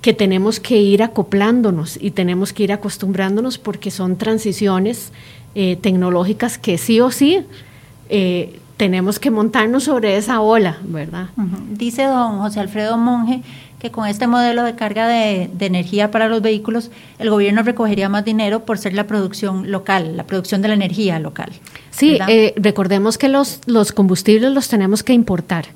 que 0.00 0.14
tenemos 0.14 0.60
que 0.60 0.78
ir 0.78 1.02
acoplándonos 1.02 1.98
y 2.00 2.12
tenemos 2.12 2.52
que 2.52 2.62
ir 2.62 2.72
acostumbrándonos 2.72 3.58
porque 3.58 3.90
son 3.90 4.16
transiciones 4.16 5.10
eh, 5.54 5.76
tecnológicas 5.76 6.58
que 6.58 6.78
sí 6.78 7.00
o 7.00 7.10
sí 7.10 7.44
eh, 8.08 8.60
tenemos 8.76 9.18
que 9.18 9.30
montarnos 9.30 9.84
sobre 9.84 10.16
esa 10.16 10.40
ola, 10.40 10.78
¿verdad? 10.82 11.28
Dice 11.70 12.04
don 12.04 12.38
José 12.38 12.60
Alfredo 12.60 12.96
Monge 12.96 13.42
que 13.80 13.90
con 13.90 14.06
este 14.06 14.26
modelo 14.26 14.62
de 14.62 14.76
carga 14.76 15.08
de, 15.08 15.50
energía 15.58 16.10
para 16.10 16.28
los 16.28 16.42
vehículos, 16.42 16.90
el 17.18 17.30
gobierno 17.30 17.62
recogería 17.62 18.08
más 18.08 18.24
dinero 18.24 18.64
por 18.64 18.78
ser 18.78 18.92
la 18.92 19.06
producción 19.06 19.70
local, 19.70 20.16
la 20.16 20.24
producción 20.24 20.62
de 20.62 20.68
la 20.68 20.74
energía 20.74 21.18
local. 21.18 21.50
Sí, 21.90 22.18
eh, 22.28 22.52
recordemos 22.56 23.18
que 23.18 23.28
los, 23.28 23.60
los 23.66 23.92
combustibles 23.92 24.52
los 24.52 24.68
tenemos 24.68 25.02
que 25.02 25.14
importar. 25.14 25.66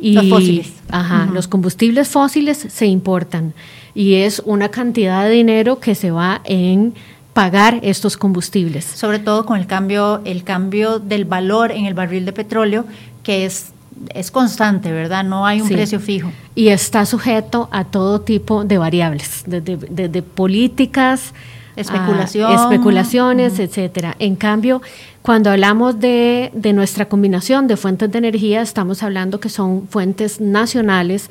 Y, 0.00 0.14
los 0.14 0.28
fósiles. 0.28 0.72
Ajá, 0.90 1.28
los 1.32 1.48
combustibles 1.48 2.08
fósiles 2.08 2.58
se 2.58 2.86
importan 2.86 3.54
y 3.94 4.14
es 4.14 4.42
una 4.44 4.68
cantidad 4.68 5.24
de 5.24 5.30
dinero 5.30 5.80
que 5.80 5.94
se 5.94 6.10
va 6.10 6.40
en 6.44 6.94
pagar 7.38 7.78
estos 7.82 8.16
combustibles. 8.16 8.84
Sobre 8.84 9.20
todo 9.20 9.46
con 9.46 9.60
el 9.60 9.68
cambio, 9.68 10.20
el 10.24 10.42
cambio 10.42 10.98
del 10.98 11.24
valor 11.24 11.70
en 11.70 11.86
el 11.86 11.94
barril 11.94 12.24
de 12.24 12.32
petróleo, 12.32 12.84
que 13.22 13.44
es 13.44 13.66
es 14.12 14.32
constante, 14.32 14.90
¿verdad? 14.90 15.22
No 15.22 15.46
hay 15.46 15.60
un 15.60 15.68
precio 15.68 16.00
fijo. 16.00 16.32
Y 16.56 16.68
está 16.68 17.06
sujeto 17.06 17.68
a 17.70 17.84
todo 17.84 18.22
tipo 18.22 18.64
de 18.64 18.78
variables, 18.78 19.44
desde, 19.46 20.22
políticas 20.22 21.32
especulaciones, 21.76 23.60
etcétera. 23.60 24.16
En 24.18 24.34
cambio, 24.34 24.82
cuando 25.22 25.50
hablamos 25.50 26.00
de, 26.00 26.50
de 26.54 26.72
nuestra 26.72 27.08
combinación 27.08 27.68
de 27.68 27.76
fuentes 27.76 28.10
de 28.10 28.18
energía, 28.18 28.62
estamos 28.62 29.04
hablando 29.04 29.38
que 29.38 29.48
son 29.48 29.86
fuentes 29.86 30.40
nacionales 30.40 31.30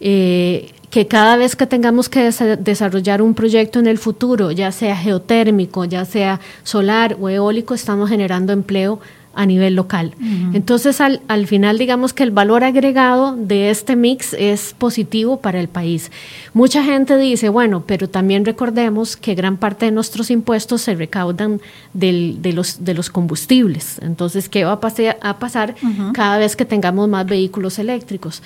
eh, 0.00 0.72
que 0.90 1.06
cada 1.06 1.36
vez 1.36 1.56
que 1.56 1.66
tengamos 1.66 2.08
que 2.08 2.30
desarrollar 2.58 3.20
un 3.20 3.34
proyecto 3.34 3.78
en 3.78 3.86
el 3.86 3.98
futuro, 3.98 4.50
ya 4.50 4.72
sea 4.72 4.96
geotérmico, 4.96 5.84
ya 5.84 6.04
sea 6.04 6.40
solar 6.62 7.16
o 7.20 7.28
eólico, 7.28 7.74
estamos 7.74 8.08
generando 8.08 8.52
empleo 8.52 9.00
a 9.36 9.44
nivel 9.44 9.74
local. 9.74 10.14
Entonces, 10.54 10.98
al, 11.02 11.20
al, 11.28 11.46
final, 11.46 11.76
digamos 11.76 12.14
que 12.14 12.22
el 12.22 12.30
valor 12.30 12.64
agregado 12.64 13.36
de 13.36 13.68
este 13.68 13.94
mix 13.94 14.32
es 14.32 14.74
positivo 14.76 15.42
para 15.42 15.60
el 15.60 15.68
país. 15.68 16.10
Mucha 16.54 16.82
gente 16.82 17.18
dice, 17.18 17.50
bueno, 17.50 17.84
pero 17.86 18.08
también 18.08 18.46
recordemos 18.46 19.14
que 19.14 19.34
gran 19.34 19.58
parte 19.58 19.84
de 19.84 19.92
nuestros 19.92 20.30
impuestos 20.30 20.80
se 20.80 20.94
recaudan 20.94 21.60
del, 21.92 22.40
de, 22.40 22.54
los, 22.54 22.82
de 22.82 22.94
los 22.94 23.10
combustibles. 23.10 23.98
Entonces, 24.00 24.48
¿qué 24.48 24.64
va 24.64 24.80
a, 24.82 25.28
a 25.28 25.38
pasar 25.38 25.74
cada 26.14 26.38
vez 26.38 26.56
que 26.56 26.64
tengamos 26.64 27.06
más 27.06 27.26
vehículos 27.26 27.78
eléctricos? 27.78 28.42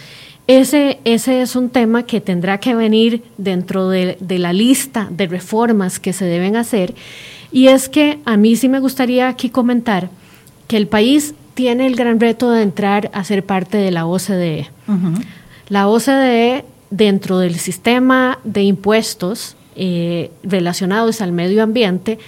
Ese, 0.51 0.99
ese 1.05 1.43
es 1.43 1.55
un 1.55 1.71
tema 1.71 2.03
que 2.03 2.21
tendrá 2.21 2.59
que 2.59 2.75
venir 2.75 3.23
dentro 3.39 3.89
de, 3.89 4.17
la 4.19 4.53
lista 4.53 5.07
de 5.09 5.29
reformas 5.29 6.01
que 6.01 6.13
se 6.13 6.25
deben 6.25 6.57
hacer. 6.57 6.93
Y 7.53 7.69
es 7.69 7.89
que 7.89 8.19
a 8.25 8.37
mí 8.37 8.57
sí 8.57 8.69
me 8.69 8.81
gustaría 8.81 9.29
aquí 9.29 9.49
comentar 9.49 10.11
que 10.67 10.77
el 10.77 10.89
país 10.89 11.37
tiene 11.55 11.87
el 11.87 11.95
gran 11.95 12.19
reto 12.19 12.51
de 12.51 12.63
entrar 12.63 13.13
a 13.15 13.23
ser 13.23 13.47
parte 13.47 13.79
de 13.79 13.93
la 13.93 14.07
OCDE. 14.07 14.69
La 15.69 15.87
OCDE, 15.87 16.65
dentro 16.91 17.39
del 17.39 17.55
sistema 17.55 18.41
de 18.43 18.65
impuestos 18.65 19.55
eh, 19.77 20.33
relacionados 20.43 21.21
al 21.21 21.31
medio 21.31 21.63
ambiente, 21.63 22.19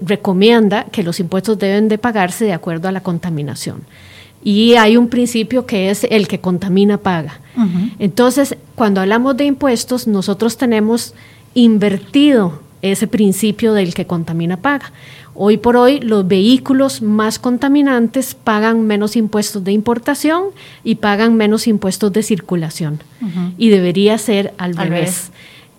recomienda 0.00 0.84
que 0.92 1.02
los 1.02 1.18
impuestos 1.18 1.58
deben 1.58 1.88
de 1.88 1.98
pagarse 1.98 2.44
de 2.44 2.52
acuerdo 2.52 2.86
a 2.86 2.92
la 2.92 3.00
contaminación 3.00 3.82
y 4.42 4.74
hay 4.74 4.96
un 4.96 5.08
principio 5.08 5.66
que 5.66 5.90
es 5.90 6.04
el 6.04 6.28
que 6.28 6.40
contamina 6.40 6.98
paga. 6.98 7.40
Entonces, 7.98 8.56
cuando 8.74 9.02
hablamos 9.02 9.36
de 9.36 9.44
impuestos, 9.44 10.06
nosotros 10.06 10.56
tenemos 10.56 11.14
invertido 11.54 12.62
ese 12.80 13.06
principio 13.06 13.74
del 13.74 13.92
que 13.92 14.06
contamina 14.06 14.56
paga. 14.56 14.92
Hoy 15.34 15.58
por 15.58 15.76
hoy 15.76 16.00
los 16.00 16.26
vehículos 16.26 17.02
más 17.02 17.38
contaminantes 17.38 18.34
pagan 18.34 18.86
menos 18.86 19.16
impuestos 19.16 19.62
de 19.62 19.72
importación 19.72 20.44
y 20.84 20.96
pagan 20.96 21.36
menos 21.36 21.66
impuestos 21.66 22.12
de 22.12 22.22
circulación. 22.22 23.00
Y 23.58 23.68
debería 23.68 24.16
ser 24.16 24.54
al, 24.56 24.74
revés. 24.76 25.30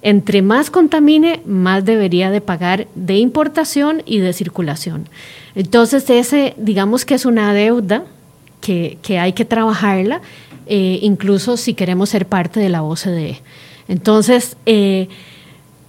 Entre 0.03 0.41
más 0.41 0.69
contamine, 0.69 1.41
más 1.45 1.83
debería 1.83 2.29
de 2.29 2.41
pagar 2.41 2.87
de 2.95 3.17
importación 3.17 4.03
y 4.05 4.19
de 4.19 4.33
circulación. 4.33 5.09
Entonces, 5.55 6.09
ese 6.09 6.53
digamos 6.57 7.05
que 7.05 7.15
es 7.15 7.25
una 7.25 7.53
deuda 7.53 8.03
que, 8.61 9.19
hay 9.19 9.33
que 9.33 9.43
trabajarla, 9.43 10.21
eh, 10.67 10.99
incluso 11.01 11.57
si 11.57 11.73
queremos 11.73 12.09
ser 12.09 12.25
parte 12.25 12.59
de 12.59 12.69
la 12.69 12.83
OCDE. 12.83 13.41
Entonces, 13.87 14.55
eh, 14.65 15.09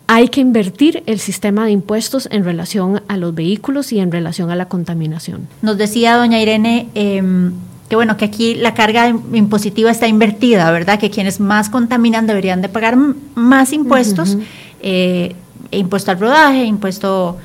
hay 0.08 0.28
que 0.28 0.40
invertir 0.40 1.02
el 1.06 1.20
sistema 1.20 1.64
de 1.64 1.70
impuestos 1.70 2.28
en 2.32 2.44
relación 2.44 3.02
a 3.06 3.16
los 3.16 3.34
vehículos 3.34 3.92
y 3.92 4.00
en 4.00 4.10
relación 4.10 4.50
a 4.50 4.56
la 4.56 4.66
contaminación. 4.66 5.46
Nos 5.60 5.78
decía 5.78 6.16
doña 6.16 6.40
Irene 6.40 6.88
em, 6.94 7.52
que 7.88 7.96
bueno, 7.96 8.16
que 8.16 8.24
aquí 8.24 8.54
la 8.54 8.74
carga 8.74 9.08
impositiva 9.08 9.90
está 9.90 10.08
invertida, 10.08 10.70
¿verdad? 10.70 10.98
Que 10.98 11.10
quienes 11.10 11.40
más 11.40 11.68
contaminan 11.68 12.26
deberían 12.26 12.62
de 12.62 12.68
pagar 12.68 12.96
más 13.34 13.72
impuestos, 13.72 14.38
eh, 14.80 15.36
impuesto 15.70 16.10
al 16.10 16.18
rodaje, 16.18 16.64
impuesto 16.64 17.38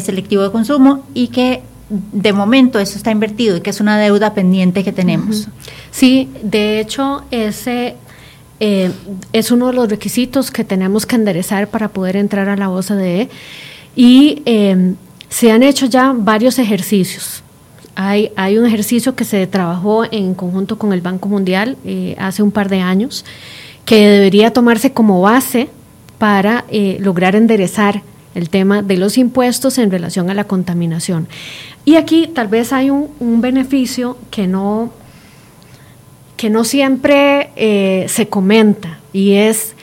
selectivo 0.00 0.42
de 0.42 0.50
consumo 0.50 1.06
y 1.14 1.28
que 1.28 1.62
de 1.88 2.32
momento 2.32 2.78
eso 2.78 2.96
está 2.96 3.10
invertido 3.10 3.56
y 3.56 3.60
que 3.60 3.70
es 3.70 3.80
una 3.80 3.98
deuda 3.98 4.34
pendiente 4.34 4.82
que 4.82 4.92
tenemos. 4.92 5.48
Sí, 5.90 6.28
de 6.42 6.80
hecho, 6.80 7.22
ese 7.30 7.96
eh, 8.58 8.90
es 9.32 9.50
uno 9.50 9.68
de 9.68 9.74
los 9.74 9.88
requisitos 9.88 10.50
que 10.50 10.64
tenemos 10.64 11.06
que 11.06 11.16
enderezar 11.16 11.68
para 11.68 11.88
poder 11.88 12.16
entrar 12.16 12.48
a 12.48 12.56
la 12.56 12.70
OCDE 12.70 13.28
y 13.94 14.42
em, 14.46 14.96
se 15.28 15.52
han 15.52 15.62
hecho 15.62 15.86
ya 15.86 16.12
varios 16.16 16.58
ejercicios. 16.58 17.42
Hay, 17.94 18.30
hay, 18.36 18.58
un 18.58 18.66
ejercicio 18.66 19.14
que 19.14 19.24
se 19.24 19.46
trabajó 19.46 20.04
en 20.10 20.34
conjunto 20.34 20.78
con 20.78 20.92
el 20.92 21.00
Banco 21.00 21.28
Mundial 21.28 21.78
eh, 21.84 22.14
hace 22.18 22.42
un 22.42 22.50
par 22.50 22.68
de 22.68 22.80
años 22.80 23.24
que 23.86 24.06
debería 24.06 24.52
tomarse 24.52 24.92
como 24.92 25.22
base 25.22 25.70
para 26.18 26.64
eh, 26.68 26.98
lograr 27.00 27.36
enderezar 27.36 28.02
el 28.34 28.50
tema 28.50 28.82
de 28.82 28.98
los 28.98 29.16
impuestos 29.16 29.78
en 29.78 29.90
relación 29.90 30.28
a 30.28 30.34
la 30.34 30.44
contaminación. 30.44 31.26
Y 31.86 31.94
aquí 31.94 32.26
tal 32.26 32.48
vez 32.48 32.72
hay 32.72 32.90
un, 32.90 33.40
beneficio 33.40 34.18
que 34.32 34.48
no, 34.48 34.90
que 36.36 36.50
no 36.50 36.64
siempre 36.64 37.50
eh, 37.54 38.06
se 38.08 38.28
comenta 38.28 38.98
y 39.12 39.34
es 39.34 39.76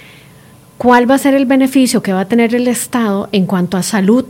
cuál 0.78 1.10
va 1.10 1.16
a 1.16 1.18
ser 1.18 1.34
el 1.34 1.46
beneficio 1.46 2.04
que 2.04 2.12
va 2.12 2.20
a 2.20 2.28
tener 2.28 2.54
el 2.54 2.68
Estado 2.68 3.30
en 3.32 3.46
cuanto 3.46 3.78
a 3.78 3.84
salud 3.84 4.26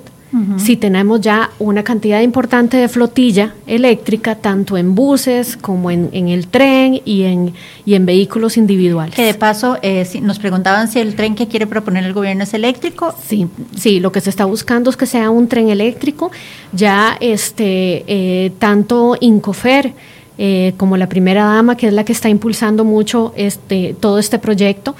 si 0.57 0.77
tenemos 0.77 1.21
ya 1.21 1.51
una 1.59 1.83
cantidad 1.83 2.21
importante 2.21 2.77
de 2.77 2.87
flotilla 2.87 3.53
eléctrica, 3.67 4.35
tanto 4.35 4.77
en 4.77 4.95
buses 4.95 5.57
como 5.57 5.91
en, 5.91 6.09
el 6.27 6.47
tren 6.47 7.01
y 7.05 7.23
en, 7.23 7.53
y 7.85 7.93
en 7.93 8.05
vehículos 8.05 8.57
individuales. 8.57 9.15
Que 9.15 9.25
de 9.25 9.33
paso, 9.35 9.77
eh, 9.81 10.07
nos 10.21 10.39
preguntaban 10.39 10.87
si 10.87 10.99
el 10.99 11.15
tren 11.15 11.35
que 11.35 11.47
quiere 11.47 11.67
proponer 11.67 12.03
el 12.03 12.13
gobierno 12.13 12.43
es 12.43 12.53
eléctrico. 12.53 13.13
Sí, 13.27 13.47
sí, 13.75 13.99
lo 13.99 14.11
que 14.11 14.21
se 14.21 14.29
está 14.29 14.45
buscando 14.45 14.89
es 14.89 14.97
que 14.97 15.05
sea 15.05 15.29
un 15.29 15.47
tren 15.47 15.69
eléctrico. 15.69 16.31
Ya 16.71 17.17
este, 17.19 18.03
eh, 18.07 18.51
tanto 18.57 19.15
Incofer, 19.19 19.93
eh, 20.39 20.73
como 20.77 20.97
la 20.97 21.07
primera 21.07 21.45
dama, 21.45 21.77
que 21.77 21.87
es 21.87 21.93
la 21.93 22.03
que 22.03 22.11
está 22.11 22.27
impulsando 22.27 22.83
mucho 22.83 23.33
este, 23.35 23.95
todo 23.99 24.17
este 24.17 24.39
proyecto, 24.39 24.95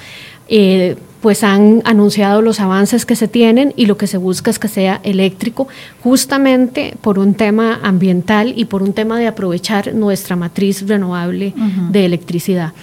eh, 0.48 0.96
pues 1.24 1.42
han 1.42 1.80
anunciado 1.86 2.42
los 2.42 2.60
avances 2.60 3.06
que 3.06 3.16
se 3.16 3.28
tienen 3.28 3.72
y 3.76 3.86
lo 3.86 3.96
que 3.96 4.06
se 4.06 4.18
busca 4.18 4.50
es 4.50 4.58
que 4.58 4.68
sea 4.68 5.00
eléctrico, 5.04 5.68
justamente 6.02 6.98
por 7.00 7.18
un 7.18 7.32
tema 7.32 7.80
ambiental 7.82 8.52
y 8.54 8.66
por 8.66 8.82
un 8.82 8.92
tema 8.92 9.18
de 9.18 9.26
aprovechar 9.26 9.94
nuestra 9.94 10.36
matriz 10.36 10.86
renovable 10.86 11.54
de 11.88 12.04
electricidad. 12.04 12.74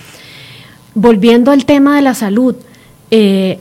Volviendo 0.95 1.51
al 1.51 1.65
tema 1.65 1.95
de 1.95 2.01
la 2.01 2.15
salud, 2.15 2.55
eh, 3.11 3.59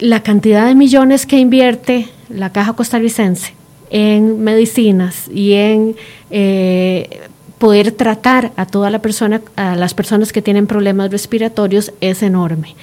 la 0.00 0.24
cantidad 0.24 0.66
de 0.66 0.74
millones 0.74 1.24
que 1.24 1.38
invierte 1.38 2.08
la 2.28 2.50
Caja 2.50 2.72
Costarricense 2.72 3.54
en 3.90 4.42
medicinas 4.42 5.30
y 5.32 5.52
en 5.52 5.94
eh, 6.32 7.20
poder 7.58 7.92
tratar 7.92 8.50
a 8.56 8.66
toda 8.66 8.90
la 8.90 9.00
persona, 9.00 9.42
a 9.54 9.76
las 9.76 9.94
personas 9.94 10.32
que 10.32 10.42
tienen 10.42 10.66
problemas 10.66 11.12
respiratorios 11.12 11.92
es 12.00 12.24
enorme. 12.24 12.74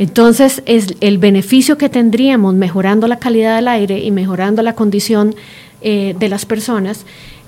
Entonces, 0.00 0.62
es 0.64 0.94
el 1.02 1.18
beneficio 1.18 1.76
que 1.76 1.90
tendríamos 1.90 2.54
mejorando 2.54 3.06
la 3.06 3.18
calidad 3.18 3.56
del 3.56 3.68
aire 3.68 3.98
y 3.98 4.10
mejorando 4.10 4.62
la 4.62 4.74
condición 4.74 5.34
eh, 5.82 6.16
de 6.18 6.28
las 6.30 6.46
personas 6.46 7.04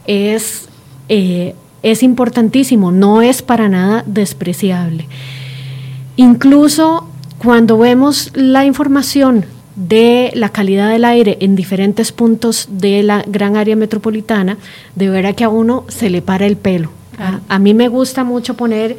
es, 0.06 0.68
eh, 1.08 1.54
es 1.82 2.02
importantísimo, 2.02 2.92
no 2.92 3.22
es 3.22 3.40
para 3.40 3.70
nada 3.70 4.04
despreciable. 4.06 5.08
Incluso 6.16 7.08
cuando 7.38 7.78
vemos 7.78 8.30
la 8.34 8.66
información 8.66 9.46
de 9.74 10.30
la 10.34 10.50
calidad 10.50 10.90
del 10.90 11.06
aire 11.06 11.38
en 11.40 11.56
diferentes 11.56 12.12
puntos 12.12 12.68
de 12.70 13.02
la 13.02 13.24
gran 13.26 13.56
área 13.56 13.76
metropolitana, 13.76 14.58
de 14.94 15.08
verdad 15.08 15.34
que 15.34 15.44
a 15.44 15.48
uno 15.48 15.86
se 15.88 16.10
le 16.10 16.20
para 16.20 16.44
el 16.44 16.58
pelo. 16.58 16.90
a 17.48 17.58
mí 17.58 17.72
me 17.72 17.88
gusta 17.88 18.24
mucho 18.24 18.58
poner 18.58 18.98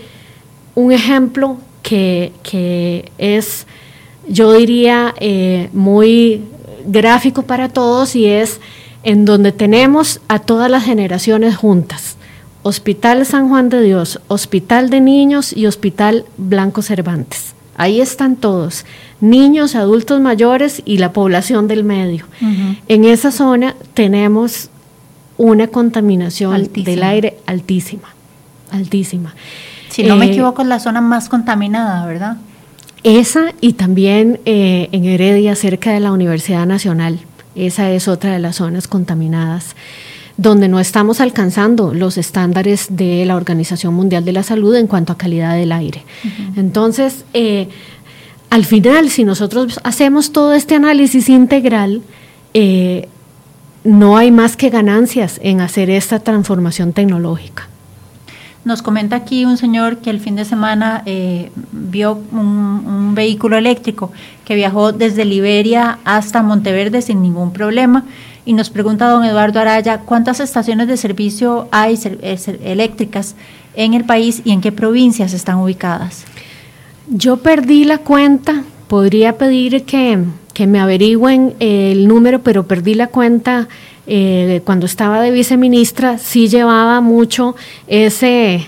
un 0.74 0.92
ejemplo 0.92 1.60
que, 1.84 3.12
es, 3.18 3.68
yo 4.28 4.54
diría, 4.54 5.14
eh, 5.20 5.70
muy 5.74 6.42
gráfico 6.86 7.44
para 7.44 7.70
todos 7.70 8.16
y 8.16 8.26
es 8.26 8.60
en 9.04 9.26
donde 9.26 9.52
tenemos 9.52 10.22
a 10.28 10.40
todas 10.40 10.72
las 10.72 10.84
generaciones 10.84 11.56
juntas. 11.56 12.18
Hospital 12.64 13.26
San 13.26 13.50
Juan 13.50 13.68
de 13.68 13.82
Dios, 13.82 14.22
Hospital 14.30 14.90
de 14.90 15.02
Niños 15.02 15.56
y 15.56 15.68
Hospital 15.68 16.26
Blanco 16.38 16.82
Cervantes. 16.82 17.54
Ahí 17.76 18.00
están 18.00 18.38
todos, 18.38 18.86
niños, 19.20 19.76
adultos 19.76 20.22
mayores 20.22 20.82
y 20.86 21.00
la 21.00 21.12
población 21.12 21.68
del 21.68 21.84
medio. 21.84 22.26
En 22.88 23.04
esa 23.04 23.32
zona 23.32 23.76
tenemos 23.94 24.70
una 25.38 25.68
contaminación 25.68 26.70
del 26.72 27.04
aire 27.04 27.38
altísima, 27.46 28.14
altísima. 28.72 29.34
Si 29.94 30.04
no 30.04 30.16
me 30.16 30.26
eh, 30.26 30.32
equivoco, 30.32 30.64
es 30.64 30.68
la 30.68 30.80
zona 30.80 31.02
más 31.02 31.30
contaminada, 31.30 32.06
¿verdad? 32.06 32.38
Esa 33.04 33.54
y 33.62 33.74
también 33.74 34.40
eh, 34.46 34.90
en 34.92 35.06
Heredia, 35.06 35.56
cerca 35.56 35.92
de 35.92 36.00
la 36.00 36.12
Universidad 36.12 36.66
Nacional. 36.66 37.20
Esa 37.56 37.92
es 37.92 38.08
otra 38.08 38.32
de 38.34 38.40
las 38.40 38.56
zonas 38.56 38.88
contaminadas 38.88 39.76
donde 40.38 40.68
no 40.68 40.80
estamos 40.80 41.22
alcanzando 41.22 41.94
los 41.94 42.18
estándares 42.18 42.88
de 42.90 43.24
la 43.26 43.36
Organización 43.36 43.94
Mundial 43.94 44.26
de 44.26 44.32
la 44.32 44.44
Salud 44.44 44.76
en 44.76 44.88
cuanto 44.88 45.14
a 45.14 45.18
calidad 45.18 45.56
del 45.56 45.72
aire. 45.72 46.04
Entonces, 46.56 47.24
eh, 47.34 47.70
al 48.50 48.66
final, 48.66 49.10
si 49.10 49.26
nosotros 49.26 49.80
hacemos 49.84 50.32
todo 50.32 50.54
este 50.54 50.76
análisis 50.76 51.30
integral, 51.30 52.02
eh, 52.54 53.08
no 53.84 54.18
hay 54.18 54.32
más 54.32 54.58
que 54.58 54.70
ganancias 54.70 55.40
en 55.44 55.62
hacer 55.62 55.90
esta 55.90 56.20
transformación 56.20 56.94
tecnológica. 56.94 57.68
Nos 58.66 58.82
comenta 58.82 59.18
aquí 59.18 59.44
un 59.44 59.58
señor 59.58 59.98
que 59.98 60.10
el 60.10 60.22
fin 60.22 60.38
de 60.38 60.46
semana 60.46 61.04
eh, 61.06 61.52
vio 61.72 62.22
un, 62.32 63.14
vehículo 63.14 63.58
eléctrico 63.58 64.12
que 64.44 64.56
viajó 64.56 64.92
desde 64.92 65.24
Liberia 65.24 66.00
hasta 66.04 66.42
Monteverde 66.42 67.04
sin 67.04 67.22
ningún 67.22 67.54
problema 67.54 68.06
y 68.44 68.54
nos 68.54 68.72
pregunta 68.72 69.08
don 69.08 69.24
Eduardo 69.24 69.60
Araya 69.60 70.00
cuántas 70.00 70.40
estaciones 70.40 70.88
de 70.88 70.98
servicio 70.98 71.68
hay 71.72 72.00
eh, 72.04 72.38
eléctricas 72.64 73.36
en 73.76 73.94
el 73.94 74.06
país 74.06 74.42
y 74.46 74.52
en 74.52 74.62
qué 74.62 74.72
provincias 74.72 75.34
están 75.34 75.58
ubicadas. 75.58 76.26
Yo 77.08 77.38
perdí 77.38 77.84
la 77.84 78.00
cuenta, 78.00 78.64
podría 78.88 79.38
pedir 79.38 79.84
que, 79.84 80.24
que 80.56 80.66
me 80.66 80.80
averigüen 80.80 81.54
el 81.60 82.08
número, 82.08 82.42
pero 82.42 82.66
perdí 82.66 82.96
la 82.96 83.08
cuenta 83.08 83.68
eh, 84.06 84.62
cuando 84.66 84.86
estaba 84.86 85.22
de 85.22 85.32
viceministra, 85.32 86.18
sí 86.18 86.48
llevaba 86.50 87.00
mucho 87.02 87.56
ese, 87.88 88.68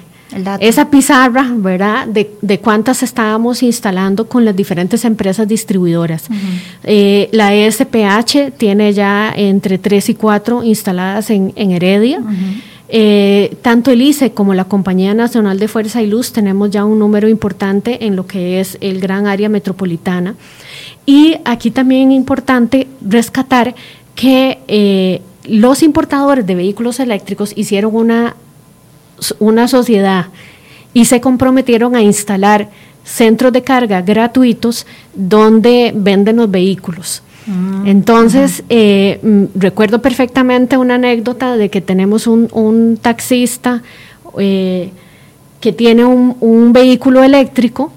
esa 0.59 0.89
pizarra, 0.89 1.51
¿verdad? 1.55 2.07
De, 2.07 2.31
de, 2.41 2.59
cuántas 2.59 3.03
estábamos 3.03 3.61
instalando 3.61 4.27
con 4.27 4.45
las 4.45 4.55
diferentes 4.55 5.03
empresas 5.05 5.47
distribuidoras. 5.47 6.27
Eh, 6.83 7.29
la 7.31 7.53
ESPH 7.53 8.53
tiene 8.57 8.93
ya 8.93 9.33
entre 9.35 9.77
tres 9.77 10.09
y 10.09 10.15
cuatro 10.15 10.63
instaladas 10.63 11.29
en, 11.29 11.53
Heredia. 11.55 12.21
Eh, 12.87 13.57
tanto 13.61 13.91
el 13.91 14.01
ICE 14.01 14.31
como 14.31 14.53
la 14.53 14.65
Compañía 14.65 15.13
Nacional 15.15 15.57
de 15.57 15.67
Fuerza 15.67 16.03
y 16.03 16.07
Luz 16.07 16.31
tenemos 16.31 16.69
ya 16.69 16.85
un 16.85 16.99
número 16.99 17.27
importante 17.27 18.05
en 18.05 18.15
lo 18.15 18.27
que 18.27 18.59
es 18.59 18.77
el 18.79 19.01
gran 19.01 19.27
área 19.27 19.49
metropolitana. 19.49 20.35
Y 21.05 21.37
aquí 21.45 21.71
también 21.71 22.11
es 22.11 22.17
importante 22.17 22.87
rescatar 23.01 23.75
que 24.15 24.59
eh, 24.67 25.21
los 25.43 25.83
importadores 25.83 26.45
de 26.45 26.55
vehículos 26.55 26.99
eléctricos 26.99 27.53
hicieron 27.55 27.95
una, 27.95 28.35
una 29.39 29.67
sociedad 29.67 30.27
y 30.93 31.05
se 31.05 31.21
comprometieron 31.21 31.95
a 31.95 32.01
instalar 32.01 32.69
centros 33.03 33.53
de 33.53 33.61
carga 33.61 34.01
gratuitos 34.01 34.87
donde 35.13 35.93
venden 35.95 36.37
los 36.37 36.49
vehículos. 36.49 37.21
Mm, 37.45 37.87
Entonces, 37.87 38.63
eh, 38.69 39.19
mm, 39.21 39.59
recuerdo 39.59 40.01
perfectamente 40.01 40.77
una 40.77 40.95
anécdota 40.95 41.57
de 41.57 41.69
que 41.69 41.81
tenemos 41.81 42.25
un, 42.27 42.97
taxista 43.01 43.83
eh, 44.39 44.89
que 45.61 45.71
tiene 45.71 46.05
un, 46.05 46.73
vehículo 46.73 47.23
eléctrico 47.23 47.91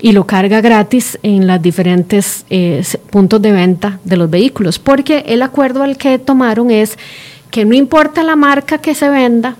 y 0.00 0.12
lo 0.12 0.26
carga 0.26 0.60
gratis 0.60 1.18
en 1.22 1.46
los 1.46 1.60
diferentes 1.62 2.44
eh, 2.50 2.82
puntos 3.10 3.40
de 3.40 3.52
venta 3.52 3.98
de 4.04 4.16
los 4.16 4.28
vehículos, 4.28 4.78
porque 4.78 5.24
el 5.28 5.42
acuerdo 5.42 5.82
al 5.82 5.96
que 5.96 6.18
tomaron 6.18 6.70
es 6.70 6.98
que 7.50 7.64
no 7.64 7.74
importa 7.74 8.22
la 8.22 8.36
marca 8.36 8.78
que 8.78 8.94
se 8.94 9.08
venda, 9.08 9.56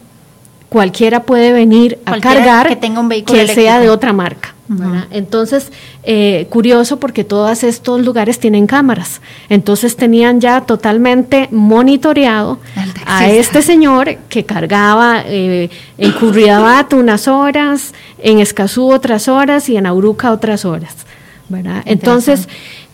cualquiera 0.68 1.22
puede 1.22 1.52
venir 1.52 1.98
a 2.04 2.18
cargar 2.20 2.68
que 2.68 2.76
tenga 2.76 3.00
un 3.00 3.08
vehículo 3.08 3.38
que 3.38 3.48
sea 3.48 3.80
de 3.80 3.88
otra 3.88 4.12
marca. 4.12 4.55
Entonces, 5.10 5.70
eh, 6.02 6.46
curioso 6.50 6.98
porque 6.98 7.24
todos 7.24 7.62
estos 7.62 8.04
lugares 8.04 8.38
tienen 8.38 8.66
cámaras. 8.66 9.20
Entonces 9.48 9.96
tenían 9.96 10.40
ya 10.40 10.62
totalmente 10.62 11.48
monitoreado 11.52 12.58
a 13.06 13.28
este 13.28 13.62
señor 13.62 14.16
que 14.28 14.44
cargaba 14.44 15.22
eh, 15.24 15.70
en 15.98 16.12
Curriabat 16.12 16.92
unas 16.94 17.28
horas, 17.28 17.94
en 18.22 18.40
Escazú 18.40 18.90
otras 18.90 19.28
horas 19.28 19.68
y 19.68 19.76
en 19.76 19.86
Auruca 19.86 20.32
otras 20.32 20.64
horas. 20.64 20.94
Entonces, 21.84 22.48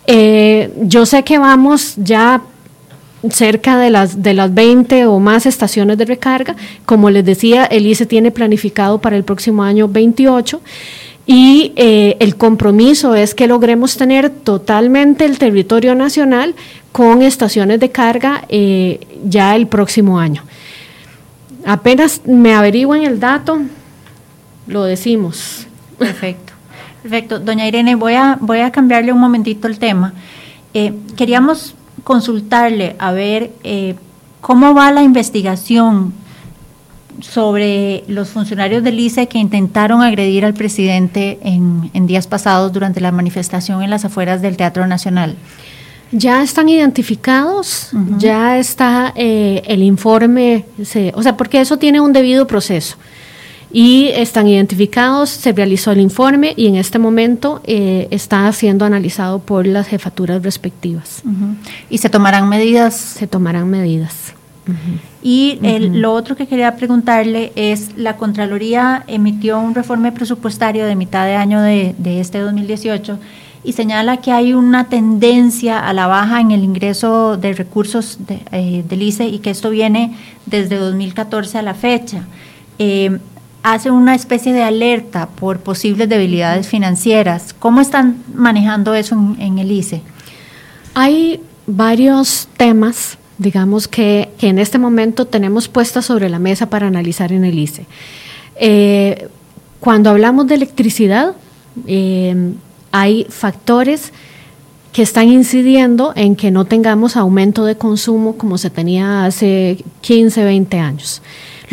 eh, 0.06 0.72
yo 0.82 1.06
sé 1.06 1.22
que 1.24 1.38
vamos 1.38 1.94
ya 1.96 2.42
cerca 3.30 3.78
de 3.78 3.90
las, 3.90 4.22
de 4.22 4.34
las 4.34 4.52
20 4.52 5.06
o 5.06 5.20
más 5.20 5.46
estaciones 5.46 5.96
de 5.96 6.04
recarga. 6.04 6.56
Como 6.84 7.08
les 7.08 7.24
decía, 7.24 7.64
el 7.64 7.86
ICE 7.86 8.06
tiene 8.06 8.30
planificado 8.30 9.00
para 9.00 9.16
el 9.16 9.24
próximo 9.24 9.62
año 9.62 9.88
28 9.88 10.60
y 11.26 11.72
eh, 11.76 12.16
el 12.20 12.36
compromiso 12.36 13.14
es 13.14 13.34
que 13.34 13.46
logremos 13.46 13.96
tener 13.96 14.30
totalmente 14.30 15.24
el 15.24 15.38
territorio 15.38 15.94
nacional 15.94 16.54
con 16.90 17.22
estaciones 17.22 17.80
de 17.80 17.90
carga 17.90 18.44
eh, 18.48 19.00
ya 19.24 19.54
el 19.56 19.66
próximo 19.66 20.18
año. 20.18 20.42
Apenas 21.64 22.22
me 22.26 22.54
averigüen 22.54 23.04
el 23.04 23.20
dato, 23.20 23.60
lo 24.66 24.84
decimos. 24.84 25.66
Perfecto. 25.98 26.52
Perfecto. 27.02 27.40
Doña 27.40 27.66
Irene, 27.66 27.94
voy 27.96 28.14
a, 28.14 28.36
voy 28.40 28.60
a 28.60 28.70
cambiarle 28.70 29.12
un 29.12 29.20
momentito 29.20 29.66
el 29.68 29.78
tema. 29.78 30.12
Eh, 30.74 30.92
queríamos 31.16 31.74
consultarle 32.04 32.96
a 32.98 33.12
ver 33.12 33.52
eh, 33.62 33.94
cómo 34.40 34.74
va 34.74 34.90
la 34.92 35.02
investigación 35.02 36.12
sobre 37.20 38.04
los 38.08 38.28
funcionarios 38.28 38.82
del 38.82 38.98
ICE 38.98 39.26
que 39.28 39.38
intentaron 39.38 40.02
agredir 40.02 40.44
al 40.44 40.54
presidente 40.54 41.38
en, 41.42 42.06
días 42.06 42.26
pasados 42.26 42.72
durante 42.72 43.00
la 43.00 43.12
manifestación 43.12 43.82
en 43.82 43.90
las 43.90 44.04
afueras 44.04 44.42
del 44.42 44.56
Teatro 44.56 44.86
Nacional. 44.86 45.36
Ya 46.10 46.42
están 46.42 46.68
identificados, 46.68 47.90
ya 48.18 48.58
está 48.58 49.12
eh, 49.16 49.62
el 49.66 49.82
informe, 49.82 50.66
o 51.14 51.22
sea, 51.22 51.36
porque 51.36 51.60
eso 51.60 51.78
tiene 51.78 52.00
un 52.00 52.12
debido 52.12 52.46
proceso 52.46 52.96
y 53.72 54.08
están 54.14 54.46
identificados, 54.46 55.30
se 55.30 55.52
realizó 55.52 55.92
el 55.92 56.00
informe 56.00 56.52
y 56.56 56.66
en 56.66 56.76
este 56.76 56.98
momento 56.98 57.62
eh, 57.64 58.06
está 58.10 58.52
siendo 58.52 58.84
analizado 58.84 59.38
por 59.38 59.66
las 59.66 59.88
jefaturas 59.88 60.42
respectivas. 60.42 61.22
¿Y 61.88 61.98
se 61.98 62.10
tomarán 62.10 62.48
medidas? 62.48 62.94
Se 62.94 63.26
tomarán 63.26 63.70
medidas. 63.70 64.31
Y 65.22 65.58
lo 65.60 66.12
otro 66.12 66.36
que 66.36 66.46
quería 66.46 66.76
preguntarle 66.76 67.52
es, 67.56 67.96
la 67.96 68.16
Contraloría 68.16 69.04
emitió 69.06 69.58
un 69.58 69.74
reforme 69.74 70.12
presupuestario 70.12 70.86
de 70.86 70.96
mitad 70.96 71.26
de 71.26 71.36
año 71.36 71.60
de, 71.60 71.94
este 72.20 72.38
2018 72.38 73.18
y 73.64 73.72
señala 73.72 74.16
que 74.16 74.32
hay 74.32 74.54
una 74.54 74.88
tendencia 74.88 75.78
a 75.78 75.92
la 75.92 76.06
baja 76.06 76.40
en 76.40 76.50
el 76.50 76.64
ingreso 76.64 77.36
de 77.36 77.52
recursos 77.52 78.18
de, 78.26 78.40
eh, 78.50 78.84
del 78.88 79.02
ICE 79.02 79.26
y 79.26 79.38
que 79.38 79.50
esto 79.50 79.70
viene 79.70 80.16
desde 80.46 80.76
2014 80.76 81.58
a 81.58 81.62
la 81.62 81.74
fecha. 81.74 82.24
Eh, 82.78 83.18
hace 83.62 83.90
una 83.90 84.14
especie 84.14 84.52
de 84.52 84.62
alerta 84.62 85.28
por 85.28 85.60
posibles 85.60 86.08
debilidades 86.08 86.66
financieras. 86.66 87.54
¿Cómo 87.58 87.80
están 87.80 88.22
manejando 88.34 88.94
eso 88.94 89.14
en, 89.38 89.58
el 89.58 89.70
ICE? 89.70 90.02
Hay 90.94 91.40
varios 91.66 92.48
temas, 92.56 93.18
digamos, 93.42 93.88
que, 93.88 94.30
en 94.40 94.58
este 94.58 94.78
momento 94.78 95.26
tenemos 95.26 95.68
puestas 95.68 96.06
sobre 96.06 96.28
la 96.28 96.38
mesa 96.38 96.70
para 96.70 96.86
analizar 96.86 97.32
en 97.32 97.44
el 97.44 97.58
ICE. 97.58 97.86
Eh, 98.56 99.28
cuando 99.80 100.10
hablamos 100.10 100.46
de 100.46 100.54
electricidad, 100.54 101.34
eh, 101.86 102.52
hay 102.92 103.26
factores 103.28 104.12
que 104.92 105.02
están 105.02 105.28
incidiendo 105.28 106.12
en 106.14 106.36
que 106.36 106.50
no 106.50 106.66
tengamos 106.66 107.16
aumento 107.16 107.64
de 107.64 107.76
consumo 107.76 108.36
como 108.36 108.58
se 108.58 108.70
tenía 108.70 109.24
hace 109.24 109.78
15, 110.02 110.44
20 110.44 110.78
años 110.78 111.22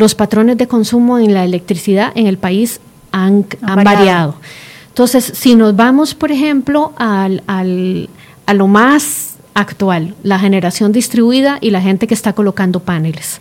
los 0.00 0.14
patrones 0.14 0.56
de 0.56 0.66
consumo 0.66 1.18
en 1.18 1.34
la 1.34 1.44
electricidad 1.44 2.10
en 2.14 2.26
el 2.26 2.38
país 2.38 2.80
han, 3.12 3.44
variado. 3.60 4.34
Entonces, 4.88 5.32
si 5.36 5.54
nos 5.54 5.76
vamos, 5.76 6.14
por 6.14 6.32
ejemplo, 6.32 6.94
al, 6.96 7.42
a 7.46 8.54
lo 8.54 8.66
más 8.66 9.29
actual, 9.54 10.14
la 10.22 10.38
generación 10.38 10.92
distribuida 10.92 11.58
y 11.60 11.70
la 11.70 11.80
gente 11.80 12.06
que 12.06 12.14
está 12.14 12.32
colocando 12.32 12.80
paneles. 12.80 13.40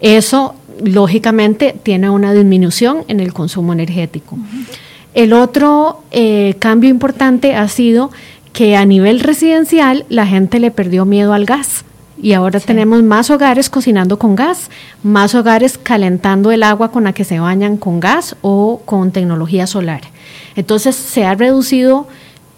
Eso, 0.00 0.54
lógicamente, 0.82 1.76
tiene 1.82 2.10
una 2.10 2.32
disminución 2.32 3.04
en 3.08 3.20
el 3.20 3.32
consumo 3.32 3.72
energético. 3.72 4.38
El 5.14 5.32
otro 5.32 6.02
eh, 6.10 6.54
cambio 6.58 6.88
importante 6.88 7.54
ha 7.54 7.66
sido 7.68 8.10
que 8.52 8.76
a 8.76 8.84
nivel 8.84 9.20
residencial 9.20 10.04
la 10.08 10.26
gente 10.26 10.60
le 10.60 10.70
perdió 10.70 11.04
miedo 11.04 11.32
al 11.32 11.44
gas 11.44 11.84
y 12.22 12.32
ahora 12.34 12.60
tenemos 12.60 13.02
más 13.02 13.30
hogares 13.30 13.70
cocinando 13.70 14.18
con 14.18 14.36
gas, 14.36 14.70
más 15.02 15.34
hogares 15.34 15.78
calentando 15.78 16.52
el 16.52 16.62
agua 16.62 16.90
con 16.90 17.04
la 17.04 17.12
que 17.12 17.24
se 17.24 17.40
bañan 17.40 17.76
con 17.76 17.98
gas 17.98 18.36
o 18.42 18.82
con 18.84 19.10
tecnología 19.10 19.66
solar. 19.66 20.02
Entonces 20.54 20.96
se 20.96 21.24
ha 21.24 21.34
reducido 21.34 22.08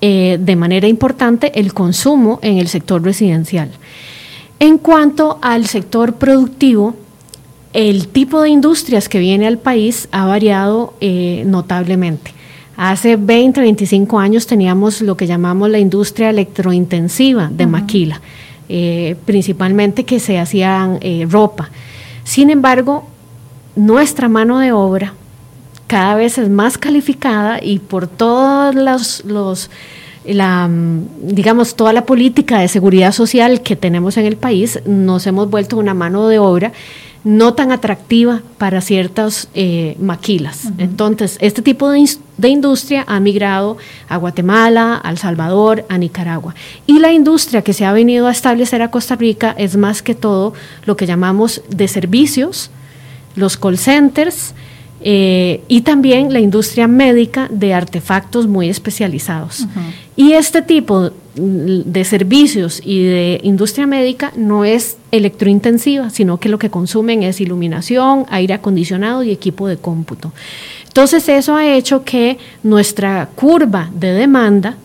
eh, 0.02 0.38
de 0.38 0.56
manera 0.56 0.86
importante 0.86 1.58
el 1.58 1.72
consumo 1.72 2.38
en 2.42 2.58
el 2.58 2.68
sector 2.68 3.02
residencial. 3.02 3.70
En 4.60 4.76
cuanto 4.76 5.38
al 5.40 5.64
sector 5.64 6.16
productivo, 6.16 6.94
el 7.72 8.08
tipo 8.08 8.42
de 8.42 8.50
industrias 8.50 9.08
que 9.08 9.18
viene 9.18 9.46
al 9.46 9.56
país 9.56 10.08
ha 10.12 10.26
variado 10.26 10.92
eh, 11.00 11.44
notablemente. 11.46 12.34
Hace 12.76 13.16
20, 13.16 13.62
25 13.62 14.18
años 14.18 14.46
teníamos 14.46 15.00
lo 15.00 15.16
que 15.16 15.26
llamamos 15.26 15.70
la 15.70 15.78
industria 15.78 16.28
electrointensiva 16.28 17.48
de 17.50 17.66
maquila 17.66 18.20
eh, 18.74 19.16
principalmente 19.26 20.04
que 20.04 20.18
se 20.18 20.38
hacían 20.38 20.96
eh, 21.02 21.26
ropa. 21.28 21.68
Sin 22.24 22.48
embargo, 22.48 23.04
nuestra 23.76 24.30
mano 24.30 24.60
de 24.60 24.72
obra 24.72 25.12
cada 25.92 26.14
vez 26.14 26.38
es 26.38 26.48
más 26.48 26.78
calificada 26.78 27.62
y 27.62 27.78
por 27.78 28.06
todos 28.06 28.74
los, 28.74 29.70
la, 30.24 30.66
mm, 30.66 31.06
digamos, 31.20 31.76
toda 31.76 31.92
la 31.92 32.06
política 32.06 32.60
de 32.60 32.68
seguridad 32.68 33.12
social 33.12 33.60
que 33.60 33.76
tenemos 33.76 34.16
en 34.16 34.24
el 34.24 34.38
país, 34.38 34.80
nos 34.86 35.26
hemos 35.26 35.50
vuelto 35.50 35.76
una 35.76 35.92
mano 35.92 36.28
de 36.28 36.38
obra 36.38 36.72
no 37.24 37.52
tan 37.52 37.72
atractiva 37.72 38.40
para 38.56 38.80
ciertas 38.80 39.48
eh, 39.52 39.94
maquilas. 40.00 40.70
Entonces, 40.78 41.36
este 41.42 41.60
tipo 41.60 41.90
de, 41.90 42.08
de, 42.38 42.48
industria 42.48 43.04
ha 43.06 43.20
migrado 43.20 43.76
a 44.08 44.16
Guatemala, 44.16 44.98
a 45.04 45.10
El 45.10 45.18
Salvador, 45.18 45.84
a 45.90 45.98
Nicaragua. 45.98 46.54
Y 46.86 47.00
la 47.00 47.12
industria 47.12 47.60
que 47.60 47.74
se 47.74 47.84
ha 47.84 47.92
venido 47.92 48.28
a 48.28 48.32
establecer 48.32 48.80
a 48.80 48.90
Costa 48.90 49.14
Rica 49.14 49.54
es 49.58 49.76
más 49.76 50.00
que 50.00 50.14
todo 50.14 50.54
lo 50.86 50.96
que 50.96 51.04
llamamos 51.04 51.60
de 51.68 51.86
servicios, 51.86 52.70
los 53.36 53.58
call 53.58 53.76
centers, 53.76 54.54
eh, 55.04 55.62
y 55.68 55.82
también 55.82 56.32
la 56.32 56.40
industria 56.40 56.88
médica 56.88 57.48
de 57.50 57.74
artefactos 57.74 58.46
muy 58.46 58.68
especializados. 58.68 59.66
Y 60.16 60.32
este 60.32 60.62
tipo 60.62 61.10
de 61.34 62.04
servicios 62.04 62.82
y 62.84 63.04
de 63.04 63.40
industria 63.42 63.86
médica 63.86 64.32
no 64.36 64.64
es 64.64 64.98
electrointensiva, 65.10 66.10
sino 66.10 66.38
que 66.38 66.48
lo 66.48 66.58
que 66.58 66.68
consumen 66.68 67.22
es 67.22 67.40
iluminación, 67.40 68.26
aire 68.28 68.54
acondicionado 68.54 69.22
y 69.22 69.30
equipo 69.30 69.66
de 69.66 69.78
cómputo. 69.78 70.32
Entonces 70.86 71.26
eso 71.30 71.56
ha 71.56 71.66
hecho 71.66 72.04
que 72.04 72.36
nuestra 72.62 73.30
curva 73.34 73.90
de 73.94 74.12
demanda 74.12 74.76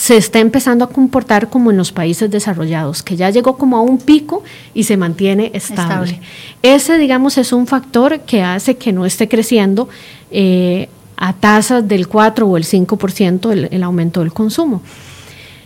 se 0.00 0.16
está 0.16 0.38
empezando 0.38 0.82
a 0.82 0.88
comportar 0.88 1.50
como 1.50 1.70
en 1.70 1.76
los 1.76 1.92
países 1.92 2.30
desarrollados, 2.30 3.02
que 3.02 3.16
ya 3.16 3.28
llegó 3.28 3.58
como 3.58 3.76
a 3.76 3.82
un 3.82 3.98
pico 3.98 4.42
y 4.72 4.84
se 4.84 4.96
mantiene 4.96 5.50
estable. 5.52 6.22
Ese, 6.62 6.96
digamos, 6.96 7.36
es 7.36 7.52
un 7.52 7.66
factor 7.66 8.20
que 8.20 8.42
hace 8.42 8.78
que 8.78 8.94
no 8.94 9.04
esté 9.04 9.28
creciendo 9.28 9.90
eh, 10.30 10.88
a 11.18 11.34
tasas 11.34 11.86
del 11.86 12.08
4 12.08 12.46
o 12.46 12.56
el 12.56 12.64
5% 12.64 13.52
el, 13.52 13.68
el 13.70 13.82
aumento 13.82 14.20
del 14.20 14.32
consumo. 14.32 14.80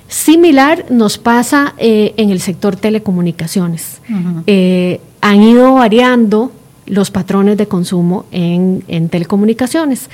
Similar 0.09 0.87
nos 0.91 1.17
pasa 1.17 1.75
eh, 1.79 2.13
en 2.17 2.31
el 2.31 2.41
sector 2.41 2.75
telecomunicaciones. 2.75 4.01
Eh, 4.49 5.01
han 5.21 5.43
ido 5.45 5.75
variando 5.75 6.51
los 6.87 7.13
patrones 7.13 7.57
de 7.57 7.69
consumo 7.69 8.25
en, 8.33 8.83
en 8.89 9.09
telecomunicaciones. 9.11 10.11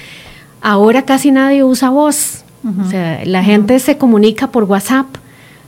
Ahora 0.60 1.06
casi 1.06 1.30
nadie 1.30 1.64
usa 1.64 1.88
voz 1.88 2.44
o 2.64 2.90
sea, 2.90 3.22
la 3.24 3.42
gente 3.42 3.78
se 3.78 3.96
comunica 3.96 4.50
por 4.50 4.64
WhatsApp 4.64 5.06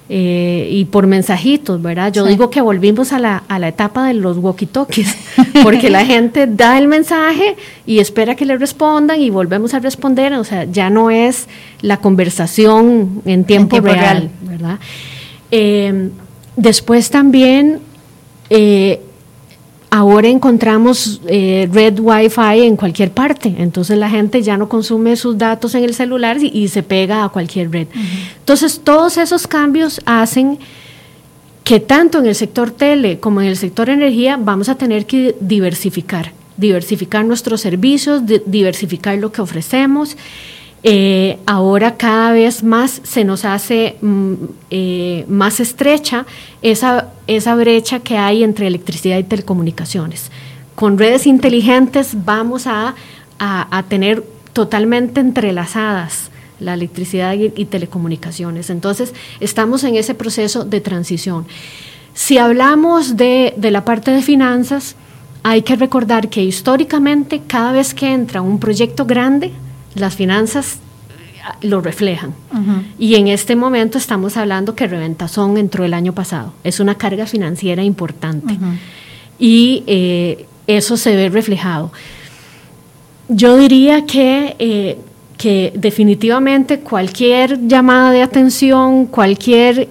eh, 0.08 0.68
y 0.70 0.84
por 0.84 1.06
mensajitos, 1.06 1.80
¿verdad? 1.80 2.12
Yo 2.12 2.26
digo 2.26 2.50
que 2.50 2.60
volvimos 2.60 3.12
a 3.12 3.18
la, 3.18 3.44
a 3.48 3.58
la 3.58 3.68
etapa 3.68 4.06
de 4.06 4.14
los 4.14 4.36
walkie-talkies, 4.36 5.16
porque 5.62 5.88
la 5.88 6.04
gente 6.04 6.46
da 6.46 6.76
el 6.78 6.86
mensaje 6.86 7.56
y 7.86 7.98
espera 7.98 8.34
que 8.34 8.44
le 8.44 8.58
respondan 8.58 9.20
y 9.20 9.30
volvemos 9.30 9.72
a 9.72 9.78
responder, 9.78 10.34
o 10.34 10.44
sea, 10.44 10.64
ya 10.64 10.90
no 10.90 11.10
es 11.10 11.48
la 11.80 11.96
conversación 11.96 13.22
en 13.24 13.44
tiempo, 13.44 13.80
real, 13.80 14.28
¿verdad? 14.42 14.78
Eh, 15.50 16.10
después 16.56 17.08
también 17.10 17.80
eh, 18.50 19.00
Ahora 19.94 20.28
encontramos 20.28 21.20
eh, 21.26 21.68
red 21.70 22.00
Wi-Fi 22.00 22.62
en 22.62 22.76
cualquier 22.76 23.10
parte, 23.10 23.54
entonces 23.58 23.98
la 23.98 24.08
gente 24.08 24.40
ya 24.40 24.56
no 24.56 24.66
consume 24.66 25.16
sus 25.16 25.36
datos 25.36 25.74
en 25.74 25.84
el 25.84 25.92
celular 25.92 26.38
y, 26.42 26.68
se 26.68 26.82
pega 26.82 27.24
a 27.24 27.28
cualquier 27.28 27.70
red. 27.70 27.88
Entonces 28.38 28.80
todos 28.82 29.18
esos 29.18 29.46
cambios 29.46 30.00
hacen 30.06 30.58
que 31.62 31.78
tanto 31.78 32.20
en 32.20 32.24
el 32.24 32.34
sector 32.34 32.70
tele 32.70 33.20
como 33.20 33.42
en 33.42 33.48
el 33.48 33.58
sector 33.58 33.90
energía 33.90 34.38
vamos 34.38 34.70
a 34.70 34.76
tener 34.76 35.04
que 35.04 35.36
diversificar, 35.40 36.32
diversificar 36.56 37.26
nuestros 37.26 37.60
servicios, 37.60 38.22
diversificar 38.46 39.18
lo 39.18 39.30
que 39.30 39.42
ofrecemos 39.42 40.16
eh, 40.84 41.38
ahora 41.46 41.96
cada 41.96 42.32
vez 42.32 42.64
más 42.64 43.00
se 43.04 43.24
nos 43.24 43.44
hace 43.44 43.96
mm, 44.00 44.34
eh, 44.70 45.24
más 45.28 45.60
estrecha 45.60 46.26
esa, 46.60 47.12
esa 47.28 47.54
brecha 47.54 48.00
que 48.00 48.16
hay 48.18 48.42
entre 48.42 48.66
electricidad 48.66 49.18
y 49.18 49.22
telecomunicaciones. 49.22 50.32
Con 50.74 50.98
redes 50.98 51.26
inteligentes 51.26 52.24
vamos 52.24 52.66
a, 52.66 52.96
a, 53.38 53.82
tener 53.88 54.24
totalmente 54.52 55.20
entrelazadas 55.20 56.30
la 56.58 56.74
electricidad 56.74 57.34
y, 57.34 57.64
telecomunicaciones. 57.64 58.70
Entonces, 58.70 59.14
estamos 59.40 59.84
en 59.84 59.96
ese 59.96 60.14
proceso 60.14 60.64
de 60.64 60.80
transición. 60.80 61.46
Si 62.14 62.38
hablamos 62.38 63.16
de, 63.16 63.54
de 63.56 63.70
la 63.70 63.84
parte 63.84 64.12
de 64.12 64.22
finanzas, 64.22 64.96
hay 65.42 65.62
que 65.62 65.76
recordar 65.76 66.28
que 66.28 66.42
históricamente 66.42 67.42
cada 67.46 67.72
vez 67.72 67.94
que 67.94 68.12
entra 68.12 68.42
un 68.42 68.58
proyecto 68.58 69.04
grande, 69.06 69.52
las 69.94 70.16
finanzas 70.16 70.78
eh, 71.10 71.66
lo 71.66 71.80
reflejan. 71.80 72.34
Y 72.98 73.14
en 73.16 73.28
este 73.28 73.56
momento 73.56 73.98
estamos 73.98 74.36
hablando 74.36 74.74
que 74.74 74.86
Reventazón 74.86 75.58
entró 75.58 75.84
el 75.84 75.94
año 75.94 76.12
pasado. 76.12 76.52
Es 76.64 76.80
una 76.80 76.96
carga 76.96 77.26
financiera 77.26 77.82
importante. 77.82 78.58
Y 79.38 79.82
eh, 79.86 80.46
eso 80.66 80.96
se 80.96 81.16
ve 81.16 81.28
reflejado. 81.28 81.92
Yo 83.28 83.56
diría 83.56 84.04
que, 84.04 84.56
eh, 84.58 84.98
que 85.38 85.72
definitivamente 85.74 86.80
cualquier 86.80 87.66
llamada 87.66 88.12
de 88.12 88.22
atención, 88.22 89.06
cualquier 89.06 89.88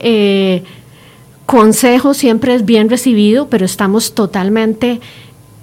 consejo 1.46 2.14
siempre 2.14 2.56
es 2.56 2.64
bien 2.64 2.90
recibido, 2.90 3.50
pero 3.50 3.66
estamos 3.66 4.14
totalmente 4.14 5.02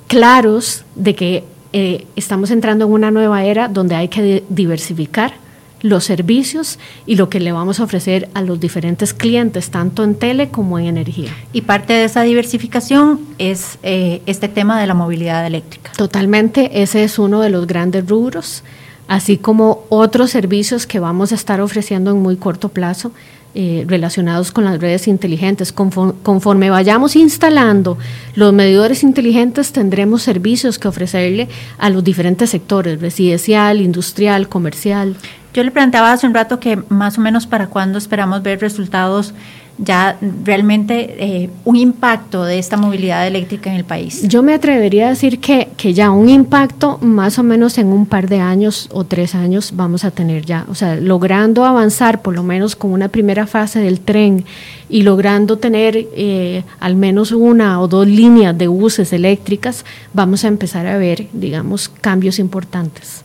claros 0.07 0.85
de 0.97 1.15
que 1.15 1.45
eh, 1.73 2.07
estamos 2.17 2.51
entrando 2.51 2.87
en 2.87 2.93
una 2.93 3.11
nueva 3.11 3.45
era 3.45 3.69
donde 3.69 3.95
hay 3.95 4.09
que 4.09 4.45
diversificar 4.49 5.35
los 5.83 6.05
servicios 6.05 6.79
y 7.07 7.17
lo 7.17 7.29
que 7.29 7.41
le 7.41 7.53
vamos 7.53 7.81
a 7.81 7.85
ofrecer 7.85 8.29
a 8.35 8.43
los 8.43 8.59
diferentes 8.59 9.15
clientes, 9.15 9.71
tanto 9.71 10.03
en 10.03 10.15
tele 10.15 10.49
como 10.49 10.79
en 10.79 10.87
energía. 10.87 11.31
Y 11.53 11.63
parte 11.63 11.93
de 11.93 12.05
esa 12.05 12.23
diversificación 12.23 13.21
es 13.39 13.79
eh, 13.83 14.23
este 14.27 14.49
tema 14.49 14.81
de 14.81 14.87
la 14.87 14.95
movilidad 14.95 15.47
eléctrica. 15.47 15.93
Totalmente, 15.97 16.83
ese 16.83 17.05
es 17.05 17.19
uno 17.19 17.41
de 17.41 17.51
los 17.51 17.67
grandes 17.67 18.09
rubros, 18.09 18.65
así 19.07 19.37
como 19.37 19.85
otros 19.89 20.31
servicios 20.31 20.87
que 20.87 20.99
vamos 20.99 21.33
a 21.33 21.37
estar 21.37 21.61
ofreciendo 21.61 22.11
en 22.11 22.19
muy 22.19 22.37
corto 22.37 22.71
plazo 22.71 23.13
eh, 23.55 23.85
relacionados 23.89 24.53
con 24.53 24.65
las 24.65 24.79
redes 24.79 25.09
inteligentes. 25.09 25.73
Conforme, 25.73 26.71
vayamos 26.71 27.17
instalando 27.17 27.99
los 28.35 28.53
medidores 28.53 29.03
inteligentes, 29.03 29.73
tendremos 29.73 30.23
servicios 30.23 30.79
que 30.79 30.89
ofrecerle 30.89 31.49
a 31.79 31.91
los 31.91 32.05
diferentes 32.05 32.51
sectores, 32.51 33.01
residencial, 33.01 33.81
industrial, 33.81 34.49
comercial. 34.49 35.17
Yo 35.55 35.65
le 35.65 35.71
preguntaba 35.71 36.13
hace 36.13 36.27
un 36.27 36.35
rato 36.35 36.61
que 36.61 36.77
más 36.89 37.19
o 37.19 37.21
menos 37.21 37.47
para 37.47 37.69
cuándo 37.69 37.99
esperamos 37.99 38.43
ver 38.43 38.61
resultados 38.61 39.33
ya 39.79 40.19
realmente 40.45 41.17
eh, 41.19 41.51
un 41.65 41.77
impacto 41.77 42.45
de 42.45 42.59
esta 42.59 42.77
movilidad 42.77 43.27
eléctrica 43.27 43.71
en 43.71 43.77
el 43.77 43.85
país? 43.85 44.23
Yo 44.27 44.43
me 44.43 44.55
atrevería 44.55 45.07
a 45.07 45.11
decir 45.11 45.39
que, 45.39 45.69
que 45.77 45.95
ya 45.95 46.11
un 46.11 46.29
impacto 46.29 46.99
más 47.01 47.39
o 47.39 47.43
menos 47.43 47.79
en 47.79 47.89
un 47.89 48.07
par 48.07 48.29
de 48.29 48.41
años 48.41 48.89
o 48.93 49.05
tres 49.05 49.35
años 49.35 49.73
vamos 49.75 50.05
a 50.05 50.11
tener 50.11 50.45
ya, 50.45 50.67
o 50.69 50.75
sea, 50.75 50.97
logrando 50.97 51.65
avanzar 51.65 52.23
por 52.23 52.35
lo 52.35 52.43
menos 52.43 52.75
con 52.77 52.93
una 52.93 53.09
primera 53.09 53.47
fase 53.47 53.79
del 53.81 54.01
tren 54.01 54.45
y 54.89 55.03
logrando 55.03 55.59
tener 55.59 55.97
eh, 55.97 56.65
al 56.81 56.97
menos 56.97 57.33
una 57.33 57.81
o 57.81 57.89
dos 57.89 58.07
líneas 58.07 58.57
de 58.57 58.67
buses 58.67 59.13
eléctricas, 59.13 59.85
vamos 60.13 60.45
a 60.45 60.49
empezar 60.49 60.87
a 60.87 60.99
ver, 60.99 61.29
digamos, 61.33 61.89
cambios 61.89 62.39
importantes. 62.39 63.23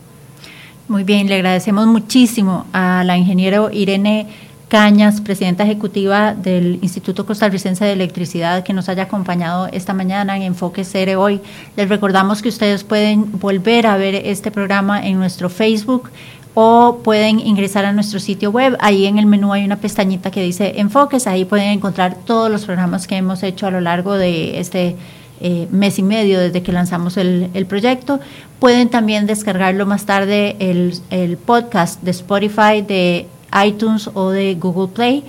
Muy 0.86 1.02
bien, 1.02 1.28
le 1.28 1.36
agradecemos 1.36 1.86
muchísimo 1.86 2.66
a 2.72 3.02
la 3.04 3.16
ingeniera 3.16 3.68
Irene 3.72 4.26
Cañas, 4.68 5.20
presidenta 5.20 5.62
ejecutiva 5.62 6.34
del 6.34 6.78
Instituto 6.82 7.26
Costarricense 7.26 7.84
de 7.84 7.92
Electricidad, 7.92 8.64
que 8.64 8.72
nos 8.72 8.88
haya 8.88 9.04
acompañado 9.04 9.68
esta 9.72 9.92
mañana 9.92 10.36
en 10.36 10.42
Enfoque 10.42 10.84
Cere 10.84 11.16
hoy. 11.16 11.40
Les 11.76 11.88
recordamos 11.88 12.40
que 12.40 12.48
ustedes 12.48 12.82
pueden 12.82 13.38
volver 13.38 13.86
a 13.86 13.96
ver 13.96 14.14
este 14.14 14.50
programa 14.50 15.06
en 15.06 15.18
nuestro 15.18 15.50
Facebook 15.50 16.10
o 16.54 17.00
pueden 17.02 17.40
ingresar 17.40 17.84
a 17.84 17.92
nuestro 17.92 18.20
sitio 18.20 18.50
web. 18.50 18.76
Ahí 18.80 19.06
en 19.06 19.18
el 19.18 19.26
menú 19.26 19.52
hay 19.52 19.64
una 19.64 19.76
pestañita 19.76 20.30
que 20.30 20.42
dice 20.42 20.74
Enfoques. 20.76 21.26
Ahí 21.26 21.44
pueden 21.44 21.68
encontrar 21.68 22.16
todos 22.24 22.50
los 22.50 22.64
programas 22.64 23.06
que 23.06 23.16
hemos 23.16 23.42
hecho 23.42 23.66
a 23.66 23.70
lo 23.70 23.80
largo 23.80 24.14
de 24.14 24.58
este 24.60 24.96
eh, 25.40 25.68
mes 25.72 25.98
y 25.98 26.02
medio 26.02 26.40
desde 26.40 26.62
que 26.62 26.72
lanzamos 26.72 27.16
el, 27.16 27.66
proyecto. 27.68 28.20
Pueden 28.60 28.88
también 28.88 29.26
descargarlo 29.26 29.84
más 29.84 30.06
tarde 30.06 30.56
el, 30.60 30.98
el 31.10 31.36
podcast 31.36 32.00
de 32.02 32.12
Spotify 32.12 32.82
de 32.86 33.26
iTunes 33.64 34.10
o 34.14 34.30
de 34.30 34.54
Google 34.54 34.88
Play. 34.88 35.24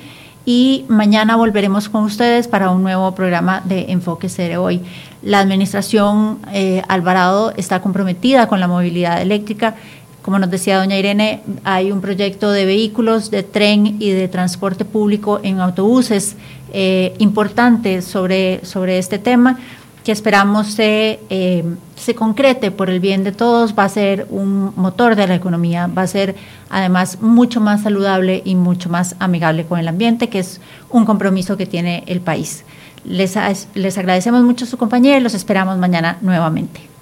Y 0.46 0.86
mañana 0.88 1.36
volveremos 1.36 1.90
con 1.90 2.04
ustedes 2.04 2.48
para 2.48 2.70
un 2.70 2.84
nuevo 2.84 3.14
programa 3.16 3.62
de 3.66 3.92
Enfoque 3.92 4.30
Cere 4.30 4.58
Hoy. 4.58 4.82
La 5.24 5.40
administración 5.40 6.40
eh, 6.54 6.84
Alvarado 6.88 7.52
está 7.58 7.82
comprometida 7.82 8.48
con 8.48 8.60
la 8.60 8.68
movilidad 8.68 9.22
eléctrica. 9.22 9.76
Como 10.22 10.38
nos 10.38 10.52
decía 10.52 10.78
doña 10.78 10.98
Irene, 10.98 11.42
hay 11.64 11.92
un 11.92 12.02
proyecto 12.02 12.52
de 12.52 12.66
vehículos, 12.66 13.32
de 13.32 13.42
tren 13.44 13.98
y 14.00 14.12
de 14.12 14.28
transporte 14.28 14.86
público 14.86 15.40
en 15.42 15.60
autobuses 15.60 16.36
eh, 16.74 17.16
importante 17.20 18.02
sobre, 18.02 18.64
sobre 18.66 19.00
este 19.00 19.18
tema 19.18 19.58
que 20.06 20.12
esperamos 20.12 20.68
se, 20.68 21.20
eh, 21.32 21.64
se 21.96 22.14
concrete 22.14 22.70
por 22.70 22.92
el 22.92 23.00
bien 23.00 23.24
de 23.24 23.32
todos, 23.32 23.74
va 23.78 23.86
a 23.86 23.90
ser 23.90 24.28
un 24.30 24.72
motor 24.76 25.16
de 25.16 25.26
la 25.26 25.34
economía, 25.34 25.88
va 25.88 26.04
a 26.04 26.08
ser 26.08 26.36
además 26.70 27.22
mucho 27.22 27.60
más 27.60 27.82
saludable 27.82 28.44
y 28.46 28.54
mucho 28.54 28.88
más 28.88 29.16
amigable 29.18 29.66
con 29.66 29.80
el 29.80 29.88
ambiente, 29.88 30.30
que 30.30 30.38
es 30.38 30.62
un 30.92 31.06
compromiso 31.06 31.58
que 31.58 31.66
tiene 31.66 32.04
el 32.06 32.22
país. 32.22 32.66
Les, 33.04 33.36
les 33.74 33.98
agradecemos 33.98 34.44
mucho 34.44 34.68
su 34.68 34.78
compañía 34.78 35.18
y 35.18 35.22
los 35.22 35.34
esperamos 35.34 35.80
mañana 35.80 36.20
nuevamente. 36.22 36.95